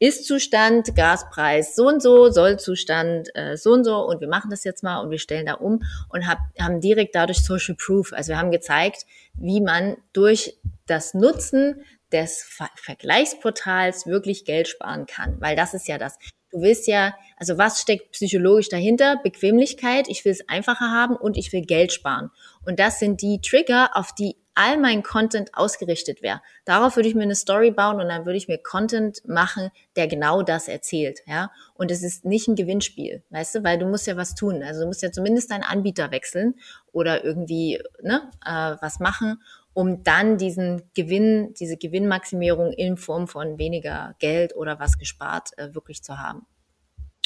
ist-Zustand, 0.02 0.96
Gaspreis 0.96 1.76
so 1.76 1.86
und 1.86 2.02
so, 2.02 2.28
Sollzustand 2.28 3.28
äh, 3.36 3.56
so 3.56 3.70
und 3.70 3.84
so 3.84 3.98
und 3.98 4.20
wir 4.20 4.26
machen 4.26 4.50
das 4.50 4.64
jetzt 4.64 4.82
mal 4.82 4.98
und 4.98 5.12
wir 5.12 5.20
stellen 5.20 5.46
da 5.46 5.54
um 5.54 5.84
und 6.08 6.26
hab, 6.26 6.38
haben 6.60 6.80
direkt 6.80 7.14
dadurch 7.14 7.44
Social 7.44 7.76
Proof. 7.76 8.12
Also 8.12 8.30
wir 8.30 8.38
haben 8.38 8.50
gezeigt, 8.50 9.06
wie 9.34 9.60
man 9.60 9.96
durch 10.12 10.58
das 10.86 11.14
Nutzen 11.14 11.82
des 12.10 12.42
Ver 12.42 12.68
Vergleichsportals 12.74 14.08
wirklich 14.08 14.44
Geld 14.44 14.66
sparen 14.66 15.06
kann, 15.06 15.40
weil 15.40 15.54
das 15.54 15.72
ist 15.72 15.86
ja 15.86 15.98
das. 15.98 16.18
Du 16.50 16.60
willst 16.62 16.88
ja, 16.88 17.14
also 17.36 17.56
was 17.56 17.80
steckt 17.80 18.10
psychologisch 18.10 18.70
dahinter? 18.70 19.20
Bequemlichkeit, 19.22 20.08
ich 20.08 20.24
will 20.24 20.32
es 20.32 20.48
einfacher 20.48 20.90
haben 20.90 21.14
und 21.14 21.36
ich 21.36 21.52
will 21.52 21.62
Geld 21.62 21.92
sparen. 21.92 22.30
Und 22.66 22.80
das 22.80 22.98
sind 22.98 23.22
die 23.22 23.40
Trigger, 23.40 23.90
auf 23.94 24.12
die 24.12 24.34
all 24.54 24.78
mein 24.78 25.02
Content 25.02 25.54
ausgerichtet 25.54 26.22
wäre. 26.22 26.42
Darauf 26.64 26.96
würde 26.96 27.08
ich 27.08 27.14
mir 27.14 27.22
eine 27.22 27.34
Story 27.34 27.70
bauen 27.70 28.00
und 28.00 28.08
dann 28.08 28.26
würde 28.26 28.36
ich 28.36 28.48
mir 28.48 28.58
Content 28.58 29.26
machen, 29.26 29.70
der 29.96 30.08
genau 30.08 30.42
das 30.42 30.68
erzählt, 30.68 31.20
ja. 31.26 31.50
Und 31.74 31.90
es 31.90 32.02
ist 32.02 32.24
nicht 32.24 32.48
ein 32.48 32.56
Gewinnspiel, 32.56 33.22
weißt 33.30 33.56
du, 33.56 33.64
weil 33.64 33.78
du 33.78 33.86
musst 33.86 34.06
ja 34.06 34.16
was 34.16 34.34
tun. 34.34 34.62
Also 34.62 34.82
du 34.82 34.86
musst 34.86 35.02
ja 35.02 35.10
zumindest 35.10 35.50
deinen 35.50 35.64
Anbieter 35.64 36.10
wechseln 36.10 36.54
oder 36.92 37.24
irgendwie 37.24 37.80
ne, 38.02 38.30
äh, 38.44 38.76
was 38.80 39.00
machen, 39.00 39.42
um 39.74 40.02
dann 40.02 40.36
diesen 40.36 40.82
Gewinn, 40.94 41.54
diese 41.54 41.76
Gewinnmaximierung 41.76 42.72
in 42.72 42.96
Form 42.96 43.28
von 43.28 43.58
weniger 43.58 44.14
Geld 44.18 44.54
oder 44.54 44.78
was 44.78 44.98
gespart 44.98 45.50
äh, 45.56 45.74
wirklich 45.74 46.02
zu 46.02 46.18
haben. 46.18 46.46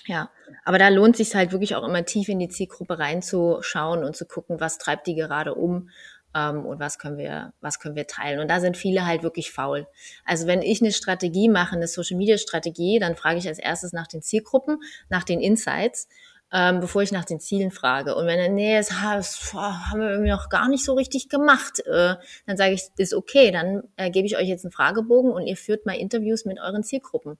Ja, 0.06 0.30
aber 0.64 0.78
da 0.78 0.88
lohnt 0.88 1.16
sich 1.16 1.34
halt 1.34 1.50
wirklich 1.50 1.74
auch 1.74 1.82
immer 1.82 2.04
tief 2.04 2.28
in 2.28 2.38
die 2.38 2.48
Zielgruppe 2.48 3.00
reinzuschauen 3.00 4.04
und 4.04 4.14
zu 4.14 4.24
gucken, 4.24 4.60
was 4.60 4.78
treibt 4.78 5.08
die 5.08 5.16
gerade 5.16 5.54
um 5.54 5.90
ähm, 6.36 6.66
und 6.66 6.78
was 6.78 6.98
können 6.98 7.16
wir, 7.16 7.52
was 7.60 7.80
können 7.80 7.96
wir 7.96 8.06
teilen. 8.06 8.40
Und 8.40 8.48
da 8.48 8.60
sind 8.60 8.76
viele 8.76 9.06
halt 9.06 9.22
wirklich 9.22 9.50
faul. 9.50 9.86
Also 10.24 10.46
wenn 10.46 10.60
ich 10.60 10.82
eine 10.82 10.92
Strategie 10.92 11.48
mache, 11.48 11.74
eine 11.74 11.88
Social 11.88 12.18
Media 12.18 12.36
Strategie, 12.36 12.98
dann 12.98 13.16
frage 13.16 13.38
ich 13.38 13.48
als 13.48 13.58
erstes 13.58 13.92
nach 13.92 14.06
den 14.06 14.22
Zielgruppen, 14.22 14.78
nach 15.08 15.24
den 15.24 15.40
Insights. 15.40 16.08
Ähm, 16.52 16.78
bevor 16.78 17.02
ich 17.02 17.10
nach 17.10 17.24
den 17.24 17.40
Zielen 17.40 17.72
frage. 17.72 18.14
Und 18.14 18.26
wenn 18.26 18.38
er, 18.38 18.48
nee, 18.48 18.76
das, 18.76 18.90
das 18.90 19.52
haben 19.52 20.00
wir 20.00 20.10
irgendwie 20.10 20.30
noch 20.30 20.48
gar 20.48 20.68
nicht 20.68 20.84
so 20.84 20.94
richtig 20.94 21.28
gemacht, 21.28 21.80
äh, 21.80 22.14
dann 22.46 22.56
sage 22.56 22.72
ich, 22.72 22.84
ist 22.98 23.14
okay, 23.14 23.50
dann 23.50 23.82
äh, 23.96 24.12
gebe 24.12 24.28
ich 24.28 24.36
euch 24.36 24.46
jetzt 24.46 24.64
einen 24.64 24.70
Fragebogen 24.70 25.32
und 25.32 25.44
ihr 25.44 25.56
führt 25.56 25.86
mal 25.86 25.96
Interviews 25.96 26.44
mit 26.44 26.60
euren 26.60 26.84
Zielgruppen 26.84 27.36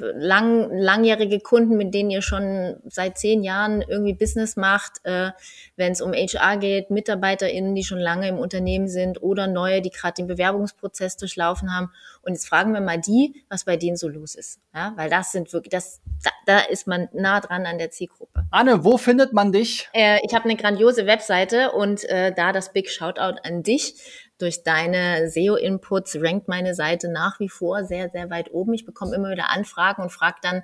lang, 0.00 0.70
langjährige 0.70 1.40
Kunden, 1.40 1.76
mit 1.76 1.94
denen 1.94 2.10
ihr 2.10 2.22
schon 2.22 2.76
seit 2.86 3.18
zehn 3.18 3.42
Jahren 3.42 3.82
irgendwie 3.82 4.14
Business 4.14 4.56
macht, 4.56 5.04
äh, 5.04 5.30
wenn 5.76 5.92
es 5.92 6.00
um 6.00 6.12
HR 6.12 6.56
geht, 6.56 6.90
MitarbeiterInnen, 6.90 7.74
die 7.74 7.84
schon 7.84 7.98
lange 7.98 8.28
im 8.28 8.38
Unternehmen 8.38 8.88
sind 8.88 9.22
oder 9.22 9.46
neue, 9.46 9.82
die 9.82 9.90
gerade 9.90 10.14
den 10.14 10.26
Bewerbungsprozess 10.26 11.16
durchlaufen 11.16 11.74
haben. 11.74 11.90
Und 12.22 12.34
jetzt 12.34 12.48
fragen 12.48 12.72
wir 12.72 12.80
mal 12.80 13.00
die, 13.00 13.42
was 13.48 13.64
bei 13.64 13.76
denen 13.76 13.96
so 13.96 14.08
los 14.08 14.34
ist. 14.34 14.60
Ja, 14.74 14.92
weil 14.96 15.10
das 15.10 15.32
sind 15.32 15.52
wirklich, 15.52 15.70
das, 15.70 16.00
da, 16.22 16.30
da 16.46 16.58
ist 16.60 16.86
man 16.86 17.08
nah 17.12 17.40
dran 17.40 17.66
an 17.66 17.78
der 17.78 17.90
Zielgruppe. 17.90 18.44
Anne, 18.50 18.84
wo 18.84 18.98
findet 18.98 19.32
man 19.32 19.52
dich? 19.52 19.88
Äh, 19.92 20.18
ich 20.24 20.34
habe 20.34 20.44
eine 20.44 20.56
grandiose 20.56 21.06
Webseite 21.06 21.72
und 21.72 22.04
äh, 22.04 22.32
da 22.32 22.52
das 22.52 22.72
Big 22.72 22.90
Shoutout 22.90 23.40
an 23.42 23.62
dich 23.62 23.94
durch 24.38 24.62
deine 24.62 25.28
SEO-Inputs 25.28 26.16
rankt 26.22 26.48
meine 26.48 26.74
Seite 26.74 27.10
nach 27.10 27.40
wie 27.40 27.48
vor 27.48 27.84
sehr, 27.84 28.08
sehr 28.08 28.30
weit 28.30 28.52
oben. 28.52 28.72
Ich 28.72 28.86
bekomme 28.86 29.14
immer 29.14 29.30
wieder 29.30 29.50
Anfragen 29.50 30.02
und 30.02 30.10
frage 30.10 30.36
dann, 30.42 30.62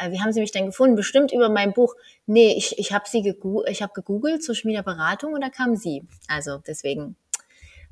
äh, 0.00 0.10
wie 0.10 0.20
haben 0.20 0.32
Sie 0.32 0.40
mich 0.40 0.52
denn 0.52 0.66
gefunden? 0.66 0.96
Bestimmt 0.96 1.32
über 1.32 1.48
mein 1.48 1.72
Buch. 1.72 1.94
Nee, 2.26 2.54
ich, 2.56 2.78
ich 2.78 2.92
habe 2.92 3.08
sie 3.08 3.22
gegoogelt, 3.22 3.70
ich 3.70 3.82
habe 3.82 3.92
gegoogelt, 3.92 4.42
Social 4.44 4.66
Media 4.66 4.82
und 4.82 5.40
da 5.40 5.50
kam 5.50 5.76
sie. 5.76 6.04
Also 6.28 6.58
deswegen 6.66 7.16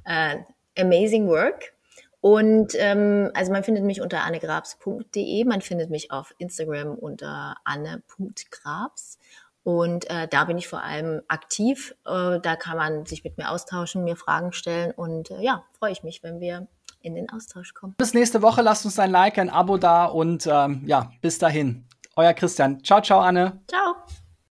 äh, 0.05 0.37
amazing 0.79 1.29
work. 1.29 1.75
Und 2.21 2.73
ähm, 2.79 3.31
also 3.35 3.53
man 3.53 3.65
findet 3.65 3.85
mich 3.85 4.01
unter 4.01 4.23
annegrabs.de, 4.23 5.45
man 5.45 5.61
findet 5.61 5.91
mich 5.91 6.11
auf 6.11 6.35
Instagram 6.39 6.95
unter 6.95 7.57
anne.grabs. 7.65 9.19
Und 9.65 10.09
äh, 10.11 10.29
da 10.29 10.45
bin 10.45 10.59
ich 10.59 10.69
vor 10.69 10.83
allem 10.83 11.23
aktiv. 11.29 11.95
Äh, 12.07 12.39
da 12.41 12.55
kann 12.57 12.77
man 12.77 13.07
sich 13.07 13.25
mit 13.25 13.39
mir 13.39 13.51
austauschen, 13.51 14.05
mir 14.05 14.15
Fragen 14.17 14.53
stellen. 14.53 14.93
Und 14.93 15.31
äh, 15.31 15.41
ja, 15.41 15.65
freue 15.79 15.91
ich 15.91 16.03
mich, 16.03 16.23
wenn 16.23 16.39
wir 16.39 16.69
in 17.01 17.15
den 17.15 17.31
Austausch 17.31 17.75
kommen. 17.75 17.95
Bis 17.97 18.15
nächste 18.15 18.43
Woche. 18.43 18.63
Lasst 18.63 18.85
uns 18.85 18.99
ein 18.99 19.11
Like, 19.11 19.39
ein 19.39 19.51
Abo 19.51 19.79
da 19.79 20.05
und 20.05 20.47
ähm, 20.47 20.83
ja, 20.87 21.11
bis 21.21 21.39
dahin. 21.39 21.87
Euer 22.17 22.35
Christian. 22.35 22.83
Ciao, 22.85 23.01
ciao, 23.01 23.21
Anne. 23.21 23.61
Ciao. 23.69 23.97